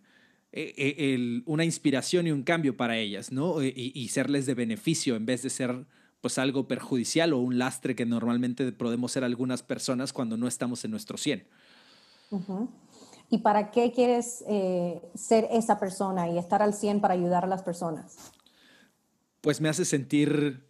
eh, 0.53 0.75
eh, 0.77 1.43
una 1.47 1.65
inspiración 1.65 2.27
y 2.27 2.33
un 2.33 2.43
cambio 2.43 2.77
para 2.77 2.97
ellas, 2.99 3.31
¿no? 3.31 3.63
Eh, 3.63 3.73
y, 3.77 4.09
serles 4.09 4.47
de 4.47 4.55
beneficio 4.55 5.15
en 5.15 5.25
vez 5.25 5.43
de 5.43 5.51
ser 5.51 5.87
pues 6.21 6.39
algo 6.39 6.67
perjudicial 6.67 7.33
o 7.33 7.39
un 7.39 7.57
lastre 7.57 7.95
que 7.95 8.05
normalmente 8.05 8.73
podemos 8.73 9.13
ser 9.13 9.23
algunas 9.23 9.63
personas 9.63 10.13
cuando 10.13 10.37
no 10.37 10.49
estamos 10.49 10.85
en 10.85 10.91
nuestro 10.91 11.17
100. 11.17 11.47
¿Y 13.31 13.39
para 13.39 13.71
qué 13.71 13.93
quieres 13.93 14.45
ser 15.15 15.49
esa 15.51 15.79
persona 15.79 16.29
y 16.29 16.37
estar 16.37 16.63
al 16.63 16.75
100 16.75 17.01
para 17.01 17.15
ayudar 17.15 17.45
a 17.45 17.47
las 17.47 17.63
personas? 17.63 18.17
Pues 19.41 19.61
me 19.61 19.69
hace 19.69 19.85
sentir 19.85 20.69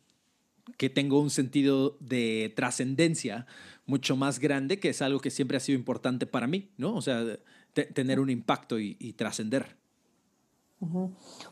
que 0.77 0.91
tengo 0.91 1.21
un 1.21 1.31
sentido 1.31 1.97
de 2.01 2.53
trascendencia 2.55 3.47
mucho 3.87 4.15
más 4.15 4.39
grande, 4.39 4.79
que 4.79 4.91
es 4.91 5.03
algo 5.03 5.21
que 5.21 5.31
siempre 5.31 5.57
ha 5.57 5.61
sido 5.61 5.79
importante 5.79 6.27
para 6.27 6.47
mí, 6.47 6.71
¿no? 6.77 6.95
O 6.95 7.03
sea, 7.03 7.25
tener 7.73 8.21
un 8.21 8.31
impacto 8.31 8.79
y, 8.79 9.13
trascender. 9.15 9.77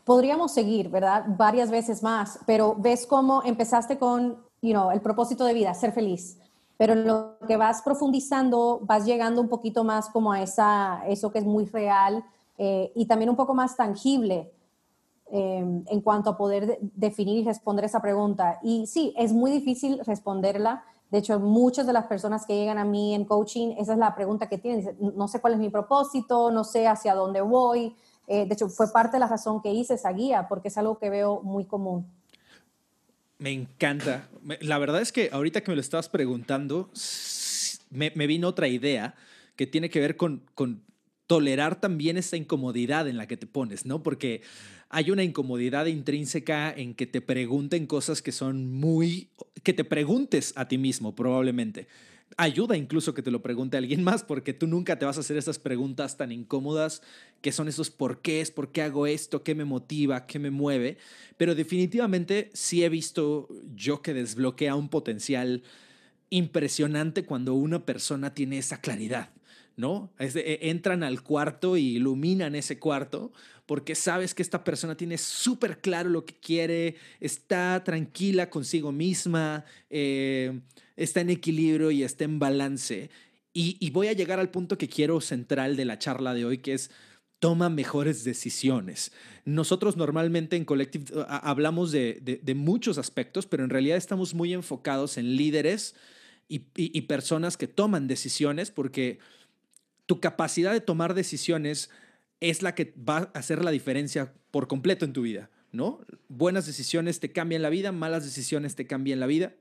Podríamos 0.03 0.53
seguir, 0.53 0.89
¿verdad? 0.89 1.25
Varias 1.37 1.69
veces 1.69 2.01
más, 2.01 2.39
pero 2.47 2.75
ves 2.75 3.05
cómo 3.05 3.43
empezaste 3.43 3.99
con, 3.99 4.43
you 4.61 4.71
know, 4.71 4.91
el 4.91 5.01
propósito 5.01 5.45
de 5.45 5.53
vida, 5.53 5.73
ser 5.73 5.91
feliz, 5.91 6.39
pero 6.77 6.95
lo 6.95 7.37
que 7.47 7.57
vas 7.57 7.81
profundizando, 7.81 8.79
vas 8.83 9.05
llegando 9.05 9.41
un 9.41 9.49
poquito 9.49 9.83
más 9.83 10.09
como 10.09 10.31
a 10.31 10.41
esa, 10.41 11.03
eso 11.07 11.31
que 11.31 11.39
es 11.39 11.45
muy 11.45 11.65
real 11.65 12.23
eh, 12.57 12.91
y 12.95 13.05
también 13.05 13.29
un 13.29 13.35
poco 13.35 13.53
más 13.53 13.75
tangible 13.75 14.51
em, 15.27 15.83
en 15.87 16.01
cuanto 16.01 16.31
a 16.31 16.37
poder 16.37 16.79
definir 16.81 17.39
y 17.39 17.43
responder 17.43 17.85
esa 17.85 18.01
pregunta. 18.01 18.59
Y 18.63 18.87
sí, 18.87 19.13
es 19.17 19.31
muy 19.31 19.51
difícil 19.51 19.99
responderla 20.05 20.83
de 21.11 21.17
hecho, 21.17 21.39
muchas 21.39 21.87
de 21.87 21.93
las 21.93 22.05
personas 22.05 22.45
que 22.45 22.55
llegan 22.55 22.77
a 22.77 22.85
mí 22.85 23.15
en 23.15 23.25
coaching, 23.25 23.75
esa 23.79 23.93
es 23.93 23.99
la 23.99 24.13
pregunta 24.13 24.47
que 24.47 24.59
tienen. 24.59 24.95
no 25.15 25.27
sé 25.27 25.41
cuál 25.41 25.53
es 25.53 25.59
mi 25.59 25.69
propósito, 25.69 26.51
no 26.51 26.63
sé 26.63 26.87
hacia 26.87 27.15
dónde 27.15 27.41
voy. 27.41 27.95
Eh, 28.27 28.45
de 28.45 28.53
hecho, 28.53 28.69
fue 28.69 28.91
parte 28.91 29.17
de 29.17 29.21
la 29.21 29.27
razón 29.27 29.61
que 29.61 29.73
hice 29.73 29.95
esa 29.95 30.11
guía, 30.13 30.47
porque 30.47 30.67
es 30.67 30.77
algo 30.77 30.99
que 30.99 31.09
veo 31.09 31.41
muy 31.41 31.65
común. 31.65 32.05
Me 33.39 33.51
encanta. 33.51 34.29
La 34.61 34.77
verdad 34.77 35.01
es 35.01 35.11
que 35.11 35.29
ahorita 35.31 35.61
que 35.61 35.71
me 35.71 35.75
lo 35.75 35.81
estabas 35.81 36.09
preguntando, 36.09 36.91
me, 37.89 38.09
vino 38.27 38.47
otra 38.47 38.67
idea 38.67 39.15
que 39.55 39.65
tiene 39.65 39.89
que 39.89 39.99
ver 39.99 40.15
con, 40.15 40.43
con 40.53 40.83
tolerar 41.25 41.79
también 41.79 42.17
esa 42.17 42.37
incomodidad 42.37 43.07
en 43.07 43.17
la 43.17 43.27
que 43.27 43.37
te 43.37 43.47
pones, 43.47 43.85
¿no? 43.85 44.03
Porque 44.03 44.41
hay 44.89 45.11
una 45.11 45.23
incomodidad 45.23 45.85
intrínseca 45.85 46.71
en 46.71 46.95
que 46.95 47.05
te 47.05 47.21
pregunten 47.21 47.85
cosas 47.85 48.21
que 48.21 48.31
son 48.31 48.73
muy, 48.73 49.29
que 49.63 49.73
te 49.73 49.83
preguntes 49.83 50.51
a 50.55 50.67
ti 50.67 50.79
mismo 50.79 51.15
probablemente. 51.15 51.87
Ayuda 52.37 52.77
incluso 52.77 53.13
que 53.13 53.21
te 53.21 53.31
lo 53.31 53.41
pregunte 53.41 53.77
alguien 53.77 54.03
más 54.03 54.23
porque 54.23 54.53
tú 54.53 54.65
nunca 54.67 54.97
te 54.97 55.05
vas 55.05 55.17
a 55.17 55.19
hacer 55.21 55.37
esas 55.37 55.59
preguntas 55.59 56.17
tan 56.17 56.31
incómodas 56.31 57.01
que 57.41 57.51
son 57.51 57.67
esos 57.67 57.91
por 57.91 58.21
qué 58.21 58.41
es, 58.41 58.51
por 58.51 58.71
qué 58.71 58.81
hago 58.81 59.07
esto, 59.07 59.43
qué 59.43 59.55
me 59.55 59.65
motiva, 59.65 60.25
qué 60.25 60.39
me 60.39 60.49
mueve. 60.49 60.97
Pero 61.37 61.53
definitivamente 61.53 62.49
sí 62.53 62.83
he 62.83 62.89
visto 62.89 63.47
yo 63.75 64.01
que 64.01 64.13
desbloquea 64.13 64.75
un 64.75 64.89
potencial 64.89 65.63
impresionante 66.31 67.25
cuando 67.25 67.53
una 67.53 67.85
persona 67.85 68.33
tiene 68.33 68.59
esa 68.59 68.81
claridad 68.81 69.31
¿no? 69.79 70.11
E, 70.19 70.59
entran 70.69 71.03
al 71.03 71.23
cuarto 71.23 71.77
y 71.77 71.95
iluminan 71.95 72.53
ese 72.53 72.77
cuarto 72.77 73.31
porque 73.65 73.95
sabes 73.95 74.33
que 74.33 74.41
esta 74.41 74.63
persona 74.63 74.97
tiene 74.97 75.17
súper 75.17 75.79
claro 75.79 76.09
lo 76.09 76.25
que 76.25 76.33
quiere, 76.33 76.95
está 77.19 77.83
tranquila 77.83 78.49
consigo 78.49 78.91
misma, 78.91 79.63
eh, 79.89 80.59
está 80.97 81.21
en 81.21 81.29
equilibrio 81.29 81.91
y 81.91 82.03
está 82.03 82.25
en 82.25 82.39
balance. 82.39 83.09
Y, 83.53 83.89
voy 83.91 84.07
a 84.07 84.13
llegar 84.13 84.39
al 84.39 84.51
punto 84.51 84.77
que 84.77 84.87
quiero 84.87 85.21
central 85.21 85.75
de 85.75 85.85
la 85.85 85.99
charla 85.99 86.33
de 86.33 86.45
hoy, 86.45 86.59
que 86.59 86.73
es 86.73 86.91
toma 87.39 87.69
mejores 87.69 88.23
decisiones. 88.23 89.11
Nosotros 89.45 89.97
normalmente 89.97 90.55
en 90.55 90.65
Collective 90.65 91.25
hablamos 91.27 91.91
de, 91.91 92.41
muchos 92.55 92.97
aspectos, 92.97 93.45
pero 93.45 93.63
en 93.63 93.69
realidad 93.69 93.97
estamos 93.97 94.33
muy 94.33 94.53
enfocados 94.53 95.17
en 95.17 95.35
líderes 95.35 95.95
y, 96.47 97.01
personas 97.01 97.55
que 97.55 97.67
toman 97.67 98.07
decisiones 98.07 98.71
porque 98.71 99.19
tu 100.09 100.19
capacidad 100.19 100.73
de 100.73 100.81
tomar 100.81 101.13
decisiones 101.13 101.91
es 102.39 102.63
la 102.63 102.73
que 102.73 102.95
va 102.97 103.17
a 103.17 103.37
hacer 103.37 103.63
la 103.63 103.69
diferencia 103.69 104.33
por 104.49 104.67
completo 104.67 105.05
en 105.05 105.13
tu 105.13 105.21
vida, 105.21 105.51
¿no? 105.71 106.03
Buenas 106.29 106.65
decisiones 106.65 107.19
te 107.19 107.31
cambian 107.31 107.61
la 107.61 107.69
vida, 107.69 107.91
malas 107.91 108.25
decisiones 108.25 108.73
te 108.73 108.87
cambian 108.87 109.19
la 109.19 109.27
vida. 109.27 109.53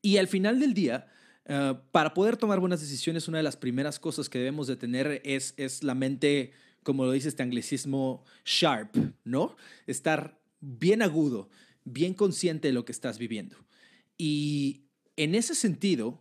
Y 0.00 0.16
al 0.16 0.28
final 0.28 0.60
del 0.60 0.72
día, 0.72 1.08
eh, 1.44 1.74
para 1.92 2.14
poder 2.14 2.38
tomar 2.38 2.58
buenas 2.58 2.80
decisiones, 2.80 3.28
una 3.28 3.36
de 3.36 3.44
las 3.44 3.58
primeras 3.58 3.98
cosas 3.98 4.30
que 4.30 4.38
debemos 4.38 4.66
de 4.66 4.76
tener 4.76 5.20
es, 5.26 5.52
es 5.58 5.84
la 5.84 5.94
mente, 5.94 6.52
como 6.82 7.04
lo 7.04 7.12
dice 7.12 7.28
este 7.28 7.42
anglicismo, 7.42 8.24
sharp, 8.46 8.96
¿no? 9.24 9.56
Estar 9.86 10.40
bien 10.62 11.02
agudo, 11.02 11.50
bien 11.84 12.14
consciente 12.14 12.68
de 12.68 12.72
lo 12.72 12.86
que 12.86 12.92
estás 12.92 13.18
viviendo. 13.18 13.58
Y 14.16 14.84
en 15.16 15.34
ese 15.34 15.54
sentido, 15.54 16.18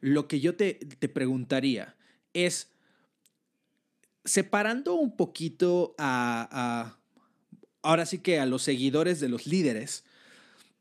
lo 0.00 0.26
que 0.26 0.40
yo 0.40 0.56
te, 0.56 0.72
te 0.72 1.10
preguntaría 1.10 1.96
es, 2.36 2.68
separando 4.24 4.94
un 4.94 5.16
poquito 5.16 5.94
a, 5.98 6.96
ahora 7.82 8.06
sí 8.06 8.18
que 8.18 8.38
a 8.38 8.46
los 8.46 8.62
seguidores 8.62 9.20
de 9.20 9.28
los 9.28 9.46
líderes, 9.46 10.04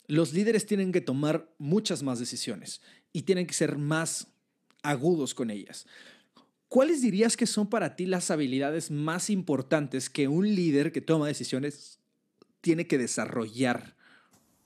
los 0.08 0.34
líderes 0.34 0.66
tienen 0.66 0.92
que 0.92 1.02
tomar 1.02 1.50
muchas 1.58 2.04
más 2.04 2.20
decisiones 2.20 2.82
y 3.14 3.24
tienen 3.24 3.48
que 3.48 3.54
ser 3.54 3.78
más 3.78 4.28
agudos 4.84 5.34
con 5.34 5.50
ellas. 5.50 5.88
¿Cuáles 6.68 7.02
dirías 7.02 7.38
que 7.38 7.48
son 7.48 7.70
para 7.70 7.96
ti 7.96 8.06
las 8.06 8.32
habilidades 8.32 8.92
más 8.92 9.30
importantes 9.30 10.10
que 10.10 10.28
un 10.28 10.54
líder 10.54 10.92
que 10.92 11.02
toma 11.02 11.28
decisiones 11.28 12.00
tiene 12.62 12.88
que 12.88 12.98
desarrollar 12.98 13.95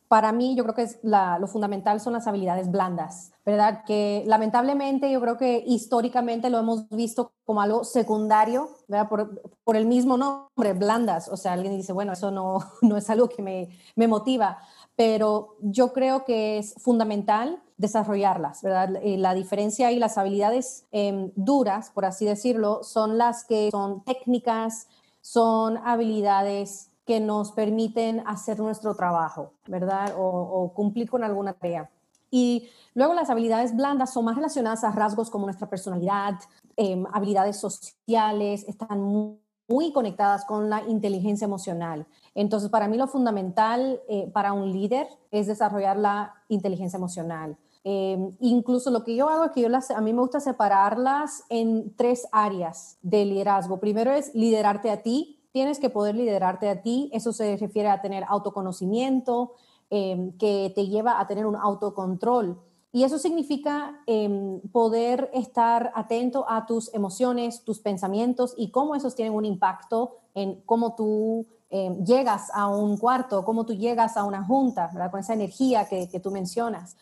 para 0.09 0.31
mí 0.31 0.55
yo 0.55 0.63
creo 0.63 0.73
que 0.73 0.87
lo 1.03 1.47
fundamental 1.47 1.99
son 2.01 2.13
las 2.13 2.25
habilidades 2.25 2.71
blandas, 2.71 3.31
¿verdad? 3.45 3.83
Que 3.85 4.23
lamentablemente 4.25 5.11
yo 5.11 5.21
creo 5.21 5.37
que 5.37 5.63
históricamente 5.67 6.49
lo 6.49 6.57
hemos 6.57 6.89
visto 6.89 7.31
como 7.45 7.61
algo 7.61 7.83
secundario, 7.83 8.71
¿verdad? 8.87 9.07
Por, 9.07 9.75
el 9.75 9.85
mismo 9.85 10.17
nombre, 10.17 10.73
blandas. 10.73 11.29
O 11.29 11.37
sea, 11.37 11.53
alguien 11.53 11.77
dice, 11.77 11.93
bueno, 11.93 12.13
eso 12.13 12.31
no, 12.31 12.57
no 12.81 12.97
es 12.97 13.07
algo 13.11 13.29
que 13.29 13.43
me, 13.43 13.69
me 13.95 14.07
motiva, 14.07 14.57
pero 14.95 15.57
yo 15.61 15.93
creo 15.93 16.25
que 16.25 16.57
es 16.57 16.73
fundamental 16.79 17.61
desarrollarlas, 17.77 18.63
¿verdad? 18.63 18.95
Eh, 19.03 19.15
la 19.17 19.35
diferencia 19.35 19.91
y 19.91 19.99
las 19.99 20.17
habilidades 20.17 20.87
em, 20.91 21.31
duras, 21.35 21.91
por 21.91 22.05
así 22.05 22.25
decirlo, 22.25 22.83
son 22.83 23.19
las 23.19 23.45
que 23.45 23.69
son 23.69 24.03
técnicas, 24.03 24.87
son 25.21 25.77
habilidades 25.77 26.89
que 27.09 27.19
nos 27.19 27.51
permiten 27.53 28.21
hacer 28.27 28.59
nuestro 28.59 28.93
trabajo, 28.93 29.53
¿verdad? 29.65 30.13
O, 30.15 30.71
cumplir 30.75 31.09
con 31.09 31.23
alguna 31.23 31.53
tarea. 31.53 31.89
Y 32.29 32.69
luego 32.93 33.15
las 33.15 33.31
habilidades 33.31 33.75
blandas 33.75 34.13
son 34.13 34.25
más 34.25 34.35
relacionadas 34.35 34.83
a 34.83 34.91
rasgos 34.91 35.31
como 35.31 35.45
nuestra 35.47 35.67
personalidad, 35.67 36.35
em, 36.77 37.03
habilidades 37.11 37.57
sociales, 37.57 38.63
están 38.67 39.01
muy, 39.01 39.91
conectadas 39.91 40.45
con 40.45 40.69
la 40.69 40.83
inteligencia 40.87 41.45
emocional. 41.45 42.05
Entonces, 42.35 42.69
para 42.69 42.87
mí 42.87 42.95
lo 42.95 43.07
fundamental 43.07 43.99
eh, 44.07 44.29
para 44.31 44.53
un 44.53 44.71
líder 44.71 45.07
es 45.31 45.47
desarrollar 45.47 45.97
la 45.97 46.35
inteligencia 46.47 46.97
emocional. 46.97 47.57
Em, 47.83 48.35
incluso 48.39 48.91
lo 48.91 49.03
que 49.03 49.15
yo 49.15 49.29
hago 49.29 49.45
es 49.45 49.51
que 49.51 49.61
yo 49.61 49.69
a 49.69 50.01
mí 50.01 50.13
me 50.13 50.21
gusta 50.21 50.39
separarlas 50.39 51.43
en 51.49 51.91
tres 51.95 52.27
áreas 52.31 52.99
de 53.01 53.25
liderazgo. 53.25 53.79
Primero 53.79 54.11
es 54.11 54.33
liderarte 54.35 54.91
a 54.91 55.01
ti, 55.01 55.38
tienes 55.51 55.79
que 55.79 55.89
poder 55.89 56.15
liderarte 56.15 56.69
a 56.69 56.81
ti. 56.81 57.09
Eso 57.13 57.33
se 57.33 57.57
refiere 57.57 57.89
a 57.89 58.01
tener 58.01 58.23
autoconocimiento, 58.27 59.53
em, 59.89 60.31
que 60.37 60.71
te 60.75 60.87
lleva 60.87 61.19
a 61.19 61.27
tener 61.27 61.45
un 61.45 61.55
autocontrol. 61.55 62.59
Y 62.91 63.03
eso 63.03 63.19
significa 63.19 64.01
em, 64.07 64.61
poder 64.71 65.29
estar 65.33 65.91
atento 65.95 66.45
a 66.49 66.65
tus 66.65 66.93
emociones, 66.93 67.63
tus 67.63 67.79
pensamientos 67.79 68.53
y 68.57 68.71
cómo 68.71 68.95
esos 68.95 69.15
tienen 69.15 69.33
un 69.33 69.45
impacto 69.45 70.17
en 70.33 70.61
cómo 70.65 70.95
tú 70.95 71.45
em, 71.71 72.03
llegas 72.03 72.49
a 72.53 72.67
un 72.67 72.97
cuarto, 72.97 73.45
cómo 73.45 73.63
tú 73.65 73.73
llegas 73.73 74.17
a 74.17 74.23
una 74.23 74.43
junta, 74.43 74.89
¿verdad? 74.91 75.11
con 75.11 75.19
esa 75.19 75.33
energía 75.33 75.85
que, 75.87 76.09
que 76.09 76.19
tú 76.19 76.31
mencionas. 76.31 76.95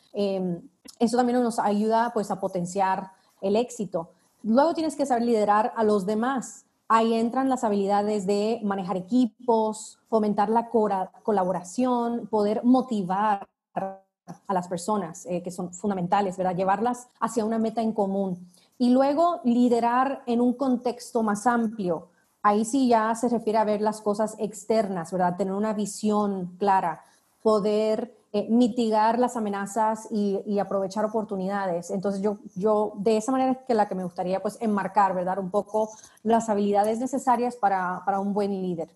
eso 0.99 1.17
también 1.17 1.41
nos 1.41 1.59
ayuda 1.59 2.11
pues, 2.13 2.31
a 2.31 2.39
potenciar 2.39 3.11
el 3.41 3.55
éxito. 3.55 4.09
Luego 4.43 4.73
tienes 4.73 4.95
que 4.95 5.05
saber 5.05 5.23
liderar 5.23 5.73
a 5.75 5.83
los 5.83 6.05
demás. 6.05 6.66
Ahí 6.89 7.13
entran 7.13 7.49
las 7.49 7.63
habilidades 7.65 8.25
de 8.25 8.61
manejar 8.63 8.95
equipos, 8.95 9.99
fomentar 10.09 10.49
la 10.49 10.69
colaboración, 10.69 12.27
poder 12.27 12.63
motivar 12.63 13.47
a 13.73 14.53
las 14.53 14.67
personas, 14.67 15.25
eh, 15.25 15.41
que 15.43 15.51
son 15.51 15.73
fundamentales, 15.73 16.37
¿verdad? 16.37 16.55
Llevarlas 16.55 17.09
hacia 17.19 17.45
una 17.45 17.59
meta 17.59 17.81
en 17.81 17.91
común. 17.91 18.47
Y 18.77 18.91
luego 18.91 19.41
liderar 19.43 20.23
en 20.27 20.39
un 20.39 20.53
contexto 20.53 21.23
más 21.23 21.45
amplio. 21.45 22.09
Ahí 22.41 22.63
sí 22.63 22.87
ya 22.87 23.13
se 23.15 23.27
refiere 23.29 23.59
a 23.59 23.65
ver 23.65 23.81
las 23.81 24.01
cosas 24.01 24.35
externas, 24.39 25.11
¿verdad? 25.11 25.35
Tener 25.35 25.53
una 25.53 25.73
visión 25.73 26.55
clara, 26.57 27.03
poder 27.41 28.16
eh, 28.37 28.47
mitigar 28.49 29.17
las 29.17 29.35
amenazas 29.35 30.07
y, 30.11 30.59
aprovechar 30.59 31.05
oportunidades. 31.05 31.91
Entonces 31.91 32.21
yo, 32.21 32.39
yo 32.55 32.93
de 32.97 33.17
esa 33.17 33.31
manera 33.31 33.51
es 33.53 33.57
que 33.67 33.73
la 33.73 33.87
que 33.87 33.95
me 33.95 34.03
gustaría 34.03 34.41
pues 34.41 34.57
enmarcar, 34.59 35.15
¿verdad? 35.15 35.39
Un 35.39 35.51
poco 35.51 35.89
las 36.23 36.49
habilidades 36.49 36.99
necesarias 36.99 37.55
para, 37.55 38.01
para 38.05 38.19
un 38.19 38.33
buen 38.33 38.61
líder. 38.61 38.89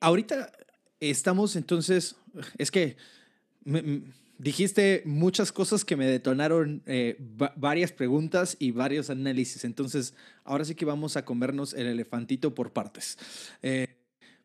Ahorita 0.00 0.50
estamos 1.00 1.56
entonces, 1.56 2.16
es 2.58 2.70
que 2.70 2.96
dijiste 4.38 5.02
muchas 5.04 5.52
cosas 5.52 5.84
que 5.84 5.94
me 5.94 6.06
detonaron 6.06 6.82
eh, 6.86 7.16
varias 7.56 7.92
preguntas 7.92 8.56
y 8.58 8.72
varios 8.72 9.10
análisis. 9.10 9.64
Entonces, 9.64 10.14
ahora 10.42 10.64
sí 10.64 10.74
que 10.74 10.84
vamos 10.84 11.16
a 11.16 11.24
comernos 11.24 11.74
el 11.74 11.86
elefantito 11.86 12.54
por 12.54 12.72
partes. 12.72 13.18
Eh, 13.62 13.86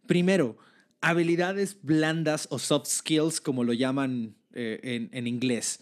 primero, 0.06 0.58
habilidades 1.02 1.78
blandas 1.82 2.48
o 2.52 2.60
soft 2.60 2.88
skills, 2.88 3.40
como 3.42 3.64
lo 3.64 3.74
llaman 3.74 4.36
eh, 4.54 5.10
en, 5.12 5.28
inglés. 5.28 5.80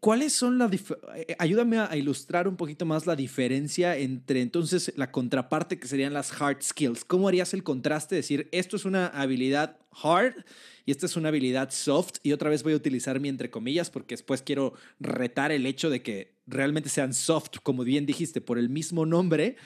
¿Cuáles 0.00 0.32
son 0.32 0.58
las... 0.58 0.70
Eh, 0.72 1.36
ayúdame 1.38 1.78
a 1.78 1.96
ilustrar 1.96 2.48
un 2.48 2.56
poquito 2.56 2.86
más 2.86 3.06
la 3.06 3.16
diferencia 3.16 3.96
entre 3.96 4.40
entonces 4.40 4.92
la 4.96 5.10
contraparte 5.10 5.78
que 5.78 5.88
serían 5.88 6.14
las 6.14 6.30
hard 6.40 6.62
skills. 6.62 7.04
¿Cómo 7.04 7.28
harías 7.28 7.54
el 7.54 7.62
contraste? 7.62 8.14
Decir, 8.14 8.48
esto 8.52 8.76
es 8.76 8.84
una 8.84 9.08
habilidad 9.08 9.78
hard 10.02 10.44
y 10.84 10.92
esta 10.92 11.06
es 11.06 11.16
una 11.16 11.28
habilidad 11.28 11.70
soft. 11.70 12.18
Y 12.22 12.32
otra 12.32 12.50
vez 12.50 12.62
voy 12.62 12.74
a 12.74 12.76
utilizar 12.76 13.20
mi 13.20 13.28
entre 13.28 13.50
comillas 13.50 13.90
porque 13.90 14.14
después 14.14 14.42
quiero 14.42 14.74
retar 15.00 15.50
el 15.50 15.66
hecho 15.66 15.90
de 15.90 16.02
que 16.02 16.36
realmente 16.46 16.88
sean 16.88 17.12
soft, 17.12 17.58
como 17.62 17.82
bien 17.82 18.06
dijiste, 18.06 18.40
por 18.40 18.58
el 18.58 18.68
mismo 18.68 19.04
nombre. 19.04 19.56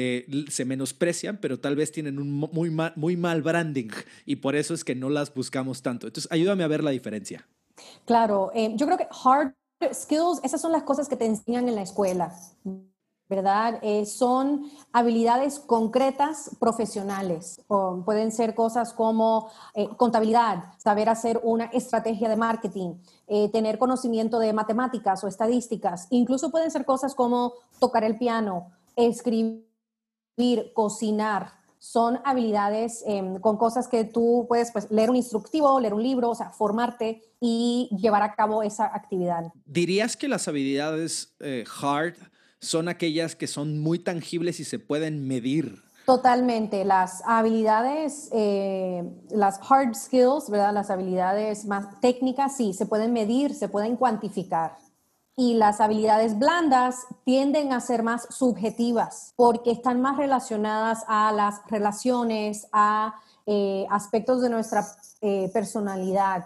Eh, 0.00 0.46
se 0.48 0.64
menosprecian, 0.64 1.38
pero 1.38 1.58
tal 1.58 1.74
vez 1.74 1.90
tienen 1.90 2.20
un 2.20 2.30
muy 2.30 2.70
mal, 2.70 2.92
muy 2.94 3.16
mal 3.16 3.42
branding 3.42 3.88
y 4.26 4.36
por 4.36 4.54
eso 4.54 4.72
es 4.72 4.84
que 4.84 4.94
no 4.94 5.10
las 5.10 5.34
buscamos 5.34 5.82
tanto. 5.82 6.06
Entonces, 6.06 6.30
ayúdame 6.30 6.62
a 6.62 6.68
ver 6.68 6.84
la 6.84 6.92
diferencia. 6.92 7.48
Claro, 8.04 8.52
eh, 8.54 8.74
yo 8.76 8.86
creo 8.86 8.96
que 8.96 9.08
hard 9.24 9.54
skills, 9.92 10.38
esas 10.44 10.60
son 10.60 10.70
las 10.70 10.84
cosas 10.84 11.08
que 11.08 11.16
te 11.16 11.26
enseñan 11.26 11.68
en 11.68 11.74
la 11.74 11.82
escuela. 11.82 12.32
¿verdad? 13.28 13.80
Eh, 13.82 14.06
son 14.06 14.70
habilidades 14.92 15.58
concretas 15.58 16.56
profesionales. 16.60 17.60
Pueden 18.06 18.30
ser 18.30 18.54
cosas 18.54 18.94
como 18.94 19.50
contabilidad, 19.98 20.72
saber 20.78 21.10
hacer 21.10 21.38
una 21.42 21.66
estrategia 21.66 22.30
de 22.30 22.36
marketing, 22.36 22.94
tener 23.52 23.78
conocimiento 23.78 24.38
de 24.38 24.54
matemáticas 24.54 25.22
o 25.24 25.28
estadísticas. 25.28 26.06
Incluso 26.08 26.50
pueden 26.50 26.70
ser 26.70 26.86
cosas 26.86 27.14
como 27.14 27.52
tocar 27.80 28.02
el 28.02 28.16
piano, 28.16 28.70
escribir 28.96 29.67
cocinar, 30.74 31.58
son 31.78 32.20
habilidades 32.24 33.04
em, 33.06 33.38
con 33.38 33.56
cosas 33.56 33.88
que 33.88 34.04
tú 34.04 34.46
puedes 34.48 34.72
pues, 34.72 34.90
leer 34.90 35.10
un 35.10 35.16
instructivo, 35.16 35.78
leer 35.80 35.94
un 35.94 36.02
libro, 36.02 36.30
o 36.30 36.34
sea, 36.34 36.50
formarte 36.50 37.22
y 37.40 37.88
llevar 38.00 38.22
a 38.22 38.34
cabo 38.34 38.62
esa 38.62 38.86
actividad. 38.86 39.52
¿Dirías 39.64 40.16
que 40.16 40.28
las 40.28 40.48
habilidades 40.48 41.34
eh, 41.40 41.64
hard 41.80 42.14
son 42.60 42.88
aquellas 42.88 43.36
que 43.36 43.46
son 43.46 43.78
muy 43.78 43.98
tangibles 44.00 44.58
y 44.58 44.64
se 44.64 44.78
pueden 44.78 45.26
medir? 45.26 45.82
Totalmente. 46.04 46.84
Las 46.84 47.22
habilidades, 47.26 48.30
eh, 48.32 49.04
las 49.30 49.60
hard 49.68 49.94
skills, 49.94 50.50
¿verdad? 50.50 50.72
Las 50.72 50.90
habilidades 50.90 51.66
más 51.66 52.00
técnicas, 52.00 52.56
sí, 52.56 52.72
se 52.72 52.86
pueden 52.86 53.12
medir, 53.12 53.54
se 53.54 53.68
pueden 53.68 53.96
cuantificar. 53.96 54.76
Y 55.38 55.54
las 55.54 55.80
habilidades 55.80 56.36
blandas 56.36 57.06
tienden 57.24 57.72
a 57.72 57.80
ser 57.80 58.02
más 58.02 58.26
subjetivas 58.28 59.34
porque 59.36 59.70
están 59.70 60.02
más 60.02 60.16
relacionadas 60.16 61.04
a 61.06 61.30
las 61.30 61.60
relaciones, 61.70 62.66
a 62.72 63.14
eh, 63.46 63.86
aspectos 63.88 64.42
de 64.42 64.50
nuestra 64.50 64.84
eh, 65.20 65.48
personalidad. 65.54 66.44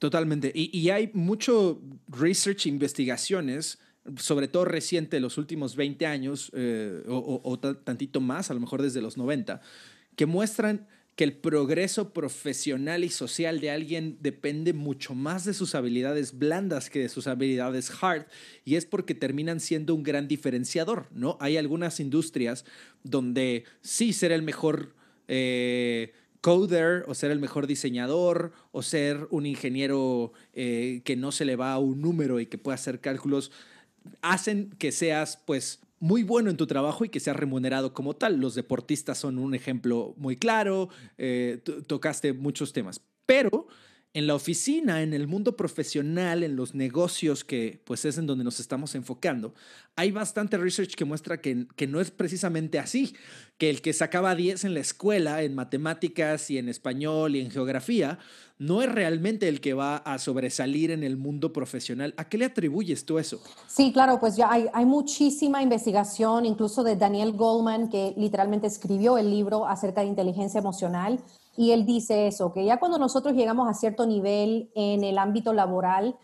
Totalmente. 0.00 0.50
Y, 0.52 0.90
hay 0.90 1.12
mucho 1.14 1.80
research, 2.08 2.66
investigaciones, 2.66 3.78
sobre 4.16 4.48
todo 4.48 4.64
reciente, 4.64 5.20
los 5.20 5.38
últimos 5.38 5.76
20 5.76 6.04
años 6.04 6.50
eh, 6.54 7.04
o, 7.08 7.40
o 7.44 7.58
tantito 7.58 8.20
más, 8.20 8.50
a 8.50 8.54
lo 8.54 8.58
mejor 8.58 8.82
desde 8.82 9.00
los 9.00 9.16
90, 9.16 9.60
que 10.16 10.26
muestran 10.26 10.88
que 11.16 11.24
el 11.24 11.34
progreso 11.34 12.12
profesional 12.12 13.04
y 13.04 13.10
social 13.10 13.60
de 13.60 13.70
alguien 13.70 14.16
depende 14.20 14.72
mucho 14.72 15.14
más 15.14 15.44
de 15.44 15.52
sus 15.52 15.74
habilidades 15.74 16.38
blandas 16.38 16.88
que 16.88 17.00
de 17.00 17.08
sus 17.08 17.26
habilidades 17.26 17.92
hard, 18.00 18.26
y 18.64 18.76
es 18.76 18.86
porque 18.86 19.14
terminan 19.14 19.60
siendo 19.60 19.94
un 19.94 20.02
gran 20.02 20.26
diferenciador, 20.26 21.06
¿no? 21.12 21.36
Hay 21.40 21.56
algunas 21.58 22.00
industrias 22.00 22.64
donde 23.04 23.64
sí 23.82 24.12
ser 24.12 24.32
el 24.32 24.42
mejor 24.42 24.94
eh, 25.28 26.12
coder 26.40 27.04
o 27.06 27.14
ser 27.14 27.30
el 27.30 27.38
mejor 27.38 27.66
diseñador 27.66 28.52
o 28.72 28.82
ser 28.82 29.28
un 29.30 29.46
ingeniero 29.46 30.32
eh, 30.54 31.02
que 31.04 31.16
no 31.16 31.30
se 31.30 31.44
le 31.44 31.56
va 31.56 31.72
a 31.72 31.78
un 31.78 32.00
número 32.00 32.40
y 32.40 32.46
que 32.46 32.58
pueda 32.58 32.74
hacer 32.74 33.00
cálculos, 33.00 33.52
hacen 34.22 34.70
que 34.78 34.92
seas 34.92 35.38
pues 35.44 35.80
muy 36.02 36.24
bueno 36.24 36.50
en 36.50 36.56
tu 36.56 36.66
trabajo 36.66 37.04
y 37.04 37.10
que 37.10 37.20
sea 37.20 37.32
remunerado 37.32 37.94
como 37.94 38.14
tal. 38.14 38.40
Los 38.40 38.56
deportistas 38.56 39.18
son 39.18 39.38
un 39.38 39.54
ejemplo 39.54 40.14
muy 40.16 40.36
claro, 40.36 40.88
eh, 41.16 41.62
tocaste 41.86 42.32
muchos 42.32 42.72
temas, 42.72 43.00
pero 43.24 43.61
en 44.14 44.26
la 44.26 44.34
oficina, 44.34 45.02
en 45.02 45.14
el 45.14 45.26
mundo 45.26 45.56
profesional, 45.56 46.42
en 46.42 46.54
los 46.54 46.74
negocios, 46.74 47.44
que 47.44 47.80
pues 47.84 48.04
es 48.04 48.18
en 48.18 48.26
donde 48.26 48.44
nos 48.44 48.60
estamos 48.60 48.94
enfocando, 48.94 49.54
hay 49.96 50.10
bastante 50.10 50.58
research 50.58 50.94
que 50.94 51.06
muestra 51.06 51.40
que, 51.40 51.66
que 51.76 51.86
no 51.86 51.98
es 51.98 52.10
precisamente 52.10 52.78
así, 52.78 53.14
que 53.56 53.70
el 53.70 53.80
que 53.80 53.94
sacaba 53.94 54.34
10 54.34 54.64
en 54.64 54.74
la 54.74 54.80
escuela, 54.80 55.42
en 55.42 55.54
matemáticas 55.54 56.50
y 56.50 56.58
en 56.58 56.68
español 56.68 57.36
y 57.36 57.40
en 57.40 57.50
geografía, 57.50 58.18
no 58.58 58.82
es 58.82 58.92
realmente 58.92 59.48
el 59.48 59.60
que 59.62 59.72
va 59.72 59.96
a 59.96 60.18
sobresalir 60.18 60.90
en 60.90 61.04
el 61.04 61.16
mundo 61.16 61.52
profesional. 61.52 62.12
¿A 62.18 62.28
qué 62.28 62.36
le 62.36 62.44
atribuyes 62.44 63.06
tú 63.06 63.18
eso? 63.18 63.40
Sí, 63.66 63.92
claro, 63.92 64.20
pues 64.20 64.36
ya 64.36 64.52
hay, 64.52 64.66
hay 64.74 64.84
muchísima 64.84 65.62
investigación, 65.62 66.44
incluso 66.44 66.84
de 66.84 66.96
Daniel 66.96 67.32
Goldman, 67.32 67.88
que 67.88 68.12
literalmente 68.18 68.66
escribió 68.66 69.16
el 69.16 69.30
libro 69.30 69.66
acerca 69.66 70.02
de 70.02 70.08
inteligencia 70.08 70.60
emocional 70.60 71.18
y 71.56 71.72
él 71.72 71.84
dice 71.84 72.26
eso, 72.26 72.52
que 72.52 72.64
ya 72.64 72.78
cuando 72.78 72.98
nosotros 72.98 73.34
llegamos 73.34 73.68
a 73.68 73.74
cierto 73.74 74.06
nivel 74.06 74.70
en 74.74 75.04
el 75.04 75.18
ámbito 75.18 75.52
laboral, 75.52 76.16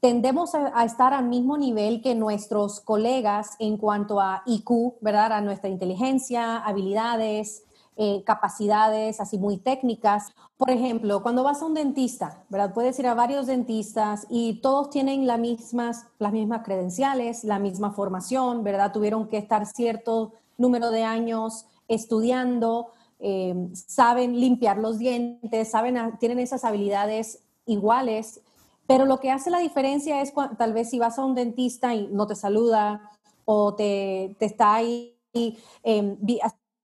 tendemos 0.00 0.54
a, 0.54 0.84
estar 0.84 1.12
al 1.12 1.26
mismo 1.26 1.58
nivel 1.58 2.00
que 2.02 2.14
nuestros 2.14 2.80
colegas 2.80 3.56
en 3.58 3.76
cuanto 3.76 4.20
a 4.20 4.42
IQ, 4.46 4.94
¿verdad? 5.00 5.32
A 5.32 5.40
nuestra 5.40 5.68
inteligencia, 5.68 6.58
habilidades, 6.58 7.64
eh, 7.96 8.22
capacidades 8.24 9.20
así 9.20 9.38
muy 9.38 9.56
técnicas. 9.56 10.28
Por 10.56 10.70
ejemplo, 10.70 11.22
cuando 11.22 11.42
vas 11.42 11.62
a 11.62 11.66
un 11.66 11.74
dentista, 11.74 12.44
¿verdad? 12.50 12.72
Puedes 12.72 12.98
ir 12.98 13.06
a 13.06 13.14
varios 13.14 13.46
dentistas 13.46 14.26
y 14.28 14.60
todos 14.60 14.90
tienen 14.90 15.26
las 15.26 15.40
mismas, 15.40 16.06
las 16.18 16.32
mismas 16.32 16.62
credenciales, 16.62 17.42
la 17.42 17.58
misma 17.58 17.92
formación, 17.92 18.62
¿verdad? 18.62 18.92
Tuvieron 18.92 19.28
que 19.28 19.38
estar 19.38 19.66
cierto 19.66 20.32
número 20.58 20.90
de 20.90 21.04
años 21.04 21.66
estudiando, 21.88 22.92
Em, 23.18 23.74
saben 23.74 24.38
limpiar 24.38 24.76
los 24.76 24.98
dientes, 24.98 25.70
saben, 25.70 25.96
tienen 26.18 26.38
esas 26.38 26.64
habilidades 26.64 27.42
iguales, 27.64 28.42
pero 28.86 29.06
lo 29.06 29.20
que 29.20 29.30
hace 29.30 29.50
la 29.50 29.58
diferencia 29.58 30.20
es 30.20 30.32
tal 30.58 30.72
vez 30.72 30.90
si 30.90 30.98
vas 30.98 31.18
a 31.18 31.24
un 31.24 31.34
dentista 31.34 31.94
y 31.94 32.08
no 32.08 32.26
te 32.26 32.34
saluda 32.34 33.10
o 33.44 33.74
te, 33.74 34.36
está 34.40 34.74
ahí 34.74 35.16
eh, 35.32 36.16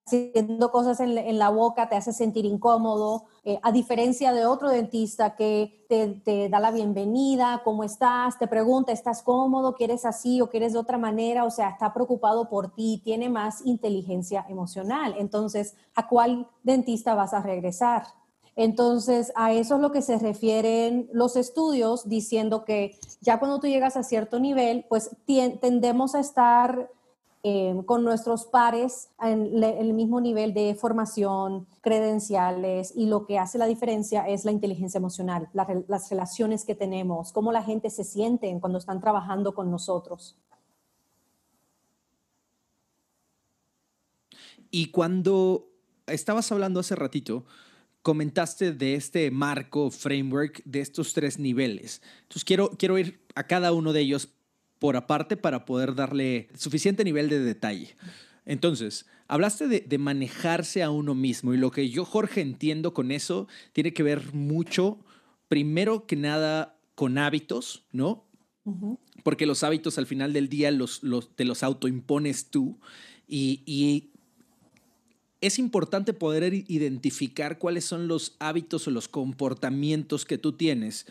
haciendo 0.06 0.70
cosas 0.70 1.00
en, 1.00 1.38
la 1.38 1.48
boca 1.50 1.88
te 1.88 1.96
hace 1.96 2.12
sentir 2.12 2.44
incómodo, 2.44 3.24
eh, 3.44 3.58
a 3.62 3.72
diferencia 3.72 4.32
de 4.32 4.46
otro 4.46 4.68
dentista 4.68 5.36
que 5.36 5.84
te, 5.88 6.48
da 6.48 6.58
la 6.58 6.70
bienvenida, 6.70 7.60
¿cómo 7.64 7.84
estás? 7.84 8.38
Te 8.38 8.46
pregunta, 8.46 8.92
¿estás 8.92 9.22
cómodo? 9.22 9.74
¿Quieres 9.74 10.04
así 10.04 10.40
o 10.40 10.48
quieres 10.48 10.72
de 10.72 10.78
otra 10.78 10.98
manera? 10.98 11.44
O 11.44 11.50
sea, 11.50 11.70
está 11.70 11.92
preocupado 11.92 12.48
por 12.48 12.74
ti, 12.74 13.00
tiene 13.04 13.28
más 13.28 13.64
inteligencia 13.64 14.44
emocional. 14.48 15.14
Entonces, 15.18 15.74
¿a 15.94 16.08
cuál 16.08 16.48
dentista 16.62 17.14
vas 17.14 17.34
a 17.34 17.42
regresar? 17.42 18.04
Entonces, 18.54 19.32
a 19.34 19.52
eso 19.52 19.76
es 19.76 19.80
lo 19.80 19.92
que 19.92 20.02
se 20.02 20.18
refieren 20.18 21.08
los 21.12 21.36
estudios, 21.36 22.08
diciendo 22.08 22.64
que 22.64 22.98
ya 23.20 23.38
cuando 23.38 23.60
tú 23.60 23.66
llegas 23.66 23.96
a 23.96 24.02
cierto 24.02 24.40
nivel, 24.40 24.84
pues 24.88 25.10
tendemos 25.60 26.14
a 26.14 26.20
estar 26.20 26.90
Em, 27.44 27.82
con 27.82 28.04
nuestros 28.04 28.44
pares 28.44 29.08
en 29.20 29.64
el 29.64 29.94
mismo 29.94 30.20
nivel 30.20 30.54
de 30.54 30.76
formación, 30.76 31.66
credenciales 31.80 32.92
y 32.94 33.06
lo 33.06 33.26
que 33.26 33.36
hace 33.36 33.58
la 33.58 33.66
diferencia 33.66 34.28
es 34.28 34.44
la 34.44 34.52
inteligencia 34.52 34.98
emocional, 34.98 35.48
las 35.52 36.08
relaciones 36.08 36.64
que 36.64 36.76
tenemos, 36.76 37.32
cómo 37.32 37.50
la 37.50 37.64
gente 37.64 37.90
se 37.90 38.04
siente 38.04 38.56
cuando 38.60 38.78
están 38.78 39.00
trabajando 39.00 39.56
con 39.56 39.72
nosotros. 39.72 40.36
Y 44.70 44.92
cuando 44.92 45.68
estabas 46.06 46.52
hablando 46.52 46.78
hace 46.78 46.94
ratito, 46.94 47.44
comentaste 48.02 48.70
de 48.70 48.94
este 48.94 49.32
marco, 49.32 49.90
framework, 49.90 50.62
de 50.64 50.80
estos 50.80 51.12
tres 51.12 51.40
niveles. 51.40 52.02
Entonces 52.22 52.44
quiero, 52.44 52.70
quiero 52.78 52.98
ir 52.98 53.20
a 53.34 53.48
cada 53.48 53.72
uno 53.72 53.92
de 53.92 54.00
ellos 54.02 54.28
por 54.82 54.96
aparte 54.96 55.36
para 55.36 55.64
poder 55.64 55.94
darle 55.94 56.48
suficiente 56.58 57.04
nivel 57.04 57.28
de 57.28 57.38
detalle. 57.38 57.94
Entonces, 58.44 59.06
hablaste 59.28 59.68
de, 59.68 59.98
manejarse 59.98 60.82
a 60.82 60.90
uno 60.90 61.14
mismo 61.14 61.54
y 61.54 61.56
lo 61.56 61.70
que 61.70 61.88
yo, 61.88 62.04
Jorge, 62.04 62.40
entiendo 62.40 62.92
con 62.92 63.12
eso 63.12 63.46
tiene 63.72 63.92
que 63.92 64.02
ver 64.02 64.34
mucho, 64.34 64.98
primero 65.46 66.08
que 66.08 66.16
nada, 66.16 66.80
con 66.96 67.16
hábitos, 67.16 67.84
¿no? 67.92 68.24
Porque 69.22 69.46
los 69.46 69.62
hábitos 69.62 69.98
al 69.98 70.06
final 70.06 70.32
del 70.32 70.48
día 70.48 70.72
los, 70.72 71.04
los, 71.04 71.32
te 71.36 71.44
los 71.44 71.62
autoimpones 71.62 72.46
tú 72.46 72.80
y, 73.28 73.62
y 73.64 74.10
es 75.40 75.60
importante 75.60 76.12
poder 76.12 76.54
identificar 76.54 77.60
cuáles 77.60 77.84
son 77.84 78.08
los 78.08 78.34
hábitos 78.40 78.88
o 78.88 78.90
los 78.90 79.06
comportamientos 79.06 80.24
que 80.24 80.38
tú 80.38 80.54
tienes 80.54 81.06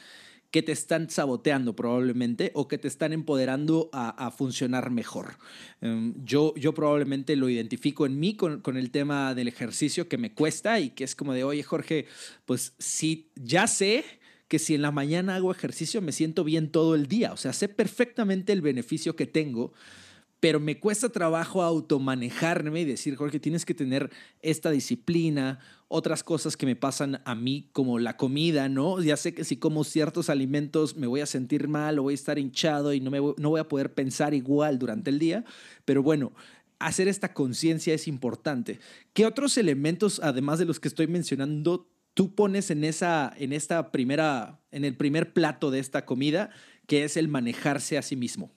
que 0.51 0.61
te 0.61 0.73
están 0.73 1.09
saboteando 1.09 1.75
probablemente 1.75 2.51
o 2.53 2.67
que 2.67 2.77
te 2.77 2.89
están 2.89 3.13
empoderando 3.13 3.89
a, 3.93 4.31
funcionar 4.31 4.91
mejor. 4.91 5.37
Em, 5.79 6.13
yo, 6.23 6.53
yo 6.55 6.73
probablemente 6.73 7.35
lo 7.35 7.49
identifico 7.49 8.05
en 8.05 8.19
mí 8.19 8.35
con, 8.35 8.59
con, 8.61 8.77
el 8.77 8.91
tema 8.91 9.33
del 9.33 9.47
ejercicio 9.47 10.09
que 10.09 10.17
me 10.17 10.33
cuesta 10.33 10.79
y 10.79 10.89
que 10.89 11.05
es 11.05 11.15
como 11.15 11.33
de, 11.33 11.45
oye 11.45 11.63
Jorge, 11.63 12.05
pues 12.45 12.73
sí, 12.77 13.31
ya 13.35 13.65
sé 13.67 14.03
que 14.49 14.59
si 14.59 14.75
en 14.75 14.81
la 14.81 14.91
mañana 14.91 15.35
hago 15.35 15.51
ejercicio 15.51 16.01
me 16.01 16.11
siento 16.11 16.43
bien 16.43 16.69
todo 16.69 16.95
el 16.95 17.07
día, 17.07 17.31
o 17.31 17.37
sea, 17.37 17.53
sé 17.53 17.69
perfectamente 17.69 18.51
el 18.51 18.61
beneficio 18.61 19.15
que 19.15 19.25
tengo 19.25 19.71
pero 20.41 20.60
me 20.60 20.80
cuesta 20.80 21.10
trabajo 21.10 21.62
automanejarme 21.62 22.82
y 22.82 22.86
decir, 22.86 23.15
Jorge, 23.15 23.39
tienes 23.39 23.63
que 23.63 23.75
tener 23.75 24.10
esta 24.41 24.71
disciplina, 24.71 25.60
otras 25.88 26.23
cosas 26.23 26.58
que 26.58 26.65
me 26.65 26.75
pasan 26.75 27.21
a 27.25 27.36
mí, 27.36 27.69
como 27.73 27.99
la 27.99 28.17
comida, 28.17 28.67
¿no? 28.67 28.99
Ya 29.04 29.17
sé 29.17 29.36
que 29.36 29.43
si 29.43 29.58
como 29.58 29.84
ciertos 29.84 30.32
alimentos 30.32 30.97
me 30.97 31.06
voy 31.06 31.21
a 31.21 31.27
sentir 31.27 31.67
mal 31.67 31.99
o 31.99 32.04
voy 32.04 32.13
a 32.13 32.15
estar 32.15 32.39
hinchado 32.39 32.91
y 32.91 32.99
no, 32.99 33.12
me 33.12 33.19
voy, 33.19 33.36
no 33.38 33.49
voy 33.51 33.60
a 33.60 33.67
poder 33.67 33.93
pensar 33.93 34.34
igual 34.34 34.80
durante 34.80 35.12
el 35.12 35.19
día, 35.19 35.45
pero 35.86 36.01
bueno, 36.01 36.34
hacer 36.80 37.08
esta 37.08 37.36
conciencia 37.36 37.93
es 37.93 38.08
importante. 38.08 38.80
¿Qué 39.13 39.27
otros 39.27 39.60
elementos, 39.60 40.19
además 40.23 40.58
de 40.58 40.65
los 40.65 40.80
que 40.80 40.88
estoy 40.88 41.06
mencionando, 41.06 41.88
tú 42.15 42.34
pones 42.34 42.71
en, 42.71 42.84
esa, 42.84 43.32
en 43.38 43.54
esta 43.54 43.91
primera, 43.91 44.60
en 44.71 44.86
el 44.86 44.97
primer 44.97 45.34
plato 45.34 45.69
de 45.69 45.77
esta 45.77 46.04
comida, 46.04 46.49
que 46.88 47.04
es 47.04 47.15
el 47.15 47.27
manejarse 47.27 47.99
a 47.99 48.01
sí 48.01 48.15
mismo? 48.15 48.51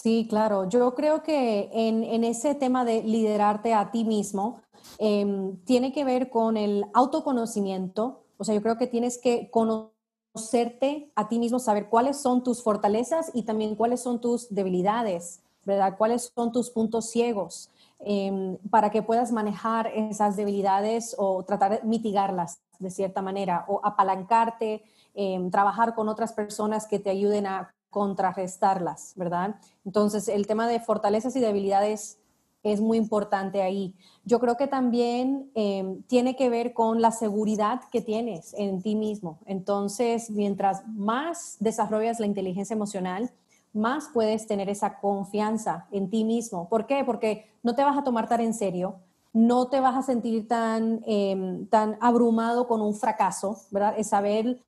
Sí, 0.00 0.26
claro. 0.30 0.68
Yo 0.68 0.94
creo 0.94 1.24
que 1.24 1.70
en, 1.72 2.22
ese 2.22 2.54
tema 2.54 2.84
de 2.84 3.02
liderarte 3.02 3.74
a 3.74 3.90
ti 3.90 4.04
mismo, 4.04 4.60
em, 4.98 5.56
tiene 5.64 5.92
que 5.92 6.04
ver 6.04 6.30
con 6.30 6.56
el 6.56 6.86
autoconocimiento. 6.94 8.22
O 8.38 8.44
sea, 8.44 8.54
yo 8.54 8.62
creo 8.62 8.78
que 8.78 8.86
tienes 8.86 9.18
que 9.18 9.50
conocerte 9.50 11.10
a 11.16 11.28
ti 11.28 11.40
mismo, 11.40 11.58
saber 11.58 11.88
cuáles 11.88 12.16
son 12.16 12.44
tus 12.44 12.62
fortalezas 12.62 13.32
y 13.34 13.42
también 13.42 13.74
cuáles 13.74 14.00
son 14.00 14.20
tus 14.20 14.48
debilidades, 14.54 15.42
¿verdad? 15.64 15.96
Cuáles 15.98 16.30
son 16.32 16.52
tus 16.52 16.70
puntos 16.70 17.10
ciegos 17.10 17.68
em, 17.98 18.56
para 18.70 18.90
que 18.90 19.02
puedas 19.02 19.32
manejar 19.32 19.88
esas 19.88 20.36
debilidades 20.36 21.16
o 21.18 21.42
tratar 21.42 21.80
de 21.80 21.88
mitigarlas 21.88 22.60
de 22.78 22.90
cierta 22.90 23.20
manera 23.20 23.64
o 23.66 23.80
apalancarte, 23.82 24.84
em, 25.14 25.50
trabajar 25.50 25.96
con 25.96 26.08
otras 26.08 26.32
personas 26.32 26.86
que 26.86 27.00
te 27.00 27.10
ayuden 27.10 27.46
a 27.46 27.74
contrarrestarlas, 27.90 29.12
¿verdad? 29.16 29.56
Entonces, 29.84 30.28
el 30.28 30.46
tema 30.46 30.68
de 30.68 30.80
fortalezas 30.80 31.34
y 31.36 31.40
debilidades 31.40 32.18
es 32.62 32.80
muy 32.80 32.98
importante 32.98 33.62
ahí. 33.62 33.94
Yo 34.24 34.40
creo 34.40 34.56
que 34.56 34.66
también 34.66 35.50
em, 35.54 36.02
tiene 36.02 36.36
que 36.36 36.50
ver 36.50 36.72
con 36.74 37.00
la 37.00 37.12
seguridad 37.12 37.82
que 37.90 38.00
tienes 38.00 38.54
en 38.54 38.82
ti 38.82 38.94
mismo. 38.96 39.38
Entonces, 39.46 40.30
mientras 40.30 40.86
más 40.88 41.56
desarrollas 41.60 42.20
la 42.20 42.26
inteligencia 42.26 42.74
emocional, 42.74 43.30
más 43.72 44.08
puedes 44.12 44.46
tener 44.46 44.68
esa 44.68 44.98
confianza 44.98 45.86
en 45.92 46.10
ti 46.10 46.24
mismo. 46.24 46.68
¿Por 46.68 46.86
qué? 46.86 47.04
Porque 47.04 47.46
no 47.62 47.74
te 47.74 47.84
vas 47.84 47.96
a 47.96 48.02
tomar 48.02 48.28
tan 48.28 48.40
en 48.40 48.54
serio, 48.54 48.96
no 49.32 49.68
te 49.68 49.78
vas 49.80 49.96
a 49.96 50.02
sentir 50.02 50.48
tan, 50.48 51.02
em, 51.06 51.66
tan 51.66 51.96
abrumado 52.00 52.66
con 52.66 52.80
un 52.80 52.94
fracaso, 52.94 53.56
¿verdad? 53.70 53.94
Es 53.96 54.08
saber, 54.08 54.62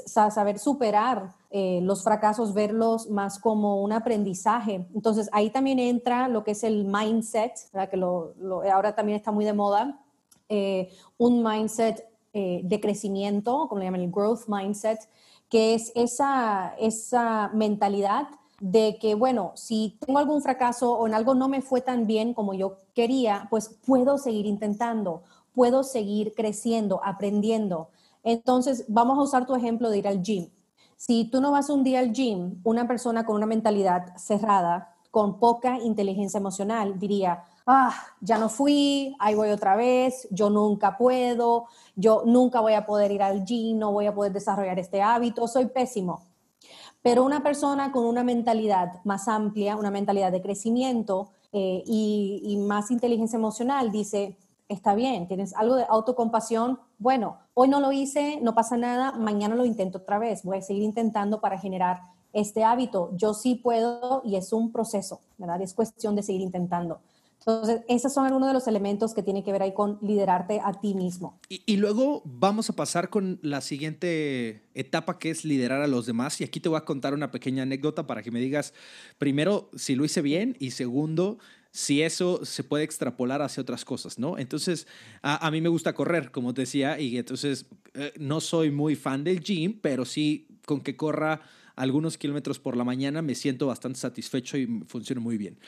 saber 0.00 0.58
superar 0.58 1.34
eh, 1.58 1.80
los 1.80 2.04
fracasos, 2.04 2.52
verlos 2.52 3.08
más 3.08 3.38
como 3.38 3.80
un 3.80 3.90
aprendizaje. 3.90 4.86
Entonces 4.94 5.30
ahí 5.32 5.48
también 5.48 5.78
entra 5.78 6.28
lo 6.28 6.44
que 6.44 6.50
es 6.50 6.62
el 6.62 6.84
mindset, 6.84 7.54
que 7.72 7.98
ahora 8.70 8.94
también 8.94 9.16
está 9.16 9.32
muy 9.32 9.46
de 9.46 9.54
moda, 9.54 9.98
eh, 10.50 10.90
un 11.16 11.42
mindset 11.42 12.04
eh, 12.34 12.60
de 12.62 12.78
crecimiento, 12.78 13.68
como 13.68 13.78
le 13.78 13.86
llaman 13.86 14.02
el 14.02 14.10
growth 14.10 14.48
mindset, 14.48 14.98
que 15.48 15.72
es 15.72 15.92
esa, 15.94 16.74
esa 16.78 17.48
mentalidad 17.54 18.28
de 18.60 18.98
que, 19.00 19.14
bueno, 19.14 19.52
si 19.54 19.96
tengo 20.04 20.18
algún 20.18 20.42
fracaso 20.42 20.92
o 20.92 21.06
en 21.06 21.14
algo 21.14 21.34
no 21.34 21.48
me 21.48 21.62
fue 21.62 21.80
tan 21.80 22.06
bien 22.06 22.34
como 22.34 22.52
yo 22.52 22.80
quería, 22.92 23.46
pues 23.48 23.78
puedo 23.86 24.18
seguir 24.18 24.44
intentando, 24.44 25.22
puedo 25.54 25.84
seguir 25.84 26.34
creciendo, 26.34 27.00
aprendiendo. 27.02 27.88
Entonces, 28.24 28.84
vamos 28.88 29.18
a 29.18 29.22
usar 29.22 29.46
tu 29.46 29.54
ejemplo 29.54 29.88
de 29.88 29.96
ir 29.96 30.06
al 30.06 30.20
gym. 30.20 30.50
Si 30.96 31.24
tú 31.30 31.40
no 31.40 31.52
vas 31.52 31.68
un 31.68 31.84
día 31.84 32.00
al 32.00 32.12
gym, 32.12 32.60
una 32.64 32.88
persona 32.88 33.26
con 33.26 33.36
una 33.36 33.46
mentalidad 33.46 34.16
cerrada, 34.16 34.94
con 35.10 35.38
poca 35.38 35.78
inteligencia 35.78 36.38
emocional, 36.38 36.98
diría, 36.98 37.44
ah, 37.66 37.94
ya 38.20 38.38
no 38.38 38.48
fui, 38.48 39.14
ahí 39.18 39.34
voy 39.34 39.50
otra 39.50 39.76
vez, 39.76 40.26
yo 40.30 40.48
nunca 40.50 40.96
puedo, 40.96 41.66
yo 41.94 42.22
nunca 42.24 42.60
voy 42.60 42.74
a 42.74 42.86
poder 42.86 43.12
ir 43.12 43.22
al 43.22 43.44
gym, 43.44 43.78
no 43.78 43.92
voy 43.92 44.06
a 44.06 44.14
poder 44.14 44.32
desarrollar 44.32 44.78
este 44.78 45.02
hábito, 45.02 45.46
soy 45.48 45.66
pésimo. 45.66 46.22
Pero 47.02 47.24
una 47.24 47.42
persona 47.42 47.92
con 47.92 48.04
una 48.04 48.24
mentalidad 48.24 49.04
más 49.04 49.28
amplia, 49.28 49.76
una 49.76 49.90
mentalidad 49.90 50.32
de 50.32 50.42
crecimiento 50.42 51.30
eh, 51.52 51.82
y, 51.86 52.42
y 52.42 52.56
más 52.56 52.90
inteligencia 52.90 53.36
emocional, 53.36 53.92
dice, 53.92 54.36
está 54.68 54.94
bien, 54.94 55.28
tienes 55.28 55.54
algo 55.54 55.76
de 55.76 55.84
autocompasión, 55.88 56.80
bueno, 56.98 57.38
hoy 57.54 57.68
no 57.68 57.80
lo 57.80 57.92
hice, 57.92 58.40
no 58.42 58.54
pasa 58.54 58.76
nada, 58.76 59.12
mañana 59.12 59.54
lo 59.54 59.64
intento 59.64 59.98
otra 59.98 60.18
vez, 60.18 60.42
voy 60.42 60.58
a 60.58 60.62
seguir 60.62 60.82
intentando 60.82 61.40
para 61.40 61.58
generar 61.58 62.00
este 62.32 62.64
hábito. 62.64 63.10
Yo 63.16 63.32
sí 63.32 63.54
puedo 63.54 64.22
y 64.24 64.36
es 64.36 64.52
un 64.52 64.70
proceso, 64.72 65.20
¿verdad? 65.38 65.62
Es 65.62 65.72
cuestión 65.72 66.14
de 66.16 66.22
seguir 66.22 66.42
intentando. 66.42 67.00
Entonces, 67.38 67.82
esos 67.86 68.12
son 68.12 68.26
algunos 68.26 68.48
de 68.48 68.54
los 68.54 68.66
elementos 68.66 69.14
que 69.14 69.22
tienen 69.22 69.44
que 69.44 69.52
ver 69.52 69.62
ahí 69.62 69.72
con 69.72 69.98
liderarte 70.02 70.60
a 70.64 70.72
ti 70.80 70.94
mismo. 70.94 71.38
Y, 71.48 71.76
luego 71.76 72.22
vamos 72.24 72.68
a 72.70 72.72
pasar 72.72 73.08
con 73.08 73.38
la 73.40 73.60
siguiente 73.60 74.64
etapa 74.74 75.20
que 75.20 75.30
es 75.30 75.44
liderar 75.44 75.80
a 75.80 75.86
los 75.86 76.06
demás. 76.06 76.40
Y 76.40 76.44
aquí 76.44 76.58
te 76.58 76.68
voy 76.68 76.78
a 76.78 76.84
contar 76.84 77.14
una 77.14 77.30
pequeña 77.30 77.62
anécdota 77.62 78.06
para 78.06 78.22
que 78.22 78.32
me 78.32 78.40
digas, 78.40 78.74
primero, 79.18 79.70
si 79.76 79.94
lo 79.94 80.04
hice 80.04 80.22
bien 80.22 80.56
y 80.58 80.72
segundo, 80.72 81.38
si 81.76 82.00
eso 82.00 82.42
se 82.42 82.64
puede 82.64 82.84
extrapolar 82.84 83.42
hacia 83.42 83.60
otras 83.60 83.84
cosas, 83.84 84.18
¿no? 84.18 84.38
Entonces, 84.38 84.86
a, 85.20 85.50
mí 85.50 85.60
me 85.60 85.68
gusta 85.68 85.92
correr, 85.92 86.30
como 86.30 86.54
te 86.54 86.62
decía, 86.62 86.98
y 86.98 87.18
entonces 87.18 87.66
eh, 87.92 88.14
no 88.18 88.40
soy 88.40 88.70
muy 88.70 88.96
fan 88.96 89.24
del 89.24 89.40
gym, 89.40 89.78
pero 89.82 90.06
sí 90.06 90.48
con 90.64 90.80
que 90.80 90.96
corra 90.96 91.42
algunos 91.74 92.16
kilómetros 92.16 92.58
por 92.58 92.78
la 92.78 92.84
mañana, 92.84 93.20
me 93.20 93.34
siento 93.34 93.66
bastante 93.66 93.98
satisfecho 93.98 94.56
y 94.56 94.84
funciona 94.88 95.20
muy 95.20 95.36
bien. 95.36 95.58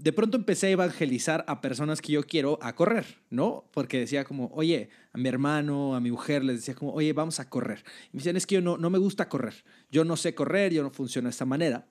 De 0.00 0.12
pronto 0.12 0.36
empecé 0.36 0.66
a 0.66 0.70
evangelizar 0.70 1.44
a 1.46 1.60
personas 1.60 2.02
que 2.02 2.14
yo 2.14 2.24
quiero 2.24 2.58
a 2.60 2.74
correr, 2.74 3.06
¿no? 3.30 3.70
Porque 3.72 4.00
decía 4.00 4.24
como, 4.24 4.50
oye, 4.52 4.90
a 5.12 5.18
mi 5.18 5.28
hermano, 5.28 5.94
a 5.94 6.00
mi 6.00 6.10
mujer, 6.10 6.42
les 6.42 6.56
decía 6.56 6.74
como, 6.74 6.92
oye, 6.92 7.12
vamos 7.12 7.38
a 7.38 7.48
correr. 7.48 7.84
Y 8.12 8.16
me 8.16 8.18
decían, 8.18 8.36
es 8.36 8.44
que 8.44 8.56
yo 8.56 8.60
no, 8.60 8.76
no 8.76 8.90
me 8.90 8.98
gusta 8.98 9.28
correr, 9.28 9.54
yo 9.92 10.04
no 10.04 10.16
sé 10.16 10.34
correr, 10.34 10.72
yo 10.72 10.82
no 10.82 10.90
funciona 10.90 11.28
de 11.28 11.30
esta 11.30 11.44
manera. 11.44 11.86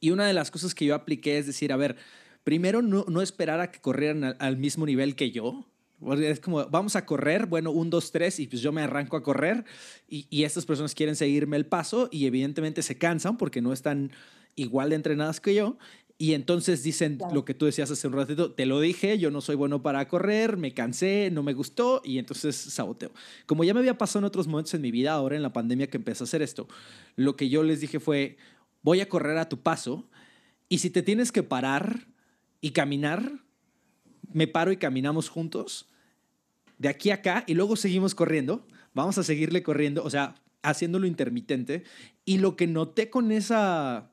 Y 0.00 0.10
una 0.10 0.26
de 0.26 0.34
las 0.34 0.50
cosas 0.50 0.74
que 0.74 0.84
yo 0.84 0.94
apliqué 0.94 1.38
es 1.38 1.46
decir, 1.46 1.72
a 1.72 1.76
ver, 1.76 1.96
primero 2.46 2.80
no, 2.80 3.04
no 3.08 3.22
esperar 3.22 3.58
a 3.58 3.72
que 3.72 3.80
corrieran 3.80 4.36
al 4.38 4.56
mismo 4.56 4.86
nivel 4.86 5.16
que 5.16 5.32
yo, 5.32 5.66
es 6.22 6.38
como, 6.38 6.64
vamos 6.66 6.94
a 6.94 7.04
correr, 7.04 7.46
bueno, 7.46 7.72
un, 7.72 7.90
dos, 7.90 8.12
tres, 8.12 8.38
y 8.38 8.46
pues 8.46 8.62
yo 8.62 8.70
me 8.70 8.82
arranco 8.82 9.16
a 9.16 9.24
correr 9.24 9.64
y, 10.08 10.28
y, 10.30 10.44
estas 10.44 10.64
personas 10.64 10.94
quieren 10.94 11.16
seguirme 11.16 11.56
el 11.56 11.66
paso 11.66 12.08
y 12.12 12.26
evidentemente 12.26 12.82
se 12.82 12.98
cansan 12.98 13.36
porque 13.36 13.60
no 13.60 13.72
están 13.72 14.12
igual 14.54 14.90
de 14.90 14.94
entrenadas 14.94 15.40
que 15.40 15.56
yo. 15.56 15.76
Y 16.18 16.34
entonces 16.34 16.84
dicen 16.84 17.18
lo 17.32 17.44
que 17.44 17.52
tú 17.52 17.66
decías 17.66 17.90
hace 17.90 18.06
un 18.06 18.12
ratito, 18.12 18.52
te 18.52 18.64
lo 18.64 18.78
dije, 18.78 19.18
yo 19.18 19.32
no 19.32 19.40
soy 19.40 19.56
bueno 19.56 19.82
para 19.82 20.06
correr, 20.06 20.56
me 20.56 20.72
cansé, 20.72 21.30
no 21.32 21.42
me 21.42 21.52
gustó 21.52 22.00
y 22.04 22.18
entonces 22.18 22.54
saboteo. 22.54 23.10
Como 23.46 23.64
ya 23.64 23.74
me 23.74 23.80
había 23.80 23.98
pasado 23.98 24.20
en 24.20 24.26
otros 24.26 24.46
momentos 24.46 24.72
en 24.74 24.82
mi 24.82 24.92
vida, 24.92 25.14
ahora 25.14 25.34
en 25.34 25.42
la 25.42 25.52
pandemia 25.52 25.88
que 25.88 25.96
empecé 25.96 26.22
a 26.22 26.26
hacer 26.26 26.42
esto, 26.42 26.68
lo 27.16 27.34
que 27.34 27.48
yo 27.48 27.64
les 27.64 27.80
dije 27.80 27.98
fue, 27.98 28.36
voy 28.82 29.00
a 29.00 29.08
correr 29.08 29.36
a 29.36 29.48
tu 29.48 29.58
paso 29.58 30.08
y 30.68 30.78
si 30.78 30.90
te 30.90 31.02
tienes 31.02 31.32
que 31.32 31.42
parar 31.42 32.06
y 32.60 32.70
caminar, 32.70 33.40
me 34.32 34.46
paro 34.46 34.72
y 34.72 34.76
caminamos 34.76 35.28
juntos 35.28 35.88
de 36.78 36.88
aquí 36.88 37.10
a 37.10 37.14
acá 37.14 37.44
y 37.46 37.54
luego 37.54 37.76
seguimos 37.76 38.14
corriendo. 38.14 38.66
Vamos 38.94 39.18
a 39.18 39.22
seguirle 39.22 39.62
corriendo, 39.62 40.04
o 40.04 40.10
sea, 40.10 40.34
haciéndolo 40.62 41.06
intermitente. 41.06 41.84
Y 42.24 42.38
lo 42.38 42.56
que 42.56 42.66
noté 42.66 43.10
con 43.10 43.32
esa, 43.32 44.10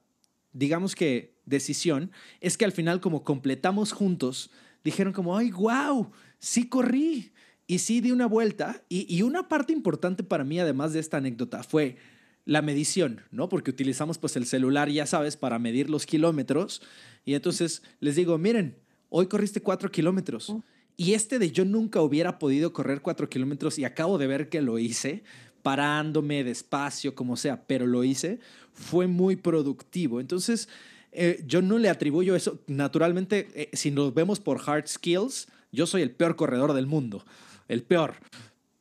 digamos 0.52 0.96
que, 0.96 1.34
decisión 1.46 2.12
es 2.40 2.58
que 2.58 2.66
al 2.66 2.72
final 2.72 3.02
como 3.02 3.24
completamos 3.24 3.92
juntos, 3.92 4.50
dijeron 4.84 5.14
como, 5.14 5.38
ay, 5.38 5.52
wow, 5.52 6.12
sí 6.40 6.70
corrí 6.70 7.34
y 7.68 7.80
sí 7.80 8.02
di 8.02 8.12
una 8.12 8.28
vuelta. 8.28 8.84
Y, 8.90 9.14
y 9.14 9.24
una 9.24 9.50
parte 9.50 9.74
importante 9.74 10.24
para 10.24 10.44
mí, 10.44 10.60
además 10.60 10.94
de 10.94 11.00
esta 11.00 11.18
anécdota, 11.18 11.64
fue 11.64 11.98
la 12.46 12.62
medición, 12.62 13.22
¿no? 13.32 13.50
Porque 13.50 13.72
utilizamos 13.72 14.18
pues 14.18 14.36
el 14.36 14.46
celular, 14.46 14.90
ya 14.90 15.06
sabes, 15.06 15.38
para 15.38 15.60
medir 15.60 15.90
los 15.90 16.06
kilómetros. 16.06 16.82
Y 17.26 17.36
entonces 17.36 17.84
les 18.00 18.16
digo, 18.16 18.38
miren, 18.38 18.78
hoy 19.10 19.28
corriste 19.28 19.62
cuatro 19.62 19.92
kilómetros. 19.92 20.54
Y 20.98 21.14
este 21.14 21.40
de 21.40 21.52
yo 21.52 21.66
nunca 21.66 22.02
hubiera 22.02 22.40
podido 22.40 22.74
correr 22.74 23.02
cuatro 23.02 23.30
kilómetros 23.30 23.80
y 23.80 23.86
acabo 23.86 24.18
de 24.18 24.28
ver 24.28 24.50
que 24.50 24.62
lo 24.62 24.78
hice, 24.78 25.24
parándome 25.62 26.44
despacio, 26.44 27.16
como 27.16 27.38
sea, 27.38 27.66
pero 27.66 27.88
lo 27.88 28.04
hice, 28.04 28.40
fue 28.74 29.08
muy 29.08 29.36
productivo. 29.36 30.20
Entonces, 30.20 30.68
eh, 31.12 31.44
yo 31.48 31.62
no 31.62 31.80
le 31.80 31.90
atribuyo 31.90 32.36
eso. 32.36 32.60
Naturalmente, 32.68 33.48
eh, 33.56 33.70
si 33.74 33.90
nos 33.92 34.14
vemos 34.14 34.40
por 34.40 34.62
hard 34.66 34.88
skills, 34.88 35.48
yo 35.72 35.88
soy 35.88 36.02
el 36.02 36.12
peor 36.12 36.36
corredor 36.36 36.74
del 36.74 36.86
mundo, 36.86 37.26
el 37.68 37.84
peor. 37.84 38.16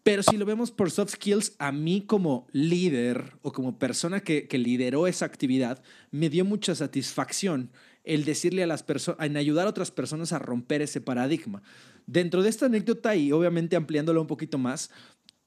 Pero 0.03 0.23
si 0.23 0.37
lo 0.37 0.45
vemos 0.45 0.73
por 0.73 0.91
soft 0.91 1.12
skills, 1.12 1.55
a 1.59 1.71
mí 1.71 2.03
como 2.05 2.49
líder 2.51 3.35
o 3.43 3.53
como 3.53 3.79
persona 3.79 4.21
que, 4.21 4.49
que 4.49 4.59
lideró 4.59 5.07
esa 5.07 5.27
actividad, 5.27 5.83
me 6.11 6.29
dio 6.29 6.45
mucha 6.45 6.75
satisfacción 6.75 7.71
el 8.05 8.25
decirle 8.25 8.65
a 8.65 8.67
las 8.67 8.83
personas, 8.83 9.25
en 9.25 9.37
ayudar 9.37 9.67
a 9.67 9.71
otras 9.71 9.91
personas 9.91 10.33
a 10.33 10.38
romper 10.38 10.83
ese 10.83 11.01
paradigma. 11.01 11.62
Dentro 12.07 12.43
de 12.43 12.49
esta 12.49 12.67
anécdota 12.67 13.15
y 13.15 13.31
obviamente 13.31 13.77
ampliándolo 13.77 14.21
un 14.21 14.27
poquito 14.27 14.59
más, 14.59 14.91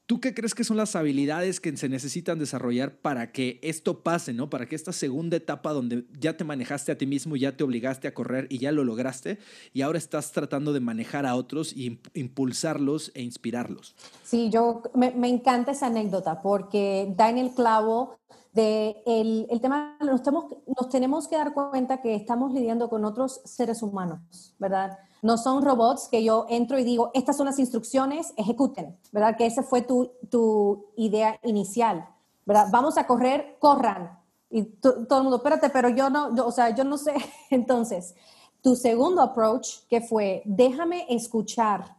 ¿Tú 0.06 0.20
qué 0.20 0.34
crees 0.34 0.54
que 0.54 0.62
son 0.62 0.76
las 0.76 0.94
habilidades 0.94 1.58
que 1.58 1.76
se 1.76 1.88
necesitan 1.88 2.38
desarrollar 2.38 2.94
para 2.94 3.32
que 3.32 3.58
esto 3.62 4.04
pase, 4.04 4.32
¿no? 4.32 4.48
Para 4.48 4.68
que 4.68 4.76
esta 4.76 4.92
segunda 4.92 5.36
etapa 5.36 5.72
donde 5.72 6.04
ya 6.20 6.36
te 6.36 6.44
manejaste 6.44 6.92
a 6.92 6.98
ti 6.98 7.06
mismo, 7.06 7.34
ya 7.34 7.56
te 7.56 7.64
obligaste 7.64 8.06
a 8.06 8.14
correr 8.14 8.46
y 8.48 8.58
ya 8.58 8.70
lo 8.70 8.84
lograste, 8.84 9.38
y 9.72 9.82
ahora 9.82 9.98
estás 9.98 10.30
tratando 10.30 10.72
de 10.72 10.78
manejar 10.78 11.26
a 11.26 11.34
otros 11.34 11.72
y 11.72 11.98
impulsarlos 12.14 13.10
e 13.14 13.22
inspirarlos. 13.22 13.96
Sí, 14.22 14.48
yo 14.48 14.82
me, 14.94 15.08
encanta 15.28 15.72
esa 15.72 15.86
anécdota 15.86 16.40
porque 16.40 17.12
da 17.16 17.28
en 17.28 17.38
el 17.38 17.50
clavo 17.50 18.16
de 18.56 19.02
el, 19.04 19.46
el 19.50 19.60
tema, 19.60 19.98
nos 20.00 20.22
tenemos, 20.22 20.46
nos 20.66 20.88
tenemos 20.88 21.28
que 21.28 21.36
dar 21.36 21.52
cuenta 21.52 22.00
que 22.00 22.14
estamos 22.14 22.52
lidiando 22.52 22.88
con 22.88 23.04
otros 23.04 23.42
seres 23.44 23.82
humanos, 23.82 24.54
¿verdad? 24.58 24.98
No 25.20 25.36
son 25.36 25.62
robots 25.62 26.08
que 26.10 26.24
yo 26.24 26.46
entro 26.48 26.78
y 26.78 26.84
digo, 26.84 27.10
estas 27.12 27.36
son 27.36 27.44
las 27.44 27.58
instrucciones, 27.58 28.32
ejecuten, 28.38 28.96
¿verdad? 29.12 29.36
Que 29.36 29.44
esa 29.44 29.62
fue 29.62 29.82
tu, 29.82 30.10
tu 30.30 30.86
idea 30.96 31.38
inicial, 31.42 32.08
¿verdad? 32.46 32.68
Vamos 32.72 32.96
a 32.96 33.06
correr, 33.06 33.58
corran. 33.58 34.18
Y 34.48 34.62
todo 34.62 35.18
el 35.18 35.22
mundo, 35.22 35.36
espérate, 35.36 35.68
pero 35.68 35.90
yo 35.90 36.08
no, 36.08 36.28
o 36.28 36.50
sea, 36.50 36.70
yo 36.70 36.82
no 36.84 36.96
sé. 36.96 37.14
Entonces, 37.50 38.14
tu 38.62 38.74
segundo 38.74 39.20
approach, 39.20 39.80
que 39.90 40.00
fue, 40.00 40.42
déjame 40.46 41.04
escuchar, 41.10 41.94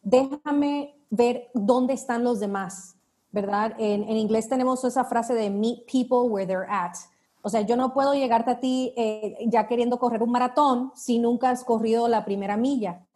déjame 0.00 0.94
ver 1.10 1.50
dónde 1.54 1.94
están 1.94 2.22
los 2.22 2.38
demás, 2.38 2.97
¿verdad? 3.30 3.74
En, 3.78 4.04
en, 4.04 4.16
inglés 4.16 4.48
tenemos 4.48 4.82
esa 4.84 5.04
frase 5.04 5.34
de 5.34 5.50
meet 5.50 5.84
people 5.86 6.30
where 6.30 6.46
they're 6.46 6.66
at. 6.68 6.94
O 7.42 7.50
sea, 7.50 7.60
yo 7.62 7.76
no 7.76 7.94
puedo 7.94 8.14
llegarte 8.14 8.50
a 8.50 8.60
ti 8.60 8.92
eh, 8.96 9.36
ya 9.46 9.66
queriendo 9.66 9.98
correr 9.98 10.22
un 10.22 10.30
maratón 10.30 10.92
si 10.94 11.18
nunca 11.18 11.50
has 11.50 11.64
corrido 11.64 12.08
la 12.08 12.24
primera 12.24 12.56
milla, 12.56 13.06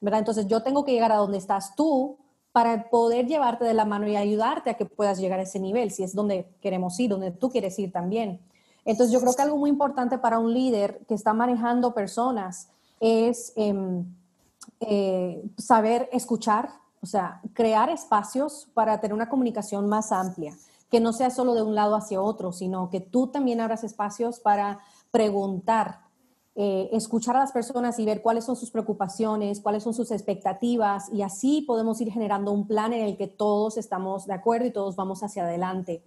¿verdad? 0.00 0.20
Entonces 0.20 0.46
yo 0.46 0.62
tengo 0.62 0.84
que 0.84 0.92
llegar 0.92 1.12
a 1.12 1.16
donde 1.16 1.38
estás 1.38 1.74
tú 1.74 2.18
para 2.52 2.90
poder 2.90 3.26
llevarte 3.26 3.64
de 3.64 3.74
la 3.74 3.84
mano 3.84 4.08
y 4.08 4.16
ayudarte 4.16 4.70
a 4.70 4.74
que 4.74 4.84
puedas 4.84 5.18
llegar 5.18 5.38
a 5.38 5.44
ese 5.44 5.60
nivel, 5.60 5.90
si 5.92 6.02
es 6.02 6.14
donde 6.14 6.48
queremos 6.60 6.98
ir, 6.98 7.10
donde 7.10 7.30
tú 7.30 7.50
quieres 7.50 7.78
ir 7.78 7.92
también. 7.92 8.40
Entonces 8.84 9.12
yo 9.12 9.20
creo 9.20 9.34
que 9.34 9.42
algo 9.42 9.56
muy 9.56 9.70
importante 9.70 10.18
para 10.18 10.38
un 10.38 10.52
líder 10.52 11.00
que 11.06 11.14
está 11.14 11.32
manejando 11.32 11.94
personas 11.94 12.68
es 12.98 13.52
em, 13.56 14.04
eh, 14.80 15.42
saber 15.56 16.08
escuchar, 16.12 16.70
o 17.02 17.06
sea, 17.06 17.40
crear 17.54 17.90
espacios 17.90 18.68
para 18.74 19.00
tener 19.00 19.14
una 19.14 19.28
comunicación 19.28 19.88
más 19.88 20.12
amplia. 20.12 20.54
que 20.90 20.98
no 20.98 21.12
sea 21.12 21.30
solo 21.30 21.54
de 21.54 21.62
un 21.62 21.76
lado 21.76 21.94
hacia 21.94 22.20
otro, 22.20 22.50
sino 22.50 22.90
que 22.90 22.98
tú 22.98 23.28
también 23.28 23.60
abras 23.60 23.84
espacios 23.84 24.40
para 24.40 24.80
preguntar, 25.12 26.00
eh, 26.56 26.88
escuchar 26.92 27.36
a 27.36 27.38
las 27.38 27.52
personas 27.52 28.00
y 28.00 28.04
ver 28.04 28.22
cuáles 28.22 28.44
son 28.44 28.56
sus 28.56 28.72
preocupaciones, 28.72 29.60
cuáles 29.60 29.84
son 29.84 29.94
sus 29.94 30.10
expectativas 30.10 31.08
y 31.12 31.22
así 31.22 31.62
podemos 31.62 32.00
ir 32.00 32.10
generando 32.10 32.50
un 32.50 32.66
plan 32.66 32.92
en 32.92 33.06
el 33.06 33.16
que 33.16 33.28
todos 33.28 33.76
estamos 33.76 34.26
de 34.26 34.34
acuerdo 34.34 34.66
y 34.66 34.72
todos 34.72 34.96
vamos 34.96 35.22
hacia 35.22 35.44
adelante. 35.44 36.02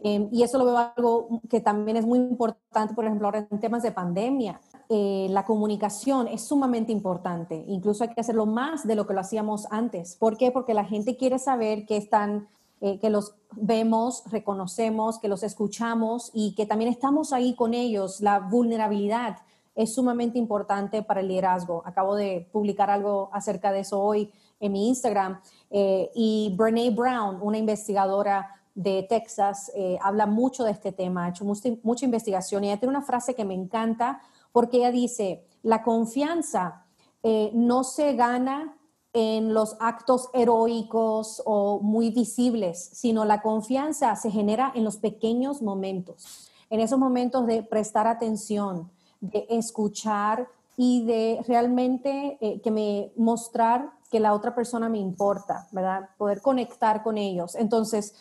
Em, 0.00 0.28
y 0.30 0.42
eso 0.44 0.58
lo 0.58 0.64
veo 0.64 0.78
algo 0.78 1.40
que 1.50 1.60
también 1.60 1.96
es 1.96 2.06
muy 2.06 2.20
importante, 2.20 2.94
por 2.94 3.04
ejemplo, 3.04 3.26
ahora 3.26 3.46
en 3.50 3.60
temas 3.60 3.82
de 3.82 3.90
pandemia. 3.90 4.60
Eh, 4.88 5.26
la 5.30 5.44
comunicación 5.44 6.28
es 6.28 6.42
sumamente 6.42 6.92
importante. 6.92 7.64
Incluso 7.66 8.04
hay 8.04 8.10
que 8.10 8.20
hacerlo 8.20 8.46
más 8.46 8.86
de 8.86 8.94
lo 8.94 9.06
que 9.06 9.14
lo 9.14 9.20
hacíamos 9.20 9.66
antes. 9.70 10.14
¿Por 10.14 10.36
qué? 10.36 10.50
Porque 10.50 10.72
la 10.72 10.84
gente 10.84 11.16
quiere 11.16 11.38
saber 11.38 11.84
que 11.84 11.96
están, 11.96 12.48
eh, 12.80 12.98
que 13.00 13.10
los 13.10 13.34
vemos, 13.56 14.22
reconocemos, 14.30 15.18
que 15.18 15.28
los 15.28 15.42
escuchamos 15.42 16.30
y 16.32 16.54
que 16.54 16.64
también 16.64 16.90
estamos 16.90 17.32
ahí 17.32 17.54
con 17.54 17.74
ellos. 17.74 18.20
La 18.20 18.38
vulnerabilidad 18.38 19.38
es 19.74 19.94
sumamente 19.94 20.38
importante 20.38 21.02
para 21.02 21.20
el 21.20 21.28
liderazgo. 21.28 21.82
Acabo 21.84 22.14
de 22.14 22.48
publicar 22.52 22.88
algo 22.88 23.30
acerca 23.32 23.72
de 23.72 23.80
eso 23.80 24.00
hoy 24.00 24.30
en 24.60 24.72
mi 24.72 24.88
Instagram. 24.88 25.40
Eh, 25.70 26.10
y 26.14 26.54
Brene 26.56 26.90
Brown, 26.90 27.38
una 27.42 27.58
investigadora 27.58 28.57
de 28.78 29.02
Texas, 29.08 29.72
eh, 29.74 29.98
habla 30.00 30.26
mucho 30.26 30.62
de 30.62 30.70
este 30.70 30.92
tema, 30.92 31.24
ha 31.24 31.28
hecho 31.30 31.44
mucha, 31.44 32.04
investigación 32.04 32.62
y 32.62 32.68
ella 32.68 32.78
tiene 32.78 32.96
una 32.96 33.04
frase 33.04 33.34
que 33.34 33.44
me 33.44 33.54
encanta 33.54 34.20
porque 34.52 34.76
ella 34.76 34.92
dice, 34.92 35.44
la 35.64 35.82
confianza 35.82 36.86
eh, 37.24 37.50
no 37.54 37.82
se 37.82 38.14
gana 38.14 38.78
en 39.12 39.52
los 39.52 39.76
actos 39.80 40.28
heroicos 40.32 41.42
o 41.44 41.80
muy 41.80 42.10
visibles, 42.10 42.90
sino 42.92 43.24
la 43.24 43.42
confianza 43.42 44.14
se 44.14 44.30
genera 44.30 44.70
en 44.76 44.84
los 44.84 44.98
pequeños 44.98 45.60
momentos, 45.60 46.48
en 46.70 46.78
esos 46.78 47.00
momentos 47.00 47.48
de 47.48 47.64
prestar 47.64 48.06
atención, 48.06 48.92
de 49.20 49.44
escuchar 49.50 50.46
y 50.76 51.04
de 51.04 51.44
realmente 51.48 52.38
eh, 52.40 52.60
que 52.60 52.70
me 52.70 53.10
mostrar 53.16 53.90
que 54.08 54.20
la 54.20 54.34
otra 54.34 54.54
persona 54.54 54.88
me 54.88 54.98
importa, 54.98 55.66
¿verdad? 55.72 56.10
Poder 56.16 56.40
conectar 56.40 57.02
con 57.02 57.18
ellos. 57.18 57.56
Entonces, 57.56 58.14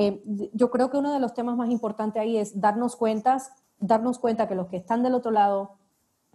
eh, 0.00 0.22
yo 0.52 0.70
creo 0.70 0.92
que 0.92 0.96
uno 0.96 1.12
de 1.12 1.18
los 1.18 1.34
temas 1.34 1.56
más 1.56 1.68
importantes 1.70 2.22
ahí 2.22 2.36
es 2.36 2.60
darnos 2.60 2.94
cuentas, 2.94 3.50
darnos 3.80 4.20
cuenta 4.20 4.46
que 4.46 4.54
los 4.54 4.68
que 4.68 4.76
están 4.76 5.02
del 5.02 5.12
otro 5.12 5.32
lado 5.32 5.76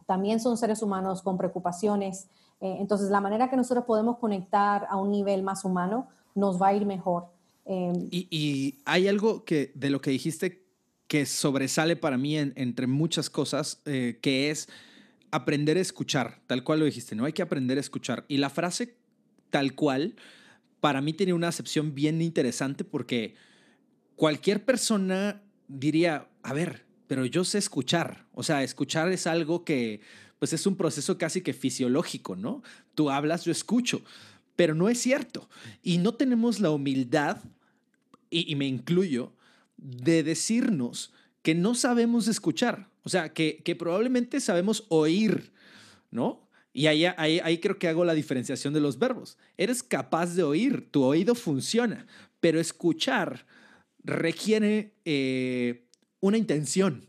también 0.06 0.42
son 0.42 0.58
seres 0.58 0.82
humanos 0.82 1.22
con 1.22 1.38
preocupaciones. 1.38 2.28
Eh, 2.60 2.76
entonces, 2.82 3.10
la 3.10 3.22
manera 3.22 3.50
que 3.50 3.56
nosotros 3.56 3.86
podemos 3.86 4.18
conectar 4.18 4.86
a 4.90 4.98
un 4.98 5.12
nivel 5.12 5.44
más 5.44 5.64
humano 5.64 6.10
nos 6.36 6.62
va 6.62 6.68
a 6.68 6.74
ir 6.74 6.86
mejor. 6.86 7.28
Em, 7.64 8.10
y, 8.12 8.80
hay 8.84 9.08
algo 9.08 9.46
que 9.46 9.72
de 9.76 9.90
lo 9.90 10.02
que 10.02 10.12
dijiste 10.12 10.68
que 11.08 11.26
sobresale 11.26 11.96
para 11.96 12.18
mí 12.18 12.36
entre 12.36 12.86
muchas 12.86 13.30
cosas, 13.30 13.82
eh, 13.86 14.20
que 14.22 14.52
es 14.52 14.68
aprender 15.32 15.78
a 15.78 15.80
escuchar, 15.80 16.42
tal 16.48 16.66
cual 16.66 16.80
lo 16.80 16.86
dijiste, 16.86 17.16
¿no? 17.16 17.24
Hay 17.24 17.32
que 17.32 17.42
aprender 17.42 17.78
a 17.78 17.82
escuchar. 17.82 18.26
Y 18.28 18.40
la 18.40 18.50
frase 18.50 18.98
tal 19.52 19.74
cual, 19.74 20.18
para 20.82 21.00
mí 21.00 21.14
tiene 21.14 21.32
una 21.32 21.48
acepción 21.48 21.96
bien 21.96 22.22
interesante 22.22 22.84
porque 22.84 23.36
cualquier 24.16 24.64
persona 24.66 25.42
diría, 25.68 26.30
a 26.42 26.54
ver, 26.54 26.86
pero 27.08 27.26
yo 27.26 27.44
sé 27.44 27.58
escuchar. 27.58 28.26
O 28.34 28.44
sea, 28.44 28.64
escuchar 28.64 29.12
es 29.12 29.28
algo 29.28 29.64
que, 29.64 30.02
pues 30.40 30.54
es 30.54 30.66
un 30.66 30.76
proceso 30.76 31.18
casi 31.18 31.42
que 31.42 31.54
fisiológico, 31.54 32.36
¿no? 32.36 32.64
Tú 32.96 33.10
hablas, 33.10 33.46
yo 33.46 33.52
escucho, 33.52 34.04
pero 34.56 34.76
no 34.76 34.90
es 34.90 35.00
cierto. 35.00 35.50
Y 35.82 35.98
no 35.98 36.14
tenemos 36.16 36.60
la 36.60 36.72
humildad, 36.72 37.38
y, 38.30 38.56
me 38.56 38.66
incluyo, 38.66 39.32
de 39.78 40.24
decirnos 40.24 41.14
que 41.44 41.54
no 41.54 41.76
sabemos 41.76 42.28
escuchar. 42.28 42.90
O 43.04 43.10
sea, 43.10 43.34
que, 43.34 43.62
que 43.64 43.76
probablemente 43.76 44.40
sabemos 44.40 44.86
oír, 44.90 45.52
¿no? 46.10 46.50
Y 46.74 46.88
ahí, 46.88 47.06
ahí, 47.06 47.40
ahí, 47.44 47.60
creo 47.60 47.78
que 47.78 47.88
hago 47.88 48.04
la 48.04 48.16
diferenciación 48.16 48.74
de 48.74 48.80
los 48.80 48.98
verbos. 48.98 49.38
Eres 49.58 49.84
capaz 49.84 50.34
de 50.34 50.42
oír, 50.42 50.90
tu 50.90 51.04
oído 51.04 51.36
funciona, 51.36 52.08
pero 52.40 52.60
escuchar 52.60 53.46
requiere 54.04 54.94
eh, 55.06 55.88
una 56.20 56.38
intención. 56.38 57.08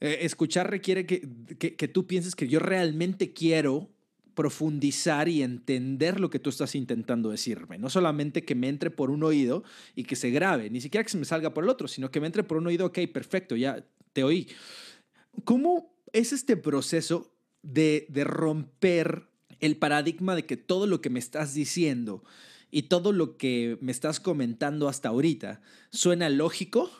Eh, 0.00 0.18
escuchar 0.22 0.70
requiere 0.70 1.06
que, 1.06 1.28
que, 1.58 1.88
tú 1.88 2.06
pienses 2.06 2.34
que 2.34 2.48
yo 2.48 2.58
realmente 2.58 3.32
quiero 3.32 3.90
profundizar 4.34 5.28
y 5.28 5.42
entender 5.42 6.20
lo 6.20 6.30
que 6.30 6.38
tú 6.38 6.48
estás 6.48 6.74
intentando 6.74 7.30
decirme. 7.30 7.78
No 7.78 7.90
solamente 7.90 8.44
que 8.44 8.54
me 8.54 8.68
entre 8.68 8.90
por 8.90 9.10
un 9.10 9.22
oído 9.22 9.64
y 9.94 10.04
que 10.04 10.16
se 10.16 10.30
grabe, 10.30 10.70
ni 10.70 10.80
siquiera 10.80 11.04
que 11.04 11.10
se 11.10 11.18
me 11.18 11.26
salga 11.26 11.52
por 11.52 11.64
el 11.64 11.70
otro, 11.70 11.88
sino 11.88 12.10
que 12.10 12.20
me 12.20 12.26
entre 12.26 12.44
por 12.44 12.56
un 12.56 12.66
oído, 12.66 12.86
ok, 12.86 13.00
perfecto, 13.12 13.56
ya 13.56 13.84
te 14.14 14.24
oí. 14.24 14.48
¿Cómo 15.44 15.94
es 16.12 16.32
este 16.32 16.56
proceso 16.56 17.34
de, 17.62 18.06
de 18.08 18.24
romper 18.24 19.26
el 19.58 19.76
paradigma 19.76 20.34
de 20.34 20.46
que 20.46 20.56
todo 20.56 20.86
lo 20.86 21.02
que 21.02 21.10
me 21.10 21.18
estás 21.18 21.52
diciendo 21.52 22.24
y 22.70 22.82
todo 22.82 23.12
lo 23.12 23.36
que 23.36 23.78
me 23.80 23.92
estás 23.92 24.20
comentando 24.20 24.88
hasta 24.88 25.08
ahorita 25.08 25.60
suena 25.90 26.28
lógico 26.28 26.90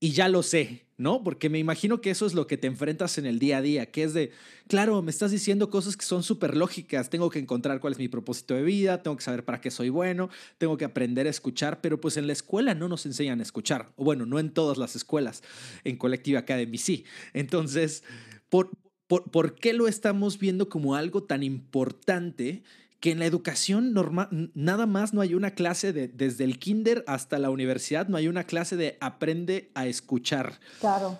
y 0.00 0.12
ya 0.12 0.28
lo 0.28 0.42
sé, 0.42 0.84
¿no? 0.98 1.22
Porque 1.22 1.48
me 1.48 1.58
imagino 1.58 2.02
que 2.02 2.10
eso 2.10 2.26
es 2.26 2.34
lo 2.34 2.46
que 2.46 2.58
te 2.58 2.66
enfrentas 2.66 3.16
en 3.16 3.24
el 3.24 3.38
día 3.38 3.58
a 3.58 3.62
día, 3.62 3.86
que 3.86 4.02
es 4.02 4.12
de, 4.12 4.32
claro, 4.68 5.00
me 5.00 5.10
estás 5.10 5.30
diciendo 5.30 5.70
cosas 5.70 5.96
que 5.96 6.04
son 6.04 6.22
súper 6.22 6.56
lógicas, 6.56 7.08
tengo 7.08 7.30
que 7.30 7.38
encontrar 7.38 7.80
cuál 7.80 7.94
es 7.94 7.98
mi 7.98 8.08
propósito 8.08 8.54
de 8.54 8.62
vida, 8.62 9.02
tengo 9.02 9.16
que 9.16 9.24
saber 9.24 9.46
para 9.46 9.62
qué 9.62 9.70
soy 9.70 9.88
bueno, 9.88 10.28
tengo 10.58 10.76
que 10.76 10.84
aprender 10.84 11.26
a 11.26 11.30
escuchar, 11.30 11.80
pero 11.80 12.00
pues 12.00 12.18
en 12.18 12.26
la 12.26 12.34
escuela 12.34 12.74
no 12.74 12.88
nos 12.88 13.06
enseñan 13.06 13.40
a 13.40 13.44
escuchar, 13.44 13.92
o 13.96 14.04
bueno, 14.04 14.26
no 14.26 14.38
en 14.38 14.50
todas 14.50 14.76
las 14.76 14.94
escuelas, 14.94 15.42
en 15.84 15.96
Collective 15.96 16.36
Academy 16.36 16.76
sí. 16.76 17.04
Entonces, 17.32 18.04
¿por, 18.50 18.70
por, 19.06 19.30
por 19.30 19.54
qué 19.54 19.72
lo 19.72 19.88
estamos 19.88 20.38
viendo 20.38 20.68
como 20.68 20.96
algo 20.96 21.22
tan 21.22 21.42
importante? 21.42 22.62
Que 23.04 23.10
en 23.10 23.18
la 23.18 23.26
educación 23.26 23.92
normal, 23.92 24.50
nada 24.54 24.86
más 24.86 25.12
no 25.12 25.20
hay 25.20 25.34
una 25.34 25.50
clase 25.50 25.92
de, 25.92 26.08
desde 26.08 26.44
el 26.44 26.58
kinder 26.58 27.04
hasta 27.06 27.38
la 27.38 27.50
universidad, 27.50 28.08
no 28.08 28.16
hay 28.16 28.28
una 28.28 28.44
clase 28.44 28.76
de 28.76 28.96
aprende 28.98 29.70
a 29.74 29.84
escuchar. 29.84 30.54
Claro. 30.80 31.18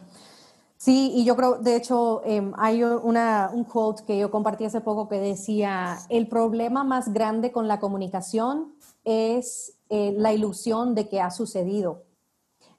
Sí, 0.78 1.12
y 1.14 1.26
yo 1.26 1.36
creo, 1.36 1.58
de 1.58 1.76
hecho, 1.76 2.22
em, 2.24 2.54
hay 2.56 2.82
una, 2.82 3.50
un 3.52 3.64
quote 3.64 4.02
que 4.06 4.18
yo 4.18 4.30
compartí 4.30 4.64
hace 4.64 4.80
poco 4.80 5.10
que 5.10 5.16
decía, 5.16 5.98
el 6.08 6.26
problema 6.26 6.84
más 6.84 7.12
grande 7.12 7.52
con 7.52 7.68
la 7.68 7.78
comunicación 7.80 8.72
es 9.04 9.74
eh, 9.90 10.14
la 10.16 10.32
ilusión 10.32 10.94
de 10.94 11.06
que 11.10 11.20
ha 11.20 11.30
sucedido. 11.30 12.04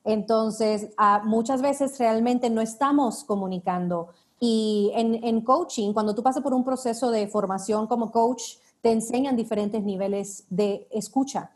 Entonces, 0.03 0.89
muchas 1.25 1.61
veces 1.61 1.99
realmente 1.99 2.49
no 2.49 2.59
estamos 2.59 3.23
comunicando. 3.23 4.07
Y 4.39 4.91
en, 4.95 5.23
en 5.23 5.41
coaching, 5.41 5.93
cuando 5.93 6.15
tú 6.15 6.23
pasas 6.23 6.41
por 6.41 6.55
un 6.55 6.63
proceso 6.63 7.11
de 7.11 7.27
formación 7.27 7.85
como 7.85 8.11
coach, 8.11 8.55
te 8.85 8.91
enseñan 8.91 9.35
diferentes 9.35 9.81
niveles 9.81 10.45
de 10.51 10.87
escucha. 10.91 11.49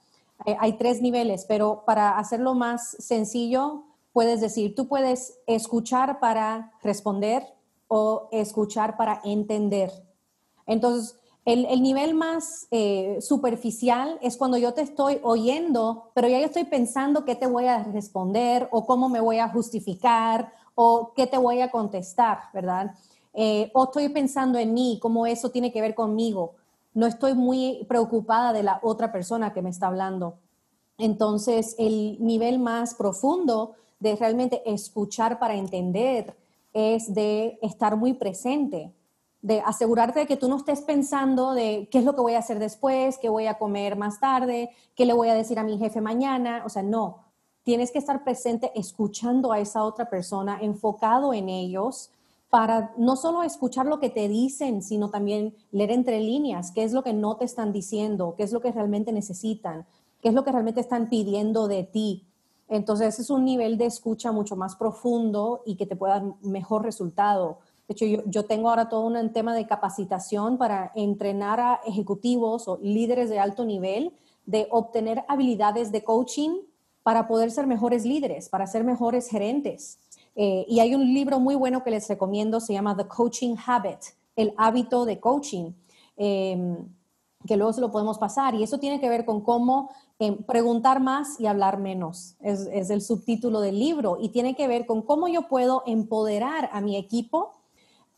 Eh, 0.47 0.57
hay 0.59 0.79
tres 0.79 0.99
niveles, 0.99 1.45
pero 1.47 1.83
para 1.85 2.17
hacerlo 2.17 2.55
más 2.55 2.97
sencillo, 2.97 3.83
puedes 4.13 4.41
decir, 4.41 4.73
tú 4.73 4.87
puedes 4.87 5.37
escuchar 5.45 6.19
para 6.19 6.71
responder 6.81 7.43
o 7.87 8.29
escuchar 8.31 8.97
para 8.97 9.21
entender. 9.23 9.91
Entonces, 10.65 11.19
el, 11.45 11.83
nivel 11.83 12.15
más 12.15 12.65
eh, 12.71 13.19
superficial 13.21 14.17
es 14.23 14.35
cuando 14.35 14.57
yo 14.57 14.73
te 14.73 14.81
estoy 14.81 15.19
oyendo, 15.21 16.09
pero 16.15 16.27
ya 16.27 16.39
yo 16.39 16.47
estoy 16.47 16.63
pensando 16.63 17.25
qué 17.25 17.35
te 17.35 17.45
voy 17.45 17.67
a 17.67 17.83
responder 17.83 18.67
o 18.71 18.87
cómo 18.87 19.07
me 19.07 19.21
voy 19.21 19.37
a 19.37 19.49
justificar 19.49 20.51
o 20.73 21.13
qué 21.15 21.27
te 21.27 21.37
voy 21.37 21.61
a 21.61 21.69
contestar, 21.69 22.39
¿verdad? 22.55 22.95
Eh, 23.35 23.69
o 23.75 23.83
estoy 23.83 24.09
pensando 24.09 24.57
en 24.57 24.73
mí, 24.73 24.97
cómo 24.99 25.27
eso 25.27 25.51
tiene 25.51 25.71
que 25.71 25.79
ver 25.79 25.93
conmigo 25.93 26.55
no 26.99 27.07
estoy 27.07 27.33
muy 27.33 27.85
preocupada 27.87 28.51
de 28.51 28.61
la 28.61 28.79
otra 28.83 29.09
persona 29.09 29.53
que 29.53 29.61
me 29.61 29.69
está 29.69 29.87
hablando. 29.87 30.37
Entonces, 30.97 31.73
el 31.79 32.17
nivel 32.19 32.59
más 32.59 32.93
profundo 32.93 33.75
de 34.01 34.17
realmente 34.17 34.61
escuchar 34.69 35.39
para 35.39 35.55
entender 35.55 36.35
es 36.73 37.13
de 37.13 37.57
estar 37.61 37.95
muy 37.95 38.15
presente, 38.15 38.93
de 39.41 39.61
asegurarte 39.61 40.19
de 40.19 40.27
que 40.27 40.35
tú 40.35 40.49
no 40.49 40.57
estés 40.57 40.81
pensando 40.81 41.53
de 41.53 41.87
qué 41.89 41.99
es 41.99 42.03
lo 42.03 42.15
que 42.15 42.21
voy 42.21 42.33
a 42.33 42.39
hacer 42.39 42.59
después, 42.59 43.17
qué 43.17 43.29
voy 43.29 43.47
a 43.47 43.57
comer 43.57 43.95
más 43.95 44.19
tarde, 44.19 44.69
qué 44.93 45.05
le 45.05 45.13
voy 45.13 45.29
a 45.29 45.33
decir 45.33 45.57
a 45.57 45.63
mi 45.63 45.77
jefe 45.77 46.01
mañana. 46.01 46.63
O 46.65 46.69
sea, 46.69 46.83
no, 46.83 47.23
tienes 47.63 47.91
que 47.91 47.99
estar 47.99 48.25
presente 48.25 48.73
escuchando 48.75 49.53
a 49.53 49.59
esa 49.61 49.85
otra 49.85 50.09
persona, 50.09 50.59
enfocado 50.61 51.33
en 51.33 51.47
ellos 51.47 52.11
para 52.49 52.93
no 52.97 53.15
solo 53.15 53.43
escuchar 53.43 53.85
lo 53.85 53.99
que 53.99 54.09
te 54.09 54.27
dicen, 54.27 54.81
sino 54.81 55.09
también 55.09 55.55
leer 55.71 55.91
entre 55.91 56.19
líneas, 56.19 56.71
qué 56.71 56.83
es 56.83 56.93
lo 56.93 57.03
que 57.03 57.13
no 57.13 57.37
te 57.37 57.45
están 57.45 57.71
diciendo, 57.71 58.33
qué 58.37 58.43
es 58.43 58.51
lo 58.51 58.61
que 58.61 58.71
realmente 58.71 59.11
necesitan, 59.11 59.85
qué 60.21 60.29
es 60.29 60.33
lo 60.33 60.43
que 60.43 60.51
realmente 60.51 60.81
están 60.81 61.09
pidiendo 61.09 61.67
de 61.67 61.83
ti. 61.83 62.25
Entonces 62.67 63.19
es 63.19 63.29
un 63.29 63.45
nivel 63.45 63.77
de 63.77 63.85
escucha 63.85 64.31
mucho 64.31 64.55
más 64.55 64.75
profundo 64.75 65.61
y 65.65 65.75
que 65.75 65.85
te 65.85 65.95
pueda 65.95 66.19
dar 66.19 66.33
mejor 66.41 66.83
resultado. 66.83 67.59
De 67.87 67.93
hecho, 67.93 68.05
yo, 68.05 68.45
tengo 68.45 68.69
ahora 68.69 68.89
todo 68.89 69.07
un 69.07 69.33
tema 69.33 69.55
de 69.55 69.65
capacitación 69.65 70.57
para 70.57 70.91
entrenar 70.95 71.59
a 71.59 71.81
ejecutivos 71.85 72.67
o 72.67 72.77
líderes 72.81 73.29
de 73.29 73.39
alto 73.39 73.65
nivel 73.65 74.13
de 74.45 74.67
obtener 74.71 75.23
habilidades 75.27 75.91
de 75.91 76.03
coaching 76.03 76.51
para 77.01 77.27
poder 77.27 77.49
ser 77.49 77.65
mejores 77.65 78.05
líderes, 78.05 78.49
para 78.49 78.67
ser 78.67 78.83
mejores 78.83 79.27
gerentes. 79.27 79.97
Eh, 80.41 80.65
y 80.69 80.79
hay 80.79 80.95
un 80.95 81.13
libro 81.13 81.41
muy 81.41 81.55
bueno 81.55 81.83
que 81.83 81.91
les 81.91 82.07
recomiendo, 82.07 82.61
se 82.61 82.71
llama 82.71 82.95
The 82.95 83.09
Coaching 83.09 83.57
Habit, 83.57 83.99
el 84.37 84.53
hábito 84.55 85.03
de 85.03 85.19
coaching, 85.19 85.73
em, 86.15 86.77
que 87.45 87.57
luego 87.57 87.73
se 87.73 87.81
lo 87.81 87.91
podemos 87.91 88.17
pasar. 88.17 88.55
Y 88.55 88.63
eso 88.63 88.79
tiene 88.79 89.01
que 89.01 89.09
ver 89.09 89.25
con 89.25 89.41
cómo 89.41 89.91
em, 90.17 90.37
preguntar 90.43 91.01
más 91.01 91.37
y 91.41 91.47
hablar 91.47 91.77
menos. 91.77 92.37
Es, 92.39 92.89
el 92.89 93.01
subtítulo 93.01 93.59
del 93.59 93.79
libro 93.79 94.17
y 94.17 94.29
tiene 94.29 94.55
que 94.55 94.69
ver 94.69 94.85
con 94.85 95.01
cómo 95.01 95.27
yo 95.27 95.49
puedo 95.49 95.83
empoderar 95.85 96.69
a 96.71 96.79
mi 96.79 96.95
equipo 96.95 97.51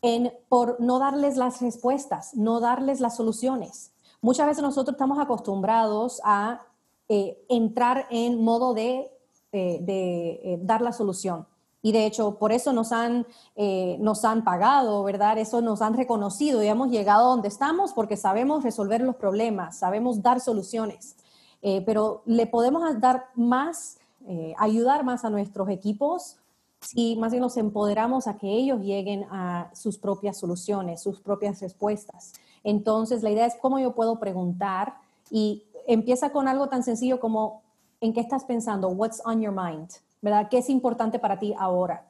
en, 0.00 0.32
por 0.48 0.80
no 0.80 1.00
darles 1.00 1.36
las 1.36 1.60
respuestas, 1.60 2.36
no 2.36 2.60
darles 2.60 3.00
las 3.00 3.16
soluciones. 3.16 3.94
Muchas 4.20 4.46
veces 4.46 4.62
nosotros 4.62 4.94
estamos 4.94 5.18
acostumbrados 5.18 6.20
a 6.22 6.60
eh, 7.08 7.44
entrar 7.48 8.06
en 8.10 8.44
modo 8.44 8.74
de, 8.74 9.10
eh, 9.50 9.78
de 9.80 10.60
dar 10.62 10.82
la 10.82 10.92
solución. 10.92 11.46
Y 11.82 11.90
de 11.90 12.06
hecho, 12.06 12.38
por 12.38 12.52
eso 12.52 12.72
nos 12.72 12.92
han, 12.92 13.26
eh, 13.56 13.96
nos 14.00 14.24
han 14.24 14.44
pagado, 14.44 15.02
¿verdad? 15.02 15.36
Eso 15.38 15.60
nos 15.60 15.82
han 15.82 15.96
reconocido 15.96 16.62
y 16.62 16.68
hemos 16.68 16.90
llegado 16.90 17.30
donde 17.30 17.48
estamos 17.48 17.92
porque 17.92 18.16
sabemos 18.16 18.62
resolver 18.62 19.00
los 19.00 19.16
problemas, 19.16 19.78
sabemos 19.78 20.22
dar 20.22 20.40
soluciones. 20.40 21.16
Eh, 21.60 21.82
pero 21.84 22.22
le 22.24 22.46
podemos 22.46 23.00
dar 23.00 23.26
más, 23.34 23.98
eh, 24.26 24.54
ayudar 24.58 25.04
más 25.04 25.24
a 25.24 25.30
nuestros 25.30 25.68
equipos 25.68 26.36
si 26.80 27.16
más 27.16 27.30
bien 27.30 27.42
los 27.42 27.56
empoderamos 27.56 28.26
a 28.26 28.36
que 28.36 28.48
ellos 28.48 28.80
lleguen 28.80 29.24
a 29.30 29.70
sus 29.72 29.98
propias 29.98 30.36
soluciones, 30.36 31.00
sus 31.00 31.20
propias 31.20 31.60
respuestas. 31.60 32.32
Entonces, 32.64 33.22
la 33.22 33.30
idea 33.30 33.46
es 33.46 33.54
cómo 33.60 33.78
yo 33.78 33.94
puedo 33.94 34.18
preguntar 34.18 34.94
y 35.30 35.64
empieza 35.86 36.30
con 36.30 36.48
algo 36.48 36.68
tan 36.68 36.82
sencillo 36.82 37.20
como, 37.20 37.62
¿en 38.00 38.12
qué 38.12 38.20
estás 38.20 38.44
pensando? 38.44 38.88
What's 38.88 39.22
on 39.24 39.40
your 39.40 39.54
mind? 39.54 39.90
¿Verdad? 40.22 40.48
¿Qué 40.48 40.58
es 40.58 40.70
importante 40.70 41.18
para 41.18 41.38
ti 41.38 41.54
ahora? 41.58 42.08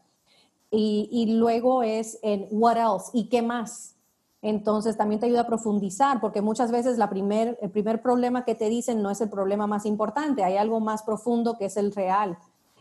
Y, 0.70 1.34
luego 1.36 1.82
es 1.82 2.18
en 2.22 2.46
what 2.50 2.76
else 2.76 3.10
y 3.12 3.28
qué 3.28 3.42
más. 3.42 3.96
Entonces 4.40 4.96
también 4.96 5.20
te 5.20 5.26
ayuda 5.26 5.42
a 5.42 5.46
profundizar, 5.46 6.20
porque 6.20 6.40
muchas 6.40 6.70
veces 6.70 6.96
la 6.96 7.10
primer, 7.10 7.58
el 7.60 7.70
primer 7.70 8.00
problema 8.00 8.44
que 8.44 8.54
te 8.54 8.70
dicen 8.70 9.02
no 9.02 9.10
es 9.10 9.20
el 9.20 9.28
problema 9.28 9.66
más 9.66 9.84
importante, 9.84 10.42
hay 10.42 10.56
algo 10.56 10.80
más 10.80 11.02
profundo 11.02 11.58
que 11.58 11.66
es 11.66 11.76
el 11.76 11.92
real. 11.92 12.38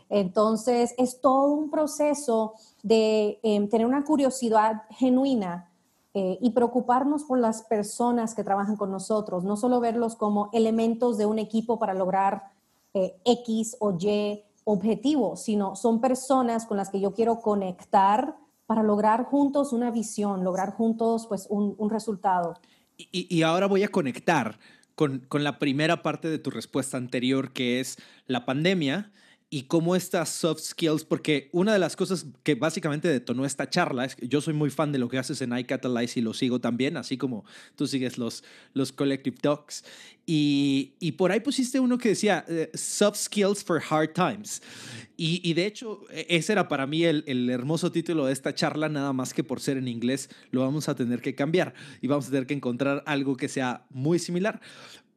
Entonces 0.08 0.94
es 0.98 1.20
todo 1.20 1.52
un 1.52 1.70
proceso 1.70 2.54
de 2.82 3.38
em, 3.42 3.68
tener 3.68 3.86
una 3.86 4.04
curiosidad 4.04 4.82
genuina 4.90 5.70
eh, 6.14 6.38
y 6.40 6.50
preocuparnos 6.50 7.24
por 7.24 7.38
las 7.38 7.62
personas 7.62 8.34
que 8.34 8.44
trabajan 8.44 8.76
con 8.76 8.90
nosotros, 8.90 9.44
no 9.44 9.56
solo 9.56 9.80
verlos 9.80 10.16
como 10.16 10.50
elementos 10.52 11.16
de 11.16 11.26
un 11.26 11.38
equipo 11.38 11.78
para 11.78 11.94
lograr 11.94 12.50
eh, 12.94 13.16
X 13.24 13.76
o 13.80 13.96
Y 13.98 14.42
objetivo, 14.64 15.36
sino 15.36 15.76
son 15.76 16.00
personas 16.00 16.66
con 16.66 16.76
las 16.76 16.90
que 16.90 17.00
yo 17.00 17.12
quiero 17.12 17.40
conectar 17.40 18.36
para 18.66 18.82
lograr 18.82 19.24
juntos 19.24 19.72
una 19.72 19.90
visión, 19.90 20.44
lograr 20.44 20.72
juntos 20.72 21.26
pues 21.26 21.46
un, 21.50 21.90
resultado. 21.90 22.54
Y, 22.96 23.42
ahora 23.42 23.66
voy 23.66 23.82
a 23.82 23.88
conectar 23.88 24.58
con, 24.94 25.20
con 25.28 25.44
la 25.44 25.58
primera 25.58 26.02
parte 26.02 26.28
de 26.28 26.38
tu 26.38 26.50
respuesta 26.50 26.96
anterior, 26.96 27.52
que 27.52 27.80
es 27.80 27.98
la 28.26 28.44
pandemia 28.44 29.10
y 29.54 29.64
cómo 29.64 29.94
estas 29.94 30.30
soft 30.30 30.62
skills, 30.62 31.04
porque 31.04 31.50
una 31.52 31.74
de 31.74 31.78
las 31.78 31.94
cosas 31.94 32.24
que 32.42 32.54
básicamente 32.54 33.06
detonó 33.08 33.44
esta 33.44 33.68
charla 33.68 34.06
es 34.06 34.16
que 34.16 34.26
yo 34.26 34.40
soy 34.40 34.54
muy 34.54 34.70
fan 34.70 34.92
de 34.92 34.98
lo 34.98 35.10
que 35.10 35.18
haces 35.18 35.42
en 35.42 35.54
iCatalyze 35.54 36.20
y 36.20 36.22
lo 36.22 36.32
sigo 36.32 36.58
también, 36.58 36.96
así 36.96 37.18
como 37.18 37.44
tú 37.76 37.86
sigues 37.86 38.16
los, 38.16 38.44
los 38.72 38.92
Collective 38.92 39.36
Talks. 39.36 39.84
Y, 40.24 40.94
y 41.00 41.12
por 41.12 41.32
ahí 41.32 41.40
pusiste 41.40 41.78
uno 41.80 41.98
que 41.98 42.08
decía 42.08 42.46
eh, 42.48 42.70
soft 42.72 43.18
skills 43.18 43.62
for 43.62 43.82
hard 43.90 44.14
times. 44.14 44.62
Y, 45.18 45.42
y, 45.46 45.52
de 45.52 45.66
hecho, 45.66 46.00
e, 46.08 46.24
ese 46.30 46.52
era 46.52 46.66
para 46.66 46.86
mí 46.86 47.04
el, 47.04 47.22
el 47.26 47.50
hermoso 47.50 47.92
título 47.92 48.24
de 48.24 48.32
esta 48.32 48.54
charla, 48.54 48.88
nada 48.88 49.12
más 49.12 49.34
que 49.34 49.44
por 49.44 49.60
ser 49.60 49.76
en 49.76 49.86
inglés 49.86 50.30
lo 50.50 50.62
vamos 50.62 50.88
a 50.88 50.94
tener 50.94 51.20
que 51.20 51.34
cambiar 51.34 51.74
y 52.00 52.06
vamos 52.06 52.28
a 52.28 52.30
tener 52.30 52.46
que 52.46 52.54
encontrar 52.54 53.02
algo 53.04 53.36
que 53.36 53.50
sea 53.50 53.84
muy 53.90 54.18
similar. 54.18 54.62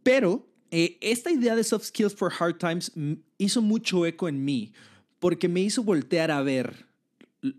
Pero 0.04 0.46
eh, 0.72 0.98
esta 1.02 1.32
idea 1.32 1.56
de 1.56 1.64
soft 1.64 1.86
skills 1.86 2.16
for 2.16 2.32
hard 2.38 2.58
times 2.58 2.92
hizo 3.38 3.62
mucho 3.62 4.06
eco 4.06 4.28
en 4.28 4.44
mí 4.44 4.74
porque 5.20 5.48
me 5.48 5.62
hizo 5.62 5.84
voltear 5.84 6.32
a 6.32 6.42
ver 6.42 6.86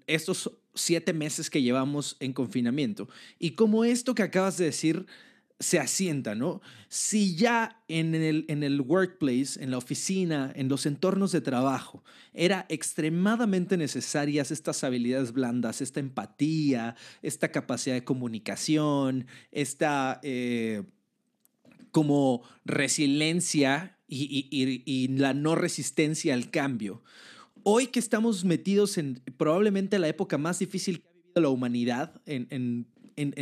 estos 0.06 0.50
siete 0.74 1.12
meses 1.12 1.48
que 1.48 1.62
llevamos 1.62 2.16
en 2.20 2.32
confinamiento 2.32 3.08
y 3.38 3.52
como 3.52 3.84
esto 3.84 4.14
que 4.14 4.22
acabas 4.22 4.58
de 4.58 4.66
decir 4.66 5.06
se 5.58 5.78
asienta, 5.78 6.34
¿no? 6.34 6.60
Si 6.88 7.34
ya 7.34 7.82
en 7.88 8.14
el, 8.14 8.44
en 8.48 8.62
el 8.62 8.80
workplace, 8.82 9.62
en 9.62 9.70
la 9.70 9.78
oficina, 9.78 10.52
en 10.54 10.68
los 10.68 10.84
entornos 10.84 11.32
de 11.32 11.40
trabajo, 11.40 12.04
era 12.34 12.66
extremadamente 12.68 13.78
necesarias 13.78 14.50
estas 14.50 14.84
habilidades 14.84 15.32
blandas, 15.32 15.80
esta 15.80 16.00
empatía, 16.00 16.94
esta 17.22 17.50
capacidad 17.50 17.94
de 17.94 18.04
comunicación, 18.04 19.26
esta... 19.50 20.20
Eh, 20.22 20.82
como 21.96 22.42
resiliencia 22.66 23.96
y, 24.06 25.08
la 25.16 25.32
no 25.32 25.54
resistencia 25.54 26.34
al 26.34 26.50
cambio. 26.50 27.02
Hoy 27.62 27.86
que 27.86 28.00
estamos 28.00 28.44
metidos 28.44 28.98
en 28.98 29.22
probablemente 29.38 29.98
la 29.98 30.06
época 30.06 30.36
más 30.36 30.58
difícil 30.58 31.00
que 31.00 31.08
ha 31.08 31.12
vivido 31.14 31.40
la 31.40 31.48
humanidad 31.48 32.20
en, 32.26 32.86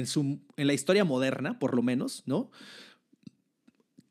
su, 0.06 0.38
en 0.56 0.66
la 0.68 0.72
historia 0.72 1.04
moderna, 1.04 1.58
por 1.58 1.74
lo 1.74 1.82
menos, 1.82 2.22
¿no? 2.26 2.52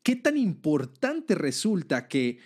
¿Qué 0.02 0.14
tan 0.14 0.36
importante 0.36 1.34
resulta 1.34 2.06
que 2.06 2.38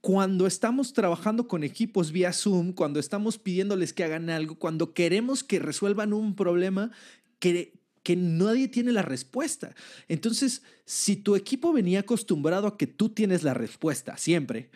cuando 0.00 0.48
estamos 0.48 0.94
trabajando 0.94 1.46
con 1.46 1.62
equipos 1.62 2.10
vía 2.10 2.32
Zoom, 2.32 2.72
cuando 2.72 2.98
estamos 2.98 3.38
pidiéndoles 3.38 3.92
que 3.92 4.02
hagan 4.02 4.30
algo, 4.30 4.56
cuando 4.56 4.94
queremos 4.94 5.44
que 5.44 5.60
resuelvan 5.60 6.12
un 6.12 6.34
problema, 6.34 6.90
que, 7.38 7.83
que 8.04 8.14
nadie 8.14 8.68
tiene 8.68 8.92
la 8.92 9.02
respuesta. 9.02 9.74
Entonces, 10.06 10.62
si 10.84 11.16
tu 11.16 11.34
equipo 11.34 11.72
venía 11.72 12.00
acostumbrado 12.00 12.68
a 12.68 12.76
que 12.78 12.86
tú 12.86 13.08
tienes 13.08 13.42
la 13.42 13.54
respuesta 13.54 14.16
siempre, 14.16 14.70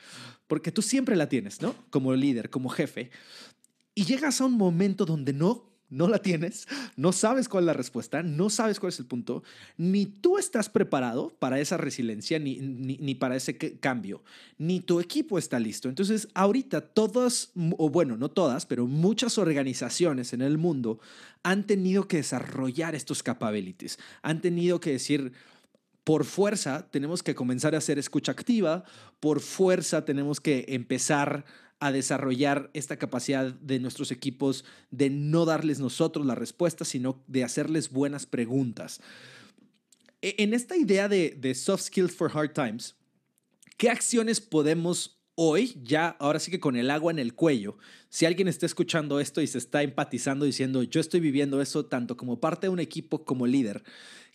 porque 0.48 0.72
tú 0.72 0.82
siempre 0.82 1.14
la 1.14 1.28
tienes, 1.28 1.62
¿no? 1.62 1.76
Como 1.90 2.14
líder, 2.14 2.50
como 2.50 2.70
jefe, 2.70 3.10
y 3.94 4.06
llegas 4.06 4.40
a 4.40 4.46
un 4.46 4.54
momento 4.54 5.04
donde 5.04 5.32
no, 5.32 5.67
no 5.90 6.08
la 6.08 6.18
tienes, 6.18 6.68
no 6.96 7.12
sabes 7.12 7.48
cuál 7.48 7.64
es 7.64 7.66
la 7.66 7.72
respuesta, 7.72 8.22
no 8.22 8.50
sabes 8.50 8.78
cuál 8.78 8.92
es 8.92 8.98
el 8.98 9.06
punto, 9.06 9.42
ni 9.76 10.06
tú 10.06 10.38
estás 10.38 10.68
preparado 10.68 11.30
para 11.38 11.60
esa 11.60 11.76
resiliencia, 11.76 12.38
ni, 12.38 12.56
ni, 12.58 13.14
para 13.14 13.36
ese 13.36 13.56
cambio, 13.56 14.22
ni 14.58 14.80
tu 14.80 15.00
equipo 15.00 15.38
está 15.38 15.58
listo. 15.58 15.88
Entonces, 15.88 16.28
ahorita 16.34 16.80
todas, 16.80 17.52
o 17.76 17.88
bueno, 17.88 18.16
no 18.16 18.28
todas, 18.30 18.66
pero 18.66 18.86
muchas 18.86 19.38
organizaciones 19.38 20.32
en 20.32 20.42
el 20.42 20.58
mundo 20.58 21.00
han 21.42 21.66
tenido 21.66 22.06
que 22.06 22.18
desarrollar 22.18 22.94
estos 22.94 23.22
capabilities, 23.22 23.98
han 24.22 24.40
tenido 24.40 24.80
que 24.80 24.92
decir, 24.92 25.32
por 26.04 26.24
fuerza 26.24 26.86
tenemos 26.90 27.22
que 27.22 27.34
comenzar 27.34 27.74
a 27.74 27.78
hacer 27.78 27.98
escucha 27.98 28.32
activa, 28.32 28.84
por 29.20 29.40
fuerza 29.40 30.04
tenemos 30.04 30.40
que 30.40 30.64
empezar 30.68 31.44
a 31.80 31.92
desarrollar 31.92 32.70
esta 32.74 32.96
capacidad 32.96 33.52
de 33.52 33.78
nuestros 33.78 34.10
equipos 34.10 34.64
de 34.90 35.10
no 35.10 35.44
darles 35.44 35.78
nosotros 35.78 36.26
la 36.26 36.34
respuesta, 36.34 36.84
sino 36.84 37.22
de 37.26 37.44
hacerles 37.44 37.90
buenas 37.90 38.26
preguntas. 38.26 39.00
E, 40.22 40.34
en 40.38 40.54
esta 40.54 40.76
idea 40.76 41.08
de, 41.08 41.54
soft 41.54 41.84
skills 41.84 42.14
for 42.14 42.30
hard 42.32 42.52
times, 42.52 42.96
¿qué 43.76 43.90
acciones 43.90 44.40
podemos 44.40 45.20
hoy, 45.36 45.80
ya 45.84 46.16
ahora 46.18 46.40
sí 46.40 46.50
que 46.50 46.58
con 46.58 46.74
el 46.74 46.90
agua 46.90 47.12
en 47.12 47.20
el 47.20 47.34
cuello, 47.34 47.78
si 48.08 48.26
alguien 48.26 48.48
está 48.48 48.66
escuchando 48.66 49.20
esto 49.20 49.40
y 49.40 49.46
se 49.46 49.58
está 49.58 49.84
empatizando 49.84 50.44
diciendo, 50.44 50.82
yo 50.82 51.00
estoy 51.00 51.20
viviendo 51.20 51.62
eso 51.62 51.86
tanto 51.86 52.16
como 52.16 52.40
parte 52.40 52.66
de 52.66 52.70
un 52.70 52.80
equipo 52.80 53.24
como 53.24 53.46
líder, 53.46 53.84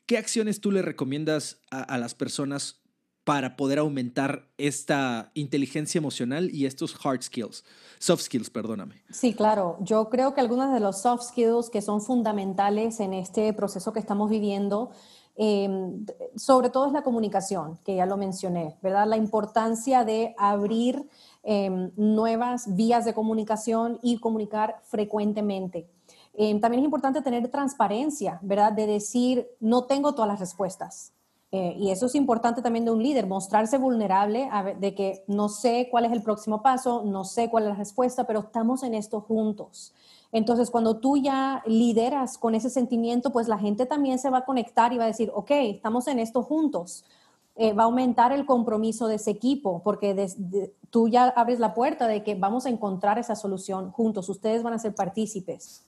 ¿qué 0.06 0.18
acciones 0.18 0.62
tú 0.62 0.72
le 0.72 0.82
recomiendas 0.82 1.60
a, 1.72 1.82
a 1.82 1.98
las 1.98 2.16
personas 2.16 2.83
para 3.24 3.56
poder 3.56 3.80
aumentar 3.80 4.50
esta 4.58 5.32
inteligencia 5.34 5.98
emocional 5.98 6.50
y 6.54 6.66
estos 6.66 6.94
hard 7.04 7.22
skills, 7.22 7.64
soft 8.00 8.24
skills, 8.24 8.50
perdóname. 8.50 8.96
Sí, 9.12 9.34
claro. 9.34 9.78
Yo 9.80 10.10
creo 10.10 10.34
que 10.34 10.42
algunos 10.42 10.74
de 10.74 10.80
los 10.80 11.02
soft 11.02 11.24
skills 11.30 11.70
que 11.70 11.82
son 11.82 12.02
fundamentales 12.02 13.00
en 13.00 13.14
este 13.14 13.54
proceso 13.54 13.94
que 13.94 14.00
estamos 14.00 14.30
viviendo, 14.30 14.92
em, 15.36 16.06
sobre 16.36 16.70
todo 16.70 16.88
es 16.88 16.92
la 16.92 17.04
comunicación, 17.04 17.80
que 17.86 17.96
ya 17.96 18.06
lo 18.06 18.18
mencioné, 18.18 18.78
¿verdad? 18.82 19.08
La 19.08 19.18
importancia 19.18 20.04
de 20.04 20.36
abrir 20.38 21.08
em, 21.46 21.92
nuevas 21.98 22.74
vías 22.74 23.04
de 23.04 23.14
comunicación 23.14 24.00
y 24.02 24.18
comunicar 24.18 24.80
frecuentemente. 24.84 25.90
Em, 26.34 26.60
también 26.62 26.82
es 26.82 26.86
importante 26.86 27.22
tener 27.22 27.48
transparencia, 27.50 28.40
¿verdad? 28.42 28.72
De 28.72 28.88
decir, 28.88 29.48
no 29.60 29.86
tengo 29.86 30.14
todas 30.14 30.30
las 30.30 30.40
respuestas. 30.40 31.14
Eh, 31.56 31.76
y 31.78 31.92
eso 31.92 32.08
es 32.08 32.16
importante 32.16 32.64
también 32.64 32.84
de 32.84 32.90
un 32.90 33.04
líder, 33.04 33.28
mostrarse 33.28 33.78
vulnerable 33.78 34.50
de 34.80 34.96
que 34.96 35.24
no 35.28 35.50
sé 35.50 35.88
cuál 35.92 36.06
es 36.06 36.12
el 36.12 36.24
próximo 36.24 36.64
paso, 36.64 37.04
no 37.06 37.26
sé 37.26 37.48
cuál 37.52 37.66
es 37.66 37.70
la 37.70 37.76
respuesta, 37.76 38.26
pero 38.26 38.40
estamos 38.40 38.82
en 38.82 38.96
esto 38.96 39.22
juntos. 39.22 39.94
Entonces, 40.32 40.72
cuando 40.72 40.98
tú 40.98 41.16
ya 41.16 41.62
lideras 41.68 42.40
con 42.40 42.56
ese 42.56 42.72
sentimiento, 42.72 43.32
pues 43.32 43.48
la 43.48 43.60
gente 43.60 43.86
también 43.86 44.18
se 44.18 44.32
va 44.32 44.40
a 44.40 44.46
conectar 44.46 44.94
y 44.94 44.98
va 44.98 45.04
a 45.04 45.14
decir, 45.14 45.32
ok, 45.32 45.52
estamos 45.52 46.08
en 46.08 46.18
esto 46.18 46.42
juntos. 46.42 47.06
eh, 47.56 47.74
va 47.74 47.84
a 47.84 47.86
aumentar 47.86 48.32
el 48.32 48.46
compromiso 48.46 49.08
de 49.08 49.16
ese 49.16 49.30
equipo, 49.30 49.82
porque 49.84 50.28
tú 50.90 51.08
ya 51.08 51.26
abres 51.36 51.60
la 51.60 51.76
puerta 51.76 52.08
de 52.08 52.24
que 52.24 52.34
vamos 52.36 52.66
a 52.66 52.70
encontrar 52.70 53.20
esa 53.20 53.36
solución 53.36 53.92
juntos, 53.92 54.28
ustedes 54.28 54.64
van 54.64 54.74
a 54.74 54.80
ser 54.80 54.96
partícipes. 54.96 55.86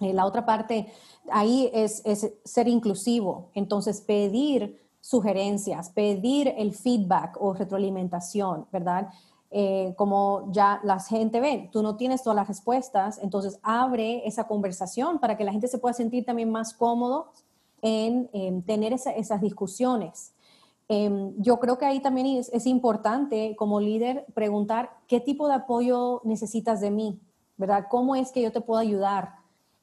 Eh, 0.00 0.12
la 0.12 0.26
otra 0.26 0.44
parte 0.44 0.92
ahí 1.30 1.70
es 1.72 2.02
ser 2.44 2.68
inclusivo, 2.68 3.48
entonces 3.54 4.02
pedir 4.02 4.85
sugerencias, 5.06 5.90
pedir 5.90 6.52
el 6.58 6.72
feedback 6.72 7.36
o 7.40 7.54
retroalimentación, 7.54 8.66
¿verdad? 8.72 9.08
Eh, 9.52 9.94
como 9.96 10.48
ya 10.50 10.80
la 10.82 10.98
gente 10.98 11.38
ve, 11.38 11.70
tú 11.72 11.80
no 11.80 11.96
tienes 11.96 12.24
todas 12.24 12.34
las 12.34 12.48
respuestas, 12.48 13.20
entonces 13.22 13.60
abre 13.62 14.26
esa 14.26 14.48
conversación 14.48 15.20
para 15.20 15.36
que 15.36 15.44
la 15.44 15.52
gente 15.52 15.68
se 15.68 15.78
pueda 15.78 15.92
sentir 15.92 16.24
también 16.24 16.50
más 16.50 16.74
cómodo 16.74 17.30
en, 17.82 18.62
tener 18.64 18.92
esas 18.92 19.40
discusiones. 19.40 20.34
Em, 20.88 21.34
yo 21.38 21.60
creo 21.60 21.78
que 21.78 21.84
ahí 21.84 22.00
también 22.00 22.26
es, 22.26 22.66
importante 22.66 23.54
como 23.54 23.78
líder 23.78 24.26
preguntar 24.34 24.90
qué 25.06 25.20
tipo 25.20 25.46
de 25.46 25.54
apoyo 25.54 26.20
necesitas 26.24 26.80
de 26.80 26.90
mí, 26.90 27.20
¿verdad? 27.56 27.86
¿Cómo 27.88 28.16
es 28.16 28.32
que 28.32 28.42
yo 28.42 28.50
te 28.50 28.60
puedo 28.60 28.80
ayudar? 28.80 29.36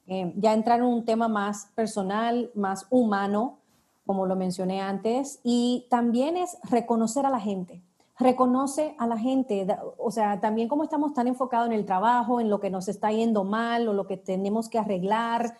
Em, 0.06 0.34
ya 0.36 0.52
entrar 0.52 0.80
en 0.80 0.84
un 0.84 1.06
tema 1.06 1.28
más 1.28 1.70
personal, 1.74 2.50
más 2.54 2.86
humano, 2.90 3.63
como 4.06 4.26
lo 4.26 4.36
mencioné 4.36 4.80
antes, 4.80 5.40
y 5.42 5.86
también 5.90 6.36
es 6.36 6.56
reconocer 6.64 7.26
a 7.26 7.30
la 7.30 7.40
gente. 7.40 7.82
Reconoce 8.18 8.94
a 8.98 9.06
la 9.06 9.18
gente, 9.18 9.66
o 9.98 10.10
sea, 10.10 10.40
también 10.40 10.68
como 10.68 10.84
estamos 10.84 11.14
tan 11.14 11.26
enfocados 11.26 11.66
en 11.66 11.72
el 11.72 11.84
trabajo, 11.84 12.40
en 12.40 12.48
lo 12.48 12.60
que 12.60 12.70
nos 12.70 12.86
está 12.88 13.10
yendo 13.10 13.42
mal 13.42 13.88
o 13.88 13.92
lo 13.92 14.06
que 14.06 14.16
tenemos 14.16 14.68
que 14.68 14.78
arreglar, 14.78 15.56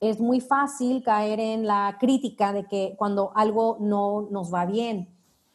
es 0.00 0.18
muy 0.18 0.40
fácil 0.40 1.02
caer 1.02 1.40
en 1.40 1.66
la 1.66 1.98
crítica 2.00 2.52
de 2.54 2.64
que 2.64 2.94
cuando 2.96 3.32
algo 3.34 3.76
no 3.80 4.28
nos 4.30 4.52
va 4.52 4.64
bien. 4.64 5.08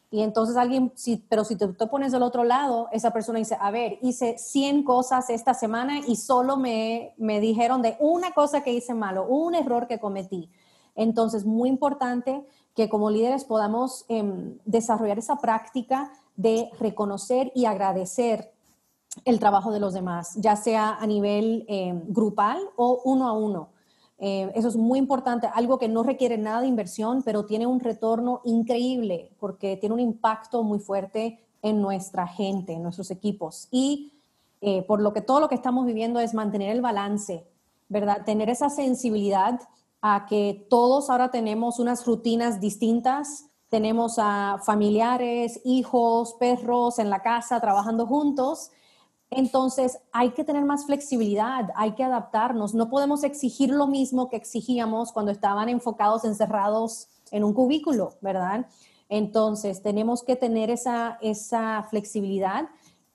Y 0.08 0.22
entonces 0.22 0.56
alguien, 0.56 0.92
pero 1.28 1.44
si 1.44 1.56
te, 1.56 1.66
te, 1.66 1.86
pones 1.88 2.12
del 2.12 2.22
otro 2.22 2.44
lado, 2.44 2.88
esa 2.92 3.12
persona 3.12 3.40
dice, 3.40 3.56
a 3.60 3.72
ver, 3.72 3.98
hice 4.02 4.38
100 4.38 4.84
cosas 4.84 5.30
esta 5.30 5.52
semana 5.52 5.98
y 6.06 6.14
solo 6.14 6.56
me, 6.56 7.12
me 7.16 7.40
dijeron 7.40 7.82
de 7.82 7.96
una 7.98 8.30
cosa 8.32 8.62
que 8.62 8.72
hice 8.72 8.94
malo, 8.94 9.26
un 9.26 9.56
error 9.56 9.88
que 9.88 9.98
cometí. 9.98 10.48
Entonces, 10.96 11.44
muy 11.44 11.68
importante 11.68 12.44
que 12.74 12.88
como 12.88 13.10
líderes 13.10 13.44
podamos 13.44 14.04
em, 14.08 14.58
desarrollar 14.64 15.18
esa 15.18 15.36
práctica 15.36 16.12
de 16.36 16.70
reconocer 16.80 17.52
y 17.54 17.64
agradecer 17.66 18.52
el 19.24 19.38
trabajo 19.38 19.70
de 19.72 19.80
los 19.80 19.94
demás, 19.94 20.34
ya 20.36 20.56
sea 20.56 20.94
a 20.94 21.06
nivel 21.06 21.64
em, 21.68 22.02
grupal 22.08 22.58
o 22.76 23.00
uno 23.04 23.28
a 23.28 23.32
uno. 23.32 23.68
Eh, 24.18 24.50
eso 24.54 24.68
es 24.68 24.76
muy 24.76 24.98
importante, 24.98 25.48
algo 25.52 25.78
que 25.78 25.88
no 25.88 26.02
requiere 26.02 26.38
nada 26.38 26.62
de 26.62 26.66
inversión, 26.66 27.22
pero 27.22 27.44
tiene 27.44 27.66
un 27.66 27.80
retorno 27.80 28.40
increíble 28.44 29.30
porque 29.38 29.76
tiene 29.76 29.94
un 29.94 30.00
impacto 30.00 30.62
muy 30.62 30.78
fuerte 30.78 31.38
en 31.62 31.82
nuestra 31.82 32.26
gente, 32.26 32.72
en 32.72 32.82
nuestros 32.82 33.10
equipos. 33.10 33.68
Y 33.70 34.12
eh, 34.60 34.82
por 34.82 35.00
lo 35.00 35.12
que 35.12 35.20
todo 35.20 35.40
lo 35.40 35.48
que 35.48 35.54
estamos 35.54 35.86
viviendo 35.86 36.18
es 36.20 36.32
mantener 36.32 36.70
el 36.70 36.80
balance, 36.80 37.46
¿verdad? 37.88 38.24
Tener 38.24 38.48
esa 38.48 38.70
sensibilidad 38.70 39.60
a 40.00 40.26
que 40.26 40.66
todos 40.70 41.10
ahora 41.10 41.30
tenemos 41.30 41.78
unas 41.78 42.06
rutinas 42.06 42.60
distintas, 42.60 43.46
tenemos 43.68 44.16
a 44.18 44.58
familiares, 44.64 45.60
hijos, 45.64 46.34
perros 46.38 46.98
en 46.98 47.10
la 47.10 47.22
casa 47.22 47.60
trabajando 47.60 48.06
juntos 48.06 48.70
entonces, 49.30 49.98
hay 50.12 50.30
que 50.30 50.44
tener 50.44 50.64
más 50.64 50.86
flexibilidad, 50.86 51.70
hay 51.74 51.92
que 51.92 52.04
adaptarnos. 52.04 52.74
No 52.74 52.88
podemos 52.88 53.24
exigir 53.24 53.70
lo 53.70 53.86
mismo 53.86 54.28
que 54.28 54.36
exigíamos 54.36 55.12
cuando 55.12 55.32
estaban 55.32 55.68
enfocados, 55.68 56.24
encerrados 56.24 57.08
en 57.32 57.42
un 57.42 57.52
cubículo, 57.52 58.14
¿verdad? 58.20 58.66
Entonces, 59.08 59.82
tenemos 59.82 60.22
que 60.22 60.36
tener 60.36 60.70
esa, 60.70 61.18
esa 61.20 61.86
flexibilidad 61.90 62.68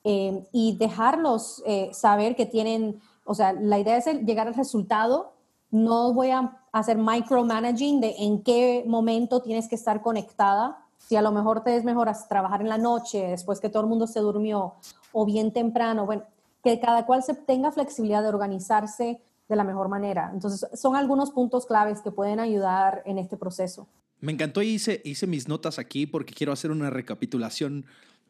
eh, 0.04 0.46
y 0.52 0.76
dejarlos 0.76 1.62
eh, 1.66 1.90
saber 1.92 2.36
que 2.36 2.46
tienen, 2.46 3.00
o 3.24 3.34
sea, 3.34 3.52
la 3.52 3.78
idea 3.78 3.96
es 3.96 4.06
llegar 4.06 4.48
al 4.48 4.54
resultado. 4.54 5.32
No 5.70 6.12
voy 6.12 6.30
a 6.30 6.61
hacer 6.72 6.96
micromanaging 6.96 8.00
de 8.00 8.14
en 8.18 8.42
qué 8.42 8.84
momento 8.86 9.42
tienes 9.42 9.68
que 9.68 9.74
estar 9.74 10.02
conectada. 10.02 10.78
Si 10.98 11.16
a 11.16 11.22
lo 11.22 11.30
mejor 11.30 11.62
te 11.62 11.76
es 11.76 11.84
mejor 11.84 12.10
trabajar 12.28 12.62
en 12.62 12.68
la 12.68 12.78
noche, 12.78 13.28
después 13.28 13.60
que 13.60 13.68
todo 13.68 13.82
el 13.82 13.88
mundo 13.88 14.06
se 14.06 14.20
durmió, 14.20 14.74
o 15.12 15.26
bien 15.26 15.52
temprano, 15.52 16.06
bueno, 16.06 16.22
que 16.64 16.80
cada 16.80 17.04
cual 17.04 17.22
se 17.22 17.34
tenga 17.34 17.70
flexibilidad 17.72 18.22
de 18.22 18.28
organizarse 18.28 19.20
de 19.48 19.56
la 19.56 19.64
mejor 19.64 19.88
manera. 19.88 20.30
Entonces, 20.32 20.66
son 20.78 20.96
algunos 20.96 21.30
puntos 21.30 21.66
claves 21.66 22.00
que 22.00 22.10
pueden 22.10 22.40
ayudar 22.40 23.02
en 23.04 23.18
este 23.18 23.36
proceso. 23.36 23.86
Me 24.20 24.32
encantó 24.32 24.62
y 24.62 24.68
hice, 24.68 25.02
hice 25.04 25.26
mis 25.26 25.48
notas 25.48 25.78
aquí 25.78 26.06
porque 26.06 26.32
quiero 26.32 26.52
hacer 26.52 26.70
una 26.70 26.88
recapitulación 26.88 27.84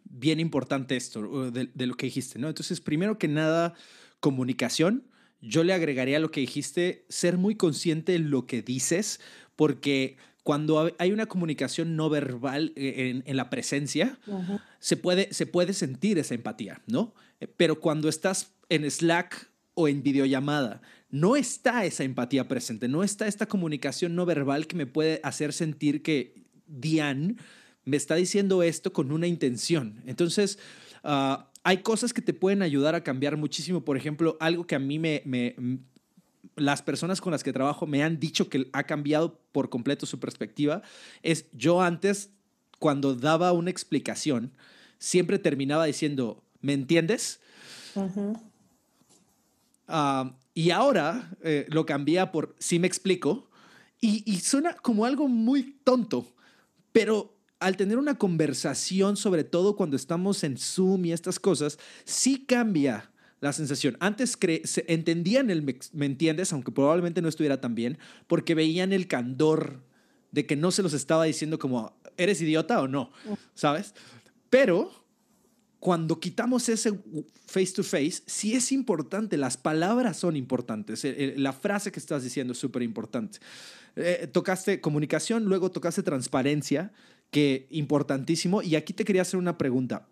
bien 0.05 0.41
importante 0.41 0.97
esto, 0.97 1.51
de, 1.51 1.71
de 1.73 1.87
lo 1.87 1.95
que 1.95 2.07
dijiste, 2.07 2.39
¿no? 2.39 2.49
Entonces, 2.49 2.81
primero 2.81 3.19
que 3.19 3.29
nada, 3.29 3.75
comunicación. 4.19 5.05
Yo 5.43 5.65
le 5.65 5.75
agregaría 5.75 6.17
a 6.17 6.21
lo 6.21 6.31
que 6.31 6.41
dijiste, 6.41 7.05
ser 7.09 7.37
muy 7.37 7.57
consciente 7.57 8.13
de 8.13 8.21
lo 8.21 8.47
que 8.47 8.63
dices, 8.63 9.21
porque 9.57 10.17
cuando 10.45 10.91
hay 10.99 11.13
una 11.13 11.27
comunicación 11.27 11.97
no 11.97 12.09
verbal 12.09 12.73
eh, 12.77 13.23
en, 13.25 13.37
la 13.37 13.51
presencia, 13.51 14.19
se, 14.79 14.97
puede, 14.97 15.33
se 15.35 15.47
puede 15.47 15.73
sentir 15.73 16.19
esa 16.19 16.35
empatía, 16.35 16.81
¿no? 16.87 17.15
Eh, 17.41 17.49
pero 17.49 17.81
cuando 17.81 18.09
estás 18.09 18.55
en 18.69 18.89
Slack 18.91 19.51
o 19.75 19.89
en 19.89 20.03
videollamada, 20.03 20.81
no 21.11 21.37
está 21.37 21.85
esa 21.85 22.05
empatía 22.05 22.49
presente, 22.49 22.89
no 22.89 23.05
está 23.05 23.27
esta 23.27 23.47
comunicación 23.47 24.15
no 24.15 24.25
verbal 24.25 24.67
que 24.67 24.77
me 24.77 24.87
puede 24.87 25.21
hacer 25.23 25.53
sentir 25.53 26.03
que 26.03 26.35
Diane 26.67 27.37
me 27.85 27.97
está 27.97 28.15
diciendo 28.15 28.63
esto 28.63 28.93
con 28.93 29.13
una 29.13 29.27
intención. 29.27 30.03
Entonces, 30.07 30.59
ah, 31.05 31.52
hay 31.65 31.79
cosas 31.79 32.13
que 32.13 32.23
te 32.23 32.35
pueden 32.35 32.63
ayudar 32.63 32.95
a 32.95 33.05
cambiar 33.05 33.37
muchísimo. 33.37 33.85
Por 33.85 33.97
ejemplo, 33.97 34.37
algo 34.41 34.67
que 34.67 34.75
a 34.75 34.79
mí 34.79 34.99
me, 34.99 35.23
las 36.57 36.83
personas 36.83 37.21
con 37.21 37.33
las 37.33 37.43
que 37.43 37.53
trabajo 37.53 37.87
me 37.87 38.03
han 38.03 38.19
dicho 38.19 38.49
que 38.49 38.69
ha 38.73 38.85
cambiado 38.85 39.39
por 39.53 39.69
completo 39.71 40.07
su 40.07 40.19
perspectiva 40.19 40.83
es 41.23 41.47
yo 41.53 41.81
antes, 41.81 42.31
cuando 42.79 43.15
daba 43.15 43.53
una 43.53 43.71
explicación, 43.71 44.53
siempre 44.99 45.39
terminaba 45.39 45.85
diciendo, 45.85 46.43
¿me 46.61 46.73
entiendes? 46.73 47.41
Ah, 49.87 50.37
y 50.55 50.71
ahora 50.71 51.31
eh, 51.43 51.67
lo 51.69 51.87
cambia 51.87 52.33
por, 52.33 52.57
sí 52.59 52.79
me 52.79 52.87
explico, 52.87 53.49
y, 54.01 54.25
y 54.27 54.41
suena 54.41 54.75
como 54.75 55.05
algo 55.05 55.29
muy 55.29 55.77
tonto, 55.85 56.27
pero 56.93 57.32
al 57.63 57.77
tener 57.77 57.99
una 57.99 58.19
conversación, 58.19 59.17
sobre 59.17 59.45
todo 59.45 59.77
cuando 59.77 59.97
estamos 59.97 60.43
en 60.45 60.59
Zoom 60.59 61.05
y 61.07 61.13
estas 61.13 61.39
cosas, 61.39 61.79
sí 62.05 62.45
cambia 62.45 63.11
la 63.41 63.53
sensación. 63.53 63.97
Antes 64.01 64.39
se 64.65 64.85
entendían 64.89 65.51
el 65.51 65.63
me, 65.63 66.07
entiendes, 66.07 66.53
aunque 66.53 66.73
probablemente 66.73 67.23
no 67.23 67.29
estuviera 67.29 67.61
tan 67.61 67.75
bien, 67.75 67.99
porque 68.27 68.55
veían 68.55 68.93
el 68.93 69.09
candor 69.09 69.81
de 70.31 70.47
que 70.47 70.57
no 70.57 70.71
se 70.71 70.83
los 70.83 70.93
estaba 70.93 71.25
diciendo 71.25 71.59
como, 71.59 71.97
¿eres 72.17 72.41
idiota 72.41 72.81
o 72.81 72.89
no? 72.89 73.11
¿Sabes? 73.55 73.95
Pero 74.51 74.93
cuando 75.81 76.21
quitamos 76.21 76.69
ese 76.69 77.01
face 77.47 77.73
to 77.75 77.83
face, 77.83 78.23
sí 78.27 78.55
es 78.55 78.71
importante, 78.71 79.37
las 79.37 79.57
palabras 79.57 80.17
son 80.17 80.37
importantes, 80.37 81.05
la 81.37 81.53
frase 81.53 81.91
que 81.91 81.99
estás 81.99 82.23
diciendo 82.23 82.53
es 82.53 82.59
súper 82.59 82.83
importante. 82.83 83.41
Eh, 83.97 84.29
tocaste 84.33 84.81
comunicación, 84.81 85.45
luego 85.45 85.71
tocaste 85.71 86.03
transparencia, 86.03 86.93
que 87.33 87.67
importantísimo, 87.71 88.63
y 88.63 88.77
aquí 88.77 88.93
te 88.93 89.05
quería 89.05 89.23
hacer 89.23 89.41
una 89.41 89.59
pregunta. 89.59 90.07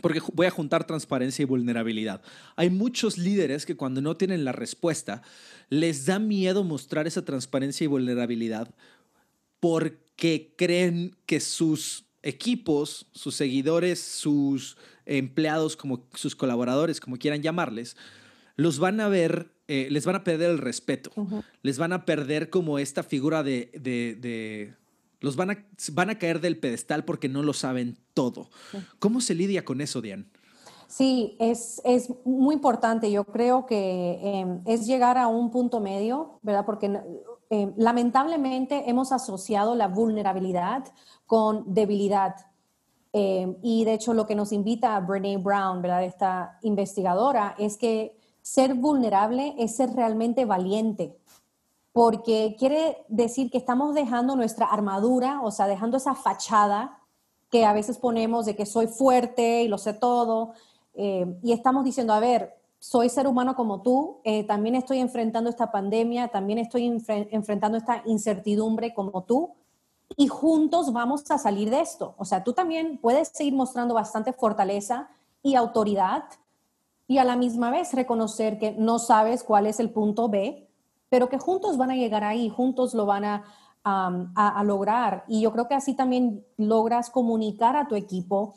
Porque 0.00 0.20
voy 0.32 0.46
a 0.46 0.50
juntar 0.50 0.86
transparencia 0.86 1.42
y 1.42 1.46
vulnerabilidad. 1.46 2.22
Hay 2.56 2.70
muchos 2.70 3.18
líderes 3.18 3.66
que 3.66 3.76
cuando 3.76 4.00
no 4.00 4.16
tienen 4.16 4.44
la 4.44 4.52
respuesta, 4.52 5.22
les 5.68 6.06
da 6.06 6.18
miedo 6.18 6.64
mostrar 6.64 7.06
esa 7.06 7.24
transparencia 7.24 7.84
y 7.84 7.88
vulnerabilidad 7.88 8.72
porque 9.58 10.54
creen 10.56 11.16
que 11.26 11.40
sus 11.40 12.04
equipos, 12.22 13.06
sus 13.12 13.34
seguidores, 13.34 14.00
sus 14.00 14.76
empleados, 15.06 15.76
como 15.76 16.06
sus 16.14 16.36
colaboradores, 16.36 17.00
como 17.00 17.18
quieran 17.18 17.42
llamarles, 17.42 17.96
los 18.56 18.78
van 18.78 19.00
a 19.00 19.08
ver, 19.08 19.50
eh, 19.66 19.88
les 19.90 20.06
van 20.06 20.16
a 20.16 20.24
perder 20.24 20.50
el 20.50 20.58
respeto, 20.58 21.10
les 21.62 21.78
van 21.78 21.92
a 21.92 22.04
perder 22.04 22.48
como 22.48 22.78
esta 22.78 23.02
figura 23.02 23.42
de 23.42 24.74
los 25.24 25.36
van 25.36 25.50
a, 25.50 25.66
van 25.92 26.10
a 26.10 26.18
caer 26.18 26.40
del 26.40 26.58
pedestal 26.58 27.04
porque 27.04 27.28
no 27.28 27.42
lo 27.42 27.54
saben 27.54 27.98
todo. 28.12 28.50
¿Cómo 28.98 29.20
se 29.20 29.34
lidia 29.34 29.64
con 29.64 29.80
eso, 29.80 30.00
Diane? 30.00 30.26
Sí, 30.86 31.36
es, 31.40 31.80
es 31.84 32.12
muy 32.24 32.54
importante. 32.54 33.10
Yo 33.10 33.24
creo 33.24 33.66
que 33.66 34.20
em, 34.22 34.60
es 34.66 34.86
llegar 34.86 35.16
a 35.18 35.26
un 35.26 35.50
punto 35.50 35.80
medio, 35.80 36.38
¿verdad? 36.42 36.66
Porque 36.66 37.00
em, 37.50 37.72
lamentablemente 37.76 38.88
hemos 38.88 39.10
asociado 39.10 39.74
la 39.74 39.88
vulnerabilidad 39.88 40.84
con 41.26 41.72
debilidad. 41.72 42.36
Em, 43.12 43.56
y 43.62 43.84
de 43.84 43.94
hecho 43.94 44.12
lo 44.12 44.26
que 44.26 44.34
nos 44.34 44.52
invita 44.52 44.94
a 44.94 45.00
Brene 45.00 45.38
Brown, 45.38 45.80
¿verdad? 45.80 46.04
Esta 46.04 46.58
investigadora, 46.62 47.54
es 47.58 47.78
que 47.78 48.18
ser 48.42 48.74
vulnerable 48.74 49.54
es 49.58 49.74
ser 49.76 49.90
realmente 49.94 50.44
valiente 50.44 51.16
porque 51.94 52.56
quiere 52.58 53.04
decir 53.06 53.52
que 53.52 53.56
estamos 53.56 53.94
dejando 53.94 54.34
nuestra 54.34 54.66
armadura, 54.66 55.40
o 55.42 55.52
sea, 55.52 55.68
dejando 55.68 55.96
esa 55.96 56.16
fachada 56.16 56.98
que 57.50 57.64
a 57.64 57.72
veces 57.72 57.98
ponemos 57.98 58.46
de 58.46 58.56
que 58.56 58.66
soy 58.66 58.88
fuerte 58.88 59.62
y 59.62 59.68
lo 59.68 59.78
sé 59.78 59.94
todo, 59.94 60.54
eh, 60.94 61.38
y 61.40 61.52
estamos 61.52 61.84
diciendo, 61.84 62.12
a 62.12 62.18
ver, 62.18 62.52
soy 62.80 63.08
ser 63.08 63.28
humano 63.28 63.54
como 63.54 63.80
tú, 63.80 64.18
eh, 64.24 64.42
también 64.42 64.74
estoy 64.74 64.98
enfrentando 64.98 65.48
esta 65.48 65.70
pandemia, 65.70 66.26
también 66.26 66.58
estoy 66.58 66.84
enfrentando 67.30 67.78
esta 67.78 68.02
incertidumbre 68.06 68.92
como 68.92 69.22
tú, 69.22 69.52
y 70.16 70.26
juntos 70.26 70.92
vamos 70.92 71.30
a 71.30 71.38
salir 71.38 71.70
de 71.70 71.80
esto. 71.80 72.16
O 72.18 72.24
sea, 72.24 72.42
tú 72.42 72.54
también 72.54 72.98
puedes 72.98 73.28
seguir 73.28 73.54
mostrando 73.54 73.94
bastante 73.94 74.32
fortaleza 74.32 75.08
y 75.44 75.54
autoridad 75.54 76.24
y 77.06 77.18
a 77.18 77.24
la 77.24 77.36
misma 77.36 77.70
vez 77.70 77.92
reconocer 77.92 78.58
que 78.58 78.72
no 78.72 78.98
sabes 78.98 79.44
cuál 79.44 79.68
es 79.68 79.78
el 79.78 79.90
punto 79.90 80.28
B, 80.28 80.68
pero 81.14 81.28
que 81.28 81.38
juntos 81.38 81.76
van 81.76 81.92
a 81.92 81.94
llegar 81.94 82.24
ahí, 82.24 82.48
juntos 82.48 82.92
lo 82.92 83.06
van 83.06 83.24
a, 83.24 83.44
a, 83.84 84.64
lograr. 84.64 85.24
Y 85.28 85.42
yo 85.42 85.52
creo 85.52 85.68
que 85.68 85.76
así 85.76 85.94
también 85.94 86.44
logras 86.56 87.08
comunicar 87.08 87.76
a 87.76 87.86
tu 87.86 87.94
equipo 87.94 88.54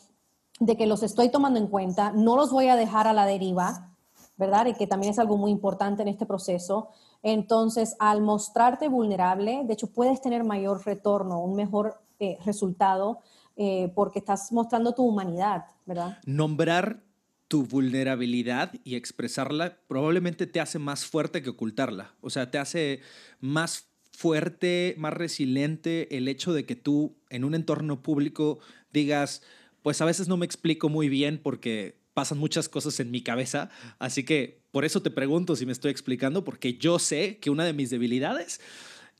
de 0.59 0.75
que 0.75 0.87
los 0.87 1.03
estoy 1.03 1.29
tomando 1.29 1.59
en 1.59 1.67
cuenta, 1.67 2.11
no 2.13 2.35
los 2.35 2.49
voy 2.49 2.69
a 2.69 2.75
dejar 2.75 3.05
a 3.05 3.13
la 3.13 3.27
deriva, 3.27 3.93
¿verdad? 4.37 4.65
Y 4.65 4.73
que 4.73 4.87
también 4.87 5.11
es 5.11 5.19
algo 5.19 5.37
muy 5.37 5.51
importante 5.51 6.01
en 6.01 6.07
este 6.07 6.25
proceso. 6.25 6.89
Entonces, 7.21 7.95
al 7.99 8.21
mostrarte 8.21 8.87
vulnerable, 8.89 9.61
de 9.63 9.73
hecho, 9.73 9.93
puedes 9.93 10.19
tener 10.19 10.43
mayor 10.43 10.83
retorno, 10.83 11.39
un 11.39 11.55
mejor 11.55 12.01
eh, 12.17 12.39
resultado, 12.43 13.19
eh, 13.55 13.91
porque 13.93 14.17
estás 14.17 14.51
mostrando 14.51 14.95
tu 14.95 15.03
humanidad, 15.03 15.65
¿verdad? 15.85 16.17
Nombrar 16.25 17.03
tu 17.47 17.65
vulnerabilidad 17.65 18.73
y 18.83 18.95
expresarla 18.95 19.79
probablemente 19.87 20.47
te 20.47 20.59
hace 20.59 20.79
más 20.79 21.05
fuerte 21.05 21.41
que 21.41 21.49
ocultarla. 21.49 22.13
O 22.21 22.29
sea, 22.29 22.51
te 22.51 22.57
hace 22.57 23.01
más 23.39 23.89
fuerte, 24.11 24.95
más 24.97 25.13
resiliente 25.13 26.17
el 26.17 26.27
hecho 26.27 26.53
de 26.53 26.65
que 26.65 26.75
tú 26.75 27.15
en 27.29 27.43
un 27.43 27.55
entorno 27.55 28.01
público 28.01 28.59
digas, 28.91 29.43
pues 29.83 30.01
a 30.01 30.05
veces 30.05 30.27
no 30.27 30.37
me 30.37 30.45
explico 30.45 30.89
muy 30.89 31.07
bien 31.07 31.39
porque 31.41 31.99
pasan 32.13 32.39
muchas 32.39 32.67
cosas 32.67 32.99
en 32.99 33.11
mi 33.11 33.21
cabeza, 33.21 33.69
así 33.99 34.23
que 34.23 34.63
por 34.71 34.85
eso 34.85 35.03
te 35.03 35.11
pregunto 35.11 35.55
si 35.55 35.67
me 35.67 35.71
estoy 35.71 35.91
explicando, 35.91 36.43
porque 36.43 36.73
yo 36.77 36.97
sé 36.97 37.37
que 37.37 37.51
una 37.51 37.63
de 37.63 37.73
mis 37.73 37.91
debilidades 37.91 38.59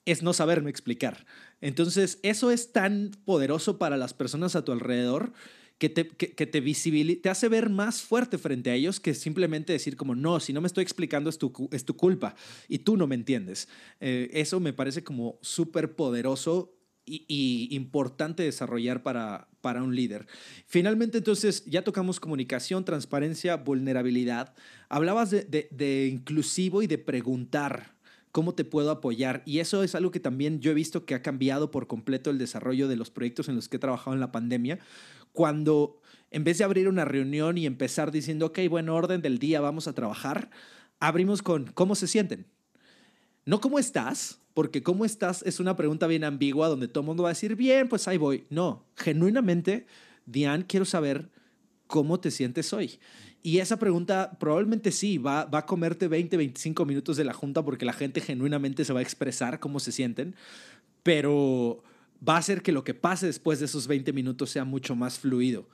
es 0.06 0.24
no 0.24 0.34
saberme 0.34 0.72
explicar. 0.72 1.26
Entonces, 1.62 2.20
eso 2.24 2.50
es 2.50 2.72
tan 2.72 3.12
poderoso 3.24 3.78
para 3.78 3.98
las 3.98 4.14
personas 4.14 4.56
a 4.56 4.66
tu 4.66 4.72
alrededor 4.72 5.34
que 5.78 5.90
te, 5.90 6.08
que, 6.08 6.46
te, 6.48 7.16
te 7.16 7.30
hace 7.30 7.50
ver 7.50 7.70
más 7.70 8.02
fuerte 8.02 8.38
frente 8.38 8.72
a 8.72 8.74
ellos 8.74 9.00
que 9.00 9.14
simplemente 9.14 9.74
decir 9.74 9.96
como, 9.96 10.16
no, 10.16 10.40
si 10.40 10.54
no 10.54 10.62
me 10.62 10.68
estoy 10.68 10.84
explicando 10.84 11.30
es 11.30 11.38
tu, 11.38 11.70
es 11.72 11.86
tu 11.86 11.96
culpa 11.96 12.36
y 12.68 12.80
tú 12.80 12.98
no 12.98 13.06
me 13.06 13.16
entiendes. 13.16 13.68
Eh, 14.00 14.30
eso 14.34 14.60
me 14.60 14.74
parece 14.74 15.04
como 15.04 15.38
súper 15.42 15.96
poderoso 15.96 16.74
y, 17.08 17.70
importante 17.72 18.44
desarrollar 18.44 19.02
para, 19.04 19.48
para 19.62 19.82
un 19.82 19.96
líder. 19.96 20.28
Finalmente, 20.66 21.20
entonces, 21.20 21.64
ya 21.66 21.84
tocamos 21.84 22.20
comunicación, 22.20 22.84
transparencia, 22.84 23.56
vulnerabilidad. 23.56 24.54
Hablabas 24.90 25.32
de, 25.32 25.70
de, 25.72 26.08
inclusivo 26.12 26.82
y 26.82 26.88
de 26.88 26.98
preguntar 26.98 27.96
cómo 28.32 28.54
te 28.54 28.66
puedo 28.66 28.92
apoyar. 28.92 29.42
Y 29.46 29.60
eso 29.60 29.84
es 29.84 29.96
algo 29.96 30.12
que 30.12 30.20
también 30.20 30.60
yo 30.60 30.72
he 30.72 30.76
visto 30.76 31.06
que 31.06 31.16
ha 31.16 31.22
cambiado 31.22 31.72
por 31.72 31.88
completo 31.88 32.30
el 32.30 32.38
desarrollo 32.38 32.88
de 32.88 32.98
los 32.98 33.10
proyectos 33.10 33.48
en 33.48 33.56
los 33.56 33.70
que 33.70 33.78
he 33.78 33.80
trabajado 33.80 34.14
en 34.14 34.20
la 34.20 34.32
pandemia. 34.32 34.80
Cuando 35.38 36.02
en 36.32 36.44
vez 36.44 36.58
de 36.58 36.64
abrir 36.64 36.88
una 36.88 37.06
reunión 37.06 37.60
y 37.60 37.68
empezar 37.68 38.12
diciendo, 38.12 38.48
ok, 38.48 38.58
bueno, 38.72 38.96
orden 38.96 39.22
del 39.22 39.38
día, 39.38 39.62
vamos 39.62 39.88
a 39.88 39.94
trabajar, 39.94 40.50
abrimos 41.00 41.44
con 41.44 41.68
cómo 41.68 41.94
se 41.94 42.08
sienten. 42.08 42.48
No 43.46 43.62
cómo 43.62 43.78
estás, 43.78 44.42
porque 44.56 44.82
cómo 44.82 45.06
estás 45.06 45.44
es 45.44 45.60
una 45.60 45.76
pregunta 45.76 46.08
bien 46.08 46.24
ambigua 46.24 46.70
donde 46.70 46.88
todo 46.88 47.02
el 47.02 47.06
mundo 47.06 47.22
va 47.22 47.30
a 47.30 47.34
decir, 47.34 47.56
bien, 47.56 47.88
pues 47.88 48.08
ahí 48.08 48.18
voy. 48.18 48.48
No, 48.50 48.88
genuinamente, 48.96 49.86
Diane, 50.26 50.66
quiero 50.66 50.86
saber 50.86 51.30
cómo 51.86 52.20
te 52.20 52.32
sientes 52.32 52.74
hoy. 52.74 53.00
Y 53.44 53.60
esa 53.60 53.78
pregunta 53.78 54.40
probablemente 54.40 54.92
sí, 54.92 55.20
va, 55.20 55.46
va 55.46 55.60
a 55.60 55.66
comerte 55.68 56.08
20, 56.08 56.36
25 56.36 56.84
minutos 56.84 57.16
de 57.16 57.26
la 57.26 57.34
junta 57.34 57.64
porque 57.64 57.86
la 57.86 57.94
gente 57.94 58.22
genuinamente 58.22 58.84
se 58.84 58.92
va 58.92 59.02
a 59.02 59.04
expresar 59.04 59.60
cómo 59.60 59.80
se 59.80 59.92
sienten, 59.92 60.36
pero 61.04 61.84
va 62.28 62.36
a 62.36 62.38
hacer 62.38 62.62
que 62.62 62.72
lo 62.72 62.84
que 62.84 62.94
pase 62.94 63.26
después 63.26 63.60
de 63.60 63.66
esos 63.66 63.88
20 63.88 64.14
minutos 64.14 64.50
sea 64.52 64.64
mucho 64.64 64.96
más 64.96 65.20
fluido. 65.20 65.66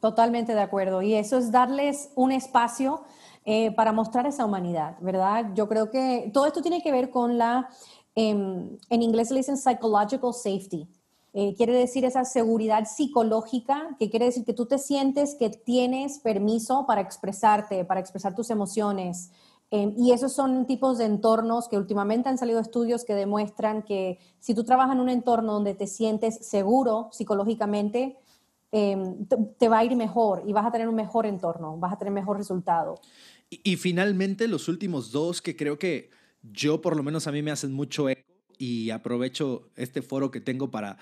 Totalmente 0.00 0.54
de 0.54 0.60
acuerdo. 0.60 1.02
Y 1.02 1.14
eso 1.14 1.38
es 1.38 1.50
darles 1.50 2.10
un 2.14 2.32
espacio 2.32 3.04
eh, 3.44 3.72
para 3.72 3.92
mostrar 3.92 4.26
esa 4.26 4.44
humanidad, 4.44 4.96
¿verdad? 5.00 5.52
Yo 5.54 5.68
creo 5.68 5.90
que 5.90 6.30
todo 6.32 6.46
esto 6.46 6.62
tiene 6.62 6.82
que 6.82 6.92
ver 6.92 7.10
con 7.10 7.38
la 7.38 7.68
Em, 8.20 8.76
en 8.90 9.02
inglés 9.02 9.30
le 9.30 9.36
dicen 9.36 9.56
psychological 9.56 10.34
safety. 10.34 10.88
Eh, 11.34 11.54
quiere 11.56 11.72
decir 11.72 12.04
esa 12.04 12.24
seguridad 12.24 12.84
psicológica, 12.84 13.94
que 13.96 14.10
quiere 14.10 14.24
decir 14.24 14.44
que 14.44 14.52
tú 14.52 14.66
te 14.66 14.76
sientes 14.76 15.36
que 15.36 15.50
tienes 15.50 16.18
permiso 16.18 16.84
para 16.84 17.00
expresarte, 17.00 17.84
para 17.84 18.00
expresar 18.00 18.34
tus 18.34 18.50
emociones. 18.50 19.30
Em, 19.70 19.94
y 19.98 20.12
esos 20.12 20.32
son 20.32 20.66
tipos 20.66 20.98
de 20.98 21.04
entornos 21.04 21.68
que 21.68 21.76
últimamente 21.76 22.28
han 22.28 22.38
salido 22.38 22.58
estudios 22.58 23.04
que 23.04 23.14
demuestran 23.14 23.82
que 23.82 24.18
si 24.40 24.54
tú 24.54 24.64
trabajas 24.64 24.94
en 24.94 25.00
un 25.00 25.10
entorno 25.10 25.52
donde 25.52 25.74
te 25.74 25.86
sientes 25.86 26.46
seguro 26.46 27.10
psicológicamente, 27.12 28.16
em, 28.72 29.26
te, 29.58 29.68
va 29.68 29.78
a 29.78 29.84
ir 29.84 29.94
mejor 29.96 30.42
y 30.46 30.52
vas 30.52 30.66
a 30.66 30.72
tener 30.72 30.88
un 30.88 30.94
mejor 30.94 31.26
entorno, 31.26 31.76
vas 31.78 31.92
a 31.92 31.98
tener 31.98 32.12
mejor 32.12 32.36
resultado. 32.36 32.96
y 33.50 33.76
finalmente, 33.76 34.46
los 34.46 34.68
últimos 34.68 35.10
dos 35.10 35.40
que 35.40 35.56
creo 35.56 35.78
que 35.78 36.10
yo 36.42 36.80
por 36.80 36.96
lo 36.96 37.02
menos 37.02 37.26
a 37.26 37.32
mí 37.32 37.42
me 37.42 37.50
hacen 37.50 37.72
mucho 37.72 38.08
eco 38.08 38.22
y 38.58 38.90
aprovecho 38.90 39.70
este 39.76 40.02
foro 40.02 40.30
que 40.30 40.40
tengo 40.40 40.70
para 40.70 40.98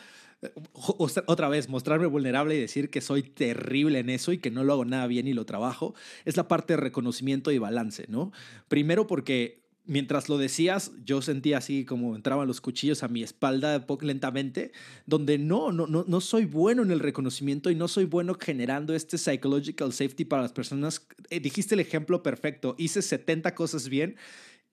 otra 1.26 1.48
vez 1.48 1.68
mostrarme 1.68 2.06
vulnerable 2.06 2.54
y 2.54 2.60
decir 2.60 2.90
que 2.90 3.00
soy 3.00 3.22
terrible 3.22 3.98
en 4.00 4.10
eso 4.10 4.32
y 4.32 4.38
que 4.38 4.50
no 4.50 4.64
lo 4.64 4.74
hago 4.74 4.84
nada 4.84 5.06
bien 5.06 5.26
y 5.26 5.32
lo 5.32 5.46
trabajo, 5.46 5.94
es 6.24 6.36
la 6.36 6.48
parte 6.48 6.74
de 6.74 6.78
reconocimiento 6.78 7.50
y 7.50 7.58
balance, 7.58 8.06
¿no? 8.08 8.32
Primero 8.68 9.06
porque 9.06 9.66
mientras 9.86 10.28
lo 10.28 10.36
decías, 10.36 10.92
yo 11.04 11.22
sentía 11.22 11.58
así 11.58 11.84
como 11.84 12.16
entraban 12.16 12.46
los 12.46 12.60
cuchillos 12.60 13.02
a 13.02 13.08
mi 13.08 13.22
espalda 13.22 13.86
lentamente, 14.00 14.72
donde 15.06 15.38
no, 15.38 15.72
no, 15.72 15.86
no, 15.86 16.04
no 16.06 16.20
soy 16.20 16.44
bueno 16.44 16.82
en 16.82 16.90
el 16.90 17.00
reconocimiento 17.00 17.70
y 17.70 17.74
no 17.74 17.88
soy 17.88 18.04
bueno 18.04 18.36
generando 18.38 18.94
este 18.94 19.16
psychological 19.16 19.92
safety 19.92 20.24
para 20.24 20.42
las 20.42 20.52
personas. 20.52 21.06
Eh, 21.30 21.40
dijiste 21.40 21.74
el 21.74 21.80
ejemplo 21.80 22.22
perfecto, 22.22 22.74
hice 22.78 23.00
70 23.00 23.54
cosas 23.54 23.88
bien 23.88 24.16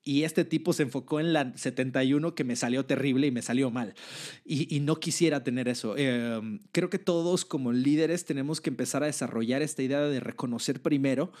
y 0.04 0.24
este 0.24 0.44
tipo 0.44 0.72
se 0.74 0.82
enfocó 0.82 1.18
en 1.18 1.32
la 1.32 1.56
71 1.56 2.34
que 2.34 2.44
me 2.44 2.56
salió 2.56 2.84
terrible 2.84 3.26
y 3.26 3.30
me 3.30 3.40
salió 3.40 3.70
mal. 3.70 3.94
Y, 4.44 4.80
no 4.80 4.96
quisiera 5.00 5.42
tener 5.42 5.66
eso. 5.66 5.96
Em, 5.96 6.60
creo 6.72 6.90
que 6.90 6.98
todos 6.98 7.46
como 7.46 7.72
líderes 7.72 8.26
tenemos 8.26 8.60
que 8.60 8.68
empezar 8.68 9.02
a 9.02 9.06
desarrollar 9.06 9.62
esta 9.62 9.82
idea 9.82 10.00
de 10.02 10.20
reconocer 10.20 10.82
primero. 10.82 11.32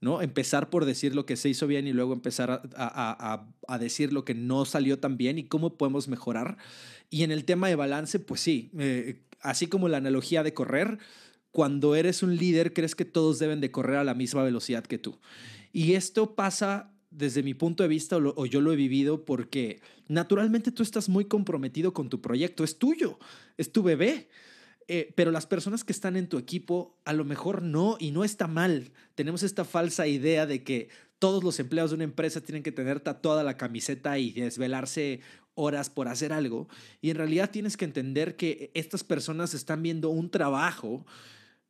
¿no? 0.00 0.22
Empezar 0.22 0.70
por 0.70 0.84
decir 0.84 1.14
lo 1.14 1.26
que 1.26 1.36
se 1.36 1.48
hizo 1.48 1.66
bien 1.66 1.86
y 1.86 1.92
luego 1.92 2.12
empezar 2.12 2.50
a, 2.50 2.62
a, 2.76 3.48
a, 3.66 3.78
decir 3.78 4.12
lo 4.12 4.24
que 4.24 4.34
no 4.34 4.64
salió 4.64 5.00
tan 5.00 5.16
bien 5.16 5.38
y 5.38 5.44
cómo 5.44 5.76
podemos 5.76 6.08
mejorar. 6.08 6.58
Y 7.10 7.22
en 7.22 7.32
el 7.32 7.44
tema 7.44 7.68
de 7.68 7.74
balance, 7.74 8.20
pues 8.20 8.40
sí, 8.40 8.70
eh, 8.78 9.22
así 9.40 9.66
como 9.66 9.88
la 9.88 9.96
analogía 9.96 10.42
de 10.42 10.54
correr, 10.54 10.98
cuando 11.50 11.96
eres 11.96 12.22
un 12.22 12.36
líder 12.36 12.74
crees 12.74 12.94
que 12.94 13.04
todos 13.04 13.38
deben 13.38 13.60
de 13.60 13.72
correr 13.72 13.96
a 13.96 14.04
la 14.04 14.14
misma 14.14 14.42
velocidad 14.42 14.84
que 14.84 14.98
tú. 14.98 15.18
Y 15.72 15.94
esto 15.94 16.34
pasa 16.34 16.92
desde 17.10 17.42
mi 17.42 17.54
punto 17.54 17.82
de 17.82 17.88
vista, 17.88 18.16
o, 18.16 18.46
yo 18.46 18.60
lo 18.60 18.72
he 18.72 18.76
vivido, 18.76 19.24
porque 19.24 19.80
naturalmente 20.08 20.72
tú 20.72 20.82
estás 20.82 21.08
muy 21.08 21.24
comprometido 21.24 21.92
con 21.92 22.08
tu 22.08 22.20
proyecto, 22.20 22.64
es 22.64 22.78
tuyo, 22.78 23.18
es 23.56 23.72
tu 23.72 23.82
bebé. 23.82 24.28
Eh, 24.90 25.12
pero 25.14 25.30
las 25.30 25.46
personas 25.46 25.84
que 25.84 25.92
están 25.92 26.16
en 26.16 26.30
tu 26.30 26.38
equipo 26.38 26.96
a 27.04 27.12
lo 27.12 27.26
mejor 27.26 27.62
no, 27.62 27.96
y 28.00 28.10
no 28.10 28.24
está 28.24 28.46
mal. 28.46 28.90
Tenemos 29.14 29.42
esta 29.42 29.66
falsa 29.66 30.06
idea 30.06 30.46
de 30.46 30.64
que 30.64 30.88
todos 31.18 31.44
los 31.44 31.60
empleados 31.60 31.90
de 31.90 31.96
una 31.96 32.04
empresa 32.04 32.40
tienen 32.40 32.62
que 32.62 32.72
tener 32.72 33.00
tatuada 33.00 33.42
la 33.42 33.58
camiseta 33.58 34.18
y 34.18 34.32
desvelarse 34.32 35.20
horas 35.54 35.90
por 35.90 36.08
hacer 36.08 36.32
algo. 36.32 36.68
Y 37.02 37.10
en 37.10 37.16
realidad 37.16 37.50
tienes 37.50 37.76
que 37.76 37.84
entender 37.84 38.36
que 38.36 38.70
estas 38.74 39.04
personas 39.04 39.52
están 39.52 39.82
viendo 39.82 40.08
un 40.08 40.30
trabajo 40.30 41.04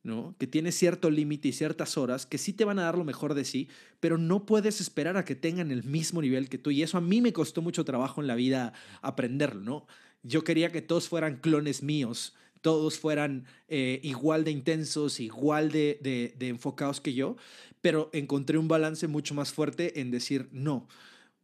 ¿no? 0.03 0.35
Que 0.37 0.47
tiene 0.47 0.71
cierto 0.71 1.09
límite 1.09 1.49
y 1.49 1.53
ciertas 1.53 1.97
horas 1.97 2.25
que 2.25 2.37
sí 2.37 2.53
te 2.53 2.65
van 2.65 2.79
a 2.79 2.83
dar 2.83 2.97
lo 2.97 3.03
mejor 3.03 3.33
de 3.33 3.45
sí, 3.45 3.67
pero 3.99 4.17
no 4.17 4.45
puedes 4.45 4.81
esperar 4.81 5.17
a 5.17 5.25
que 5.25 5.35
tengan 5.35 5.71
el 5.71 5.83
mismo 5.83 6.21
nivel 6.21 6.49
que 6.49 6.57
tú. 6.57 6.71
Y 6.71 6.83
eso 6.83 6.97
a 6.97 7.01
mí 7.01 7.21
me 7.21 7.33
costó 7.33 7.61
mucho 7.61 7.85
trabajo 7.85 8.21
en 8.21 8.27
la 8.27 8.35
vida 8.35 8.73
aprenderlo, 9.01 9.61
¿no? 9.61 9.87
Yo 10.23 10.43
quería 10.43 10.71
que 10.71 10.81
todos 10.81 11.07
fueran 11.07 11.37
clones 11.37 11.81
míos, 11.81 12.33
todos 12.61 12.99
fueran 12.99 13.45
eh, 13.67 13.99
igual 14.03 14.43
de 14.43 14.51
intensos, 14.51 15.19
igual 15.19 15.71
de, 15.71 16.35
enfocados 16.39 16.99
que 17.01 17.13
yo, 17.13 17.37
pero 17.81 18.09
encontré 18.13 18.57
un 18.57 18.67
balance 18.67 19.07
mucho 19.07 19.33
más 19.33 19.53
fuerte 19.53 20.01
en 20.01 20.11
decir, 20.11 20.49
no, 20.51 20.87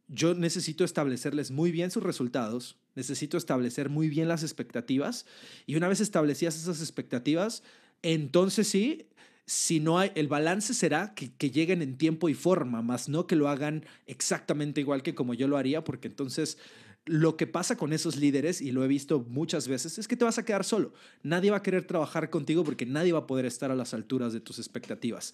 yo 0.08 0.34
necesito 0.34 0.84
establecerles 0.84 1.50
muy 1.50 1.70
bien 1.70 1.90
sus 1.90 2.02
resultados, 2.02 2.76
necesito 2.94 3.38
establecer 3.38 3.88
muy 3.88 4.08
bien 4.08 4.28
las 4.28 4.42
expectativas 4.42 5.26
y 5.66 5.76
una 5.76 5.88
vez 5.88 6.00
establecidas 6.00 6.56
esas 6.56 6.80
expectativas, 6.80 7.62
entonces 8.12 8.68
sí, 8.68 9.08
si 9.46 9.80
no 9.80 9.98
hay, 9.98 10.10
el 10.14 10.28
balance 10.28 10.74
será 10.74 11.14
que, 11.14 11.32
que, 11.32 11.50
lleguen 11.50 11.82
en 11.82 11.98
tiempo 11.98 12.28
y 12.28 12.34
forma, 12.34 12.82
más 12.82 13.08
no 13.08 13.26
que 13.26 13.36
lo 13.36 13.48
hagan 13.48 13.84
exactamente 14.06 14.80
igual 14.80 15.02
que 15.02 15.14
como 15.14 15.34
yo 15.34 15.48
lo 15.48 15.56
haría, 15.56 15.84
porque 15.84 16.08
entonces 16.08 16.58
lo 17.06 17.36
que 17.36 17.46
pasa 17.46 17.76
con 17.76 17.92
esos 17.92 18.16
líderes, 18.16 18.60
y 18.60 18.72
lo 18.72 18.84
he 18.84 18.88
visto 18.88 19.24
muchas 19.28 19.68
veces, 19.68 19.96
es 19.98 20.08
que 20.08 20.16
te 20.16 20.24
vas 20.24 20.38
a 20.38 20.44
quedar 20.44 20.64
solo. 20.64 20.92
Nadie 21.22 21.52
va 21.52 21.58
a 21.58 21.62
querer 21.62 21.86
trabajar 21.86 22.30
contigo 22.30 22.64
porque 22.64 22.84
nadie 22.84 23.12
va 23.12 23.20
a 23.20 23.26
poder 23.26 23.46
estar 23.46 23.70
a 23.70 23.76
las 23.76 23.94
alturas 23.94 24.32
de 24.32 24.40
tus 24.40 24.58
expectativas. 24.58 25.32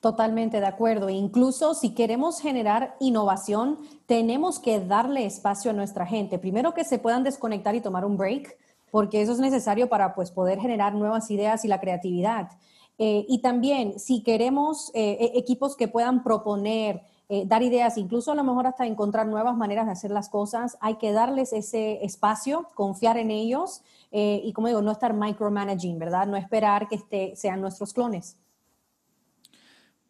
Totalmente 0.00 0.60
de 0.60 0.66
acuerdo. 0.66 1.10
Incluso 1.10 1.74
si 1.74 1.94
queremos 1.94 2.40
generar 2.40 2.96
innovación, 3.00 3.78
tenemos 4.06 4.58
que 4.58 4.80
darle 4.80 5.26
espacio 5.26 5.70
a 5.70 5.74
nuestra 5.74 6.06
gente. 6.06 6.38
Primero 6.38 6.74
que 6.74 6.84
se 6.84 6.98
puedan 6.98 7.22
desconectar 7.22 7.74
y 7.74 7.80
tomar 7.80 8.04
un 8.04 8.16
break, 8.16 8.56
porque 8.94 9.20
eso 9.20 9.32
es 9.32 9.40
necesario 9.40 9.88
para 9.88 10.14
pues, 10.14 10.30
poder 10.30 10.60
generar 10.60 10.94
nuevas 10.94 11.28
ideas 11.28 11.64
y 11.64 11.68
la 11.68 11.80
creatividad. 11.80 12.50
Eh, 12.96 13.26
y 13.28 13.40
también, 13.40 13.98
si 13.98 14.22
queremos 14.22 14.92
eh, 14.94 15.18
e-, 15.18 15.36
equipos 15.36 15.74
que 15.74 15.88
puedan 15.88 16.22
proponer, 16.22 17.02
eh, 17.28 17.42
dar 17.44 17.64
ideas, 17.64 17.98
incluso 17.98 18.30
a 18.30 18.36
lo 18.36 18.44
mejor 18.44 18.68
hasta 18.68 18.86
encontrar 18.86 19.26
nuevas 19.26 19.56
maneras 19.56 19.86
de 19.86 19.92
hacer 19.92 20.12
las 20.12 20.28
cosas, 20.28 20.78
hay 20.80 20.94
que 20.94 21.10
darles 21.10 21.52
ese 21.52 22.04
espacio, 22.04 22.68
confiar 22.76 23.16
en 23.16 23.32
ellos 23.32 23.82
y, 24.12 24.52
como 24.52 24.68
digo, 24.68 24.80
no 24.80 24.92
estar 24.92 25.12
micromanaging, 25.12 25.98
¿verdad? 25.98 26.28
No 26.28 26.36
esperar 26.36 26.86
que 26.86 26.94
este, 26.94 27.34
sean 27.34 27.60
nuestros 27.60 27.92
clones. 27.92 28.36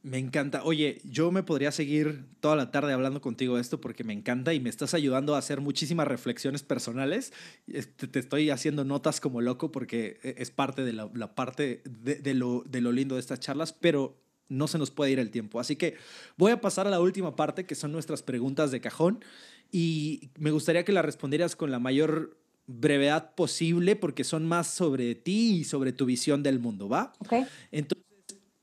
Me 0.04 0.18
encanta. 0.18 0.62
Oye, 0.64 1.00
yo 1.04 1.32
me 1.32 1.42
podría 1.42 1.72
seguir 1.72 2.26
toda 2.40 2.56
la 2.56 2.70
tarde 2.70 2.92
hablando 2.92 3.22
contigo 3.22 3.54
de 3.54 3.62
esto 3.62 3.80
porque 3.80 4.04
me 4.04 4.12
encanta 4.12 4.52
y 4.52 4.60
me 4.60 4.68
estás 4.68 4.92
ayudando 4.92 5.34
a 5.34 5.38
hacer 5.38 5.62
muchísimas 5.62 6.06
reflexiones 6.06 6.62
personales. 6.62 7.32
Este, 7.66 8.06
te 8.06 8.18
estoy 8.18 8.50
haciendo 8.50 8.84
notas 8.84 9.18
como 9.18 9.40
loco 9.40 9.72
porque 9.72 10.18
e, 10.22 10.34
es 10.36 10.50
parte 10.50 10.84
de 10.84 10.92
la, 10.92 11.34
parte 11.34 11.80
de, 11.86 12.34
lo, 12.34 12.62
de 12.66 12.82
lo 12.82 12.92
lindo 12.92 13.14
de 13.14 13.22
estas 13.22 13.40
charlas, 13.40 13.72
pero 13.72 14.20
no 14.50 14.68
se 14.68 14.76
nos 14.76 14.90
puede 14.90 15.10
ir 15.10 15.18
el 15.18 15.30
tiempo. 15.30 15.58
Así 15.58 15.74
que 15.76 15.96
voy 16.36 16.52
a 16.52 16.60
pasar 16.60 16.86
a 16.86 16.90
la 16.90 17.00
última 17.00 17.34
parte, 17.34 17.64
que 17.64 17.74
son 17.74 17.90
nuestras 17.90 18.22
preguntas 18.22 18.70
de 18.70 18.82
cajón, 18.82 19.24
y 19.72 20.28
me 20.38 20.50
gustaría 20.50 20.84
que 20.84 20.92
la 20.92 21.00
respondieras 21.00 21.56
con 21.56 21.70
la 21.70 21.78
mayor 21.78 22.36
brevedad 22.66 23.34
posible 23.34 23.96
porque 23.96 24.24
son 24.24 24.46
más 24.46 24.66
sobre 24.66 25.14
ti 25.14 25.60
y 25.60 25.64
sobre 25.64 25.92
tu 25.92 26.04
visión 26.04 26.42
del 26.42 26.58
mundo, 26.58 26.90
¿va? 26.90 27.12
Ok. 27.18 27.32
Entonces, 27.72 28.03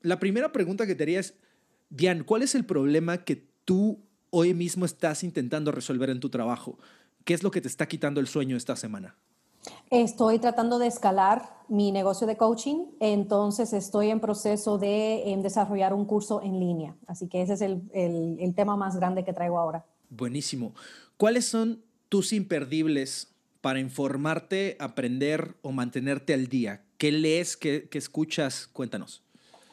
la 0.02 0.18
primera 0.18 0.52
pregunta 0.52 0.86
que 0.86 0.94
te 0.94 1.04
haría 1.04 1.20
es, 1.20 1.34
Diane, 1.90 2.24
¿cuál 2.24 2.42
es 2.42 2.54
el 2.54 2.64
problema 2.64 3.24
que 3.24 3.46
tú 3.64 4.00
hoy 4.30 4.54
mismo 4.54 4.84
estás 4.84 5.24
intentando 5.24 5.72
resolver 5.72 6.10
en 6.10 6.20
tu 6.20 6.30
trabajo? 6.30 6.78
¿Qué 7.24 7.34
es 7.34 7.42
lo 7.42 7.50
que 7.50 7.60
te 7.60 7.68
está 7.68 7.86
quitando 7.86 8.20
el 8.20 8.26
sueño 8.26 8.56
esta 8.56 8.76
semana? 8.76 9.16
Estoy 9.90 10.38
tratando 10.38 10.78
de 10.78 10.88
escalar 10.88 11.48
mi 11.68 11.92
negocio 11.92 12.26
de 12.26 12.36
coaching, 12.36 12.86
entonces 12.98 13.72
estoy 13.72 14.10
en 14.10 14.18
proceso 14.18 14.78
de 14.78 15.30
em, 15.30 15.42
desarrollar 15.42 15.94
un 15.94 16.04
curso 16.04 16.42
en 16.42 16.58
línea. 16.58 16.96
Así 17.06 17.28
que 17.28 17.42
ese 17.42 17.52
es 17.54 17.60
el, 17.60 17.82
el 17.92 18.54
tema 18.54 18.76
más 18.76 18.96
grande 18.96 19.24
que 19.24 19.32
traigo 19.32 19.58
ahora. 19.58 19.84
Buenísimo. 20.10 20.74
¿Cuáles 21.16 21.46
son 21.46 21.82
tus 22.08 22.32
imperdibles 22.32 23.32
para 23.60 23.78
informarte, 23.78 24.76
aprender 24.80 25.54
o 25.62 25.70
mantenerte 25.70 26.34
al 26.34 26.48
día? 26.48 26.84
¿Qué 26.98 27.12
lees, 27.12 27.56
qué, 27.56 27.88
qué 27.88 27.98
escuchas? 27.98 28.68
Cuéntanos. 28.72 29.22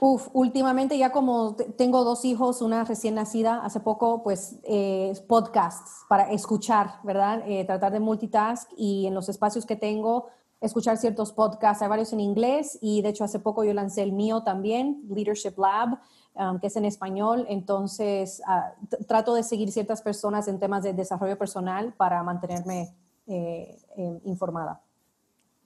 Uf, 0.01 0.29
últimamente 0.31 0.97
ya 0.97 1.11
como 1.11 1.55
tengo 1.55 2.05
dos 2.05 2.23
hijos, 2.23 2.61
una 2.61 2.85
recién 2.85 3.15
nacida, 3.15 3.65
hace 3.65 3.81
poco, 3.81 4.23
pues 4.23 4.55
eh, 4.63 5.13
podcasts 5.27 6.05
para 6.07 6.31
escuchar, 6.31 7.01
¿verdad? 7.03 7.43
Eh, 7.45 7.65
tratar 7.65 7.91
de 7.91 7.99
multitask 7.99 8.71
y 8.77 9.07
en 9.07 9.13
los 9.13 9.27
espacios 9.27 9.65
que 9.65 9.75
tengo, 9.75 10.27
escuchar 10.61 10.97
ciertos 10.97 11.33
podcasts. 11.33 11.81
Hay 11.83 11.89
varios 11.89 12.13
en 12.13 12.21
inglés 12.21 12.79
y 12.81 13.01
de 13.01 13.09
hecho 13.09 13.25
hace 13.25 13.39
poco 13.39 13.65
yo 13.65 13.73
lancé 13.73 14.01
el 14.01 14.13
mío 14.13 14.41
también, 14.41 15.03
Leadership 15.09 15.57
Lab, 15.57 15.99
um, 16.33 16.61
que 16.61 16.67
es 16.67 16.77
en 16.77 16.85
español. 16.85 17.45
Entonces 17.49 18.41
ah, 18.47 18.73
trato 19.05 19.35
de 19.35 19.43
seguir 19.43 19.69
ciertas 19.69 20.01
personas 20.01 20.47
en 20.47 20.59
temas 20.59 20.83
de 20.83 20.93
desarrollo 20.93 21.37
personal 21.37 21.93
para 21.97 22.23
mantenerme 22.23 22.95
eh, 23.27 23.77
informada. 24.23 24.81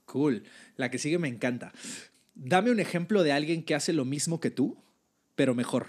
Cool. 0.05 0.43
La 0.75 0.89
que 0.89 0.97
sigue 0.97 1.19
me 1.19 1.27
encanta. 1.27 1.71
Dame 2.35 2.71
un 2.71 2.79
ejemplo 2.79 3.23
de 3.23 3.31
alguien 3.31 3.63
que 3.63 3.75
hace 3.75 3.93
lo 3.93 4.05
mismo 4.05 4.39
que 4.39 4.49
tú, 4.49 4.77
pero 5.35 5.53
mejor. 5.53 5.87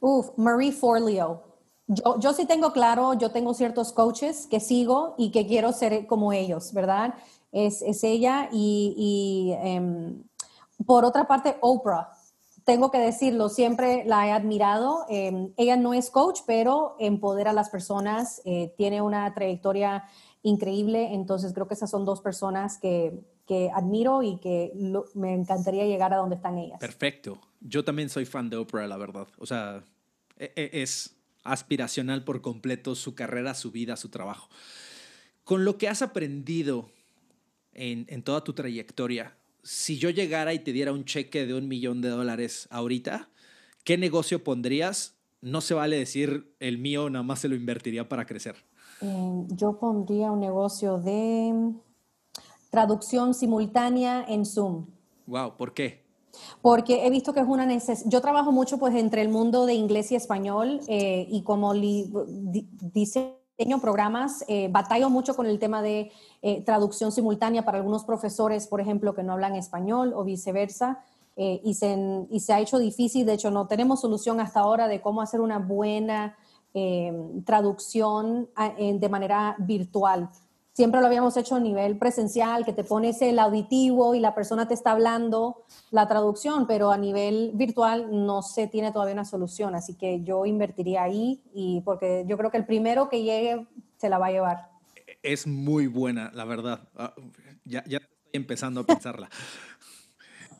Uf, 0.00 0.30
Marie 0.36 0.72
Forleo. 0.72 1.44
Yo, 1.86 2.18
yo 2.20 2.32
sí 2.32 2.46
tengo 2.46 2.72
claro, 2.72 3.14
yo 3.14 3.30
tengo 3.30 3.54
ciertos 3.54 3.92
coaches 3.92 4.46
que 4.46 4.60
sigo 4.60 5.14
y 5.18 5.30
que 5.30 5.46
quiero 5.46 5.72
ser 5.72 6.06
como 6.06 6.32
ellos, 6.32 6.72
¿verdad? 6.72 7.14
Es, 7.50 7.82
es 7.82 8.04
ella 8.04 8.48
y, 8.52 8.94
y 8.96 9.52
em, 9.66 10.22
por 10.86 11.04
otra 11.04 11.26
parte, 11.26 11.56
Oprah. 11.60 12.12
Tengo 12.64 12.90
que 12.90 12.98
decirlo, 12.98 13.48
siempre 13.48 14.04
la 14.06 14.26
he 14.28 14.30
admirado. 14.30 15.04
Em, 15.08 15.52
ella 15.56 15.76
no 15.76 15.94
es 15.94 16.10
coach, 16.10 16.40
pero 16.46 16.96
empodera 16.98 17.50
a 17.50 17.54
las 17.54 17.70
personas, 17.70 18.40
eh, 18.44 18.72
tiene 18.76 19.02
una 19.02 19.34
trayectoria 19.34 20.04
increíble, 20.42 21.14
entonces 21.14 21.52
creo 21.52 21.66
que 21.66 21.74
esas 21.74 21.90
son 21.90 22.04
dos 22.04 22.20
personas 22.20 22.78
que, 22.78 23.20
que 23.52 23.70
admiro 23.74 24.22
y 24.22 24.38
que 24.38 24.72
me 25.14 25.34
encantaría 25.34 25.84
llegar 25.84 26.14
a 26.14 26.16
donde 26.16 26.36
están 26.36 26.56
ellas. 26.56 26.78
Perfecto. 26.80 27.38
Yo 27.60 27.84
también 27.84 28.08
soy 28.08 28.24
fan 28.24 28.48
de 28.48 28.56
Oprah, 28.56 28.86
la 28.86 28.96
verdad. 28.96 29.28
O 29.36 29.44
sea, 29.44 29.84
e, 30.38 30.54
e, 30.56 30.70
es 30.80 31.16
aspiracional 31.44 32.24
por 32.24 32.40
completo 32.40 32.94
su 32.94 33.14
carrera, 33.14 33.52
su 33.52 33.70
vida, 33.70 33.98
su 33.98 34.08
trabajo. 34.08 34.48
Con 35.44 35.66
lo 35.66 35.76
que 35.76 35.86
has 35.86 36.00
aprendido 36.00 36.88
en, 37.74 38.06
en 38.08 38.22
toda 38.22 38.42
tu 38.42 38.54
trayectoria, 38.54 39.36
si 39.62 39.98
yo 39.98 40.08
llegara 40.08 40.54
y 40.54 40.60
te 40.60 40.72
diera 40.72 40.94
un 40.94 41.04
cheque 41.04 41.44
de 41.44 41.52
un 41.52 41.68
millón 41.68 42.00
de 42.00 42.08
dólares 42.08 42.68
ahorita, 42.70 43.28
¿qué 43.84 43.98
negocio 43.98 44.42
pondrías? 44.42 45.14
No 45.42 45.60
se 45.60 45.74
vale 45.74 45.98
decir 45.98 46.54
el 46.58 46.78
mío, 46.78 47.10
nada 47.10 47.22
más 47.22 47.40
se 47.40 47.48
lo 47.48 47.54
invertiría 47.54 48.08
para 48.08 48.24
crecer. 48.24 48.56
Eh, 49.02 49.44
yo 49.48 49.78
pondría 49.78 50.32
un 50.32 50.40
negocio 50.40 50.96
de 50.96 51.74
traducción 52.72 53.34
simultánea 53.34 54.24
en 54.26 54.46
Zoom. 54.46 54.86
Wow, 55.26 55.56
¿por 55.58 55.74
qué? 55.74 56.06
Porque 56.62 57.06
he 57.06 57.10
visto 57.10 57.34
que 57.34 57.40
es 57.40 57.46
una 57.46 57.66
necesidad. 57.66 58.10
Yo 58.10 58.22
trabajo 58.22 58.50
mucho 58.50 58.78
pues 58.78 58.94
entre 58.94 59.20
el 59.20 59.28
mundo 59.28 59.66
de 59.66 59.74
inglés 59.74 60.10
y 60.10 60.14
español 60.14 60.80
eh, 60.88 61.26
y 61.28 61.42
como 61.42 61.74
diseño 61.74 63.78
programas, 63.82 64.42
eh, 64.48 64.68
batallo 64.70 65.10
mucho 65.10 65.36
con 65.36 65.44
el 65.44 65.58
tema 65.58 65.82
de 65.82 66.12
eh, 66.40 66.62
traducción 66.64 67.12
simultánea 67.12 67.62
para 67.62 67.76
algunos 67.76 68.04
profesores, 68.04 68.66
por 68.66 68.80
ejemplo, 68.80 69.14
que 69.14 69.22
no 69.22 69.34
hablan 69.34 69.54
español 69.54 70.14
o 70.16 70.24
viceversa. 70.24 71.04
y, 71.36 71.74
se, 71.74 71.96
y 72.30 72.40
se 72.40 72.52
ha 72.52 72.60
hecho 72.60 72.78
difícil, 72.78 73.24
de 73.24 73.34
hecho 73.34 73.50
no 73.50 73.66
tenemos 73.66 74.00
solución 74.00 74.38
hasta 74.38 74.60
ahora 74.60 74.86
de 74.86 75.00
cómo 75.00 75.22
hacer 75.22 75.40
una 75.40 75.58
buena 75.58 76.36
traducción 77.46 78.50
de 78.76 79.08
manera 79.08 79.56
virtual 79.58 80.28
siempre 80.72 81.00
lo 81.00 81.06
habíamos 81.06 81.36
hecho 81.36 81.54
a 81.54 81.60
nivel 81.60 81.98
presencial, 81.98 82.64
que 82.64 82.72
te 82.72 82.84
pones 82.84 83.20
el 83.22 83.38
auditivo 83.38 84.14
y 84.14 84.20
la 84.20 84.34
persona 84.34 84.66
te 84.66 84.74
está 84.74 84.92
hablando 84.92 85.64
la 85.90 86.08
traducción, 86.08 86.66
pero 86.66 86.90
a 86.90 86.96
nivel 86.96 87.52
virtual 87.54 88.08
no 88.10 88.42
se 88.42 88.66
tiene 88.66 88.92
todavía 88.92 89.14
una 89.14 89.24
solución, 89.24 89.74
así 89.74 89.94
que 89.94 90.22
yo 90.22 90.46
invertiría 90.46 91.02
ahí 91.02 91.42
y 91.54 91.82
porque 91.82 92.24
yo 92.26 92.36
creo 92.38 92.50
que 92.50 92.58
el 92.58 92.66
primero 92.66 93.08
que 93.08 93.22
llegue 93.22 93.66
se 93.98 94.08
la 94.08 94.18
va 94.18 94.26
a 94.26 94.32
llevar. 94.32 94.70
Es 95.22 95.46
muy 95.46 95.86
buena, 95.86 96.30
la 96.34 96.44
verdad. 96.44 96.88
Ah, 96.96 97.14
ya, 97.64 97.84
ya 97.86 97.98
estoy 97.98 98.18
empezando 98.32 98.80
a 98.80 98.84
pensarla. 98.84 99.28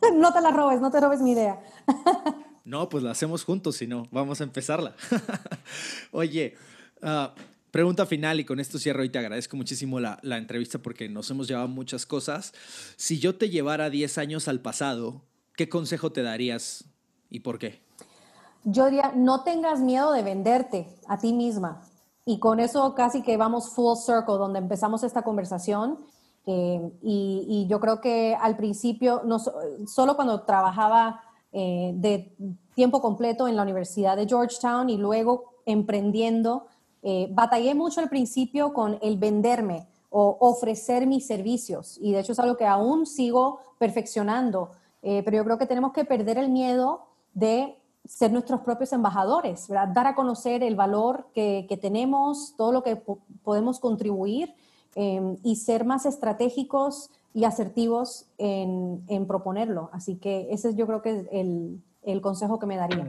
no 0.15 0.33
te 0.33 0.41
la 0.41 0.51
robes, 0.51 0.81
no 0.81 0.91
te 0.91 1.01
robes 1.01 1.21
mi 1.21 1.33
idea. 1.33 1.61
no, 2.65 2.89
pues 2.89 3.03
la 3.03 3.13
hacemos 3.13 3.45
juntos, 3.45 3.77
si 3.77 3.87
no, 3.87 4.07
vamos 4.11 4.41
a 4.41 4.45
empezarla. 4.45 4.95
Oye, 6.13 6.55
uh, 7.03 7.29
Pregunta 7.73 8.05
final 8.05 8.39
y 8.39 8.45
con 8.45 8.61
esto 8.61 8.79
cierro 8.79 9.03
y 9.03 9.09
te 9.09 9.19
agradezco 9.19 9.57
muchísimo 9.57 9.99
la, 9.99 10.19
la, 10.21 10.37
entrevista 10.37 10.79
porque 10.79 11.09
nos 11.09 11.31
hemos 11.31 11.49
llevado 11.49 11.69
muchas 11.69 12.05
cosas. 12.05 12.53
Si 12.97 13.19
yo 13.19 13.37
te 13.37 13.49
llevara 13.49 13.89
10 13.89 14.19
años 14.19 14.47
al 14.47 14.61
pasado, 14.61 15.23
¿qué 15.57 15.71
consejo 15.71 16.13
te 16.13 16.23
darías 16.23 16.85
y 17.31 17.41
por 17.41 17.59
qué? 17.59 17.81
Yo 18.65 18.85
diría, 18.85 19.15
no 19.17 19.43
tengas 19.43 19.81
miedo 19.81 20.13
de 20.13 20.23
venderte 20.23 20.87
a 21.09 21.17
ti 21.17 21.33
misma. 21.33 21.81
Y 22.27 22.39
con 22.41 22.61
eso 22.61 22.95
casi 22.95 23.23
que 23.23 23.39
vamos 23.39 23.71
full 23.71 23.97
circle, 23.97 24.35
donde 24.35 24.59
empezamos 24.59 25.03
esta 25.03 25.23
conversación. 25.23 25.99
Eh, 26.45 26.93
y, 27.03 27.67
yo 27.71 27.81
creo 27.81 28.03
que 28.03 28.37
al 28.39 28.59
principio, 28.59 29.23
no, 29.25 29.39
solo 29.39 30.15
cuando 30.15 30.43
trabajaba 30.43 31.23
eh, 31.53 31.93
de 31.95 32.37
tiempo 32.75 33.01
completo 33.01 33.49
en 33.49 33.57
la 33.57 33.63
Universidad 33.63 34.17
de 34.19 34.27
Georgetown 34.27 34.91
y 34.91 34.99
luego 34.99 35.63
emprendiendo, 35.65 36.67
eh, 37.03 37.29
batallé 37.31 37.75
mucho 37.75 38.01
al 38.01 38.09
principio 38.09 38.73
con 38.73 38.99
el 39.03 39.19
venderme 39.19 39.89
o 40.11 40.37
ofrecer 40.41 41.07
mis 41.07 41.27
servicios 41.27 41.99
y 42.01 42.13
de 42.13 42.21
hecho 42.21 42.33
es 42.33 42.39
algo 42.39 42.57
que 42.57 42.67
aún 42.67 43.07
sigo 43.07 43.59
perfeccionando, 43.79 44.71
eh, 45.03 45.23
pero 45.25 45.39
yo 45.39 45.45
creo 45.45 45.59
que 45.59 45.67
tenemos 45.67 45.93
que 45.93 46.05
perder 46.05 46.39
el 46.39 46.49
miedo 46.49 47.07
de 47.35 47.77
ser 48.05 48.33
nuestros 48.33 48.61
propios 48.61 48.93
embajadores, 48.93 49.69
dar 49.69 50.07
a 50.07 50.15
conocer 50.15 50.63
el 50.63 50.77
valor 50.77 51.27
que, 51.35 51.79
tenemos, 51.81 52.55
todo 52.57 52.73
lo 52.73 52.83
que 52.83 52.97
podemos 53.43 53.79
contribuir 53.81 54.55
em, 54.95 55.37
y 55.43 55.57
ser 55.57 55.85
más 55.85 56.05
estratégicos 56.05 57.11
y 57.33 57.45
asertivos 57.45 58.27
en, 58.39 59.27
proponerlo. 59.27 59.89
Así 59.93 60.17
que 60.17 60.49
ese 60.51 60.71
es 60.71 60.77
yo 60.77 60.87
creo 60.87 61.01
que 61.01 61.11
es 61.11 61.27
el, 61.31 61.81
el 62.03 62.21
consejo 62.21 62.59
que 62.59 62.67
me 62.67 62.77
daría. 62.77 63.07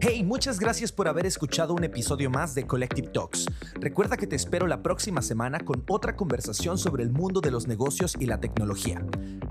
Hey, 0.00 0.22
muchas 0.22 0.60
gracias 0.60 0.92
por 0.92 1.08
haber 1.08 1.24
escuchado 1.24 1.72
un 1.72 1.82
episodio 1.82 2.28
más 2.28 2.54
de 2.54 2.66
Collective 2.66 3.08
Talks. 3.08 3.46
Recuerda 3.80 4.16
que 4.16 4.26
te 4.26 4.36
espero 4.36 4.66
la 4.66 4.82
próxima 4.82 5.22
semana 5.22 5.60
con 5.60 5.84
otra 5.88 6.16
conversación 6.16 6.76
sobre 6.76 7.02
el 7.02 7.10
mundo 7.10 7.40
de 7.40 7.50
los 7.50 7.66
negocios 7.66 8.14
y 8.20 8.26
la 8.26 8.38
tecnología. 8.38 9.02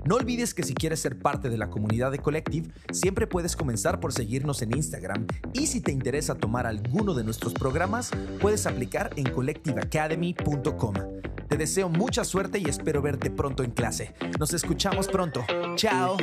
No 0.04 0.14
olvides 0.14 0.54
que 0.54 0.62
si 0.62 0.74
quieres 0.74 1.00
ser 1.00 1.18
parte 1.18 1.50
de 1.50 1.58
la 1.58 1.68
comunidad 1.68 2.12
de 2.12 2.20
Collective, 2.20 2.70
siempre 2.92 3.26
puedes 3.26 3.56
comenzar 3.56 3.98
por 3.98 4.12
seguirnos 4.12 4.62
en 4.62 4.76
Instagram 4.76 5.26
y 5.52 5.66
si 5.66 5.80
te 5.80 5.90
interesa 5.90 6.36
tomar 6.36 6.66
alguno 6.66 7.14
de 7.14 7.24
nuestros 7.24 7.52
programas, 7.52 8.10
puedes 8.40 8.66
aplicar 8.66 9.10
en 9.16 9.30
collectiveacademy.com. 9.30 10.94
Te 11.48 11.56
deseo 11.56 11.88
mucha 11.88 12.24
suerte 12.24 12.58
y 12.58 12.68
espero 12.68 13.02
verte 13.02 13.30
pronto 13.30 13.64
en 13.64 13.72
clase. 13.72 14.14
Nos 14.38 14.52
escuchamos 14.52 15.08
pronto. 15.08 15.44
Chao. 15.74 16.16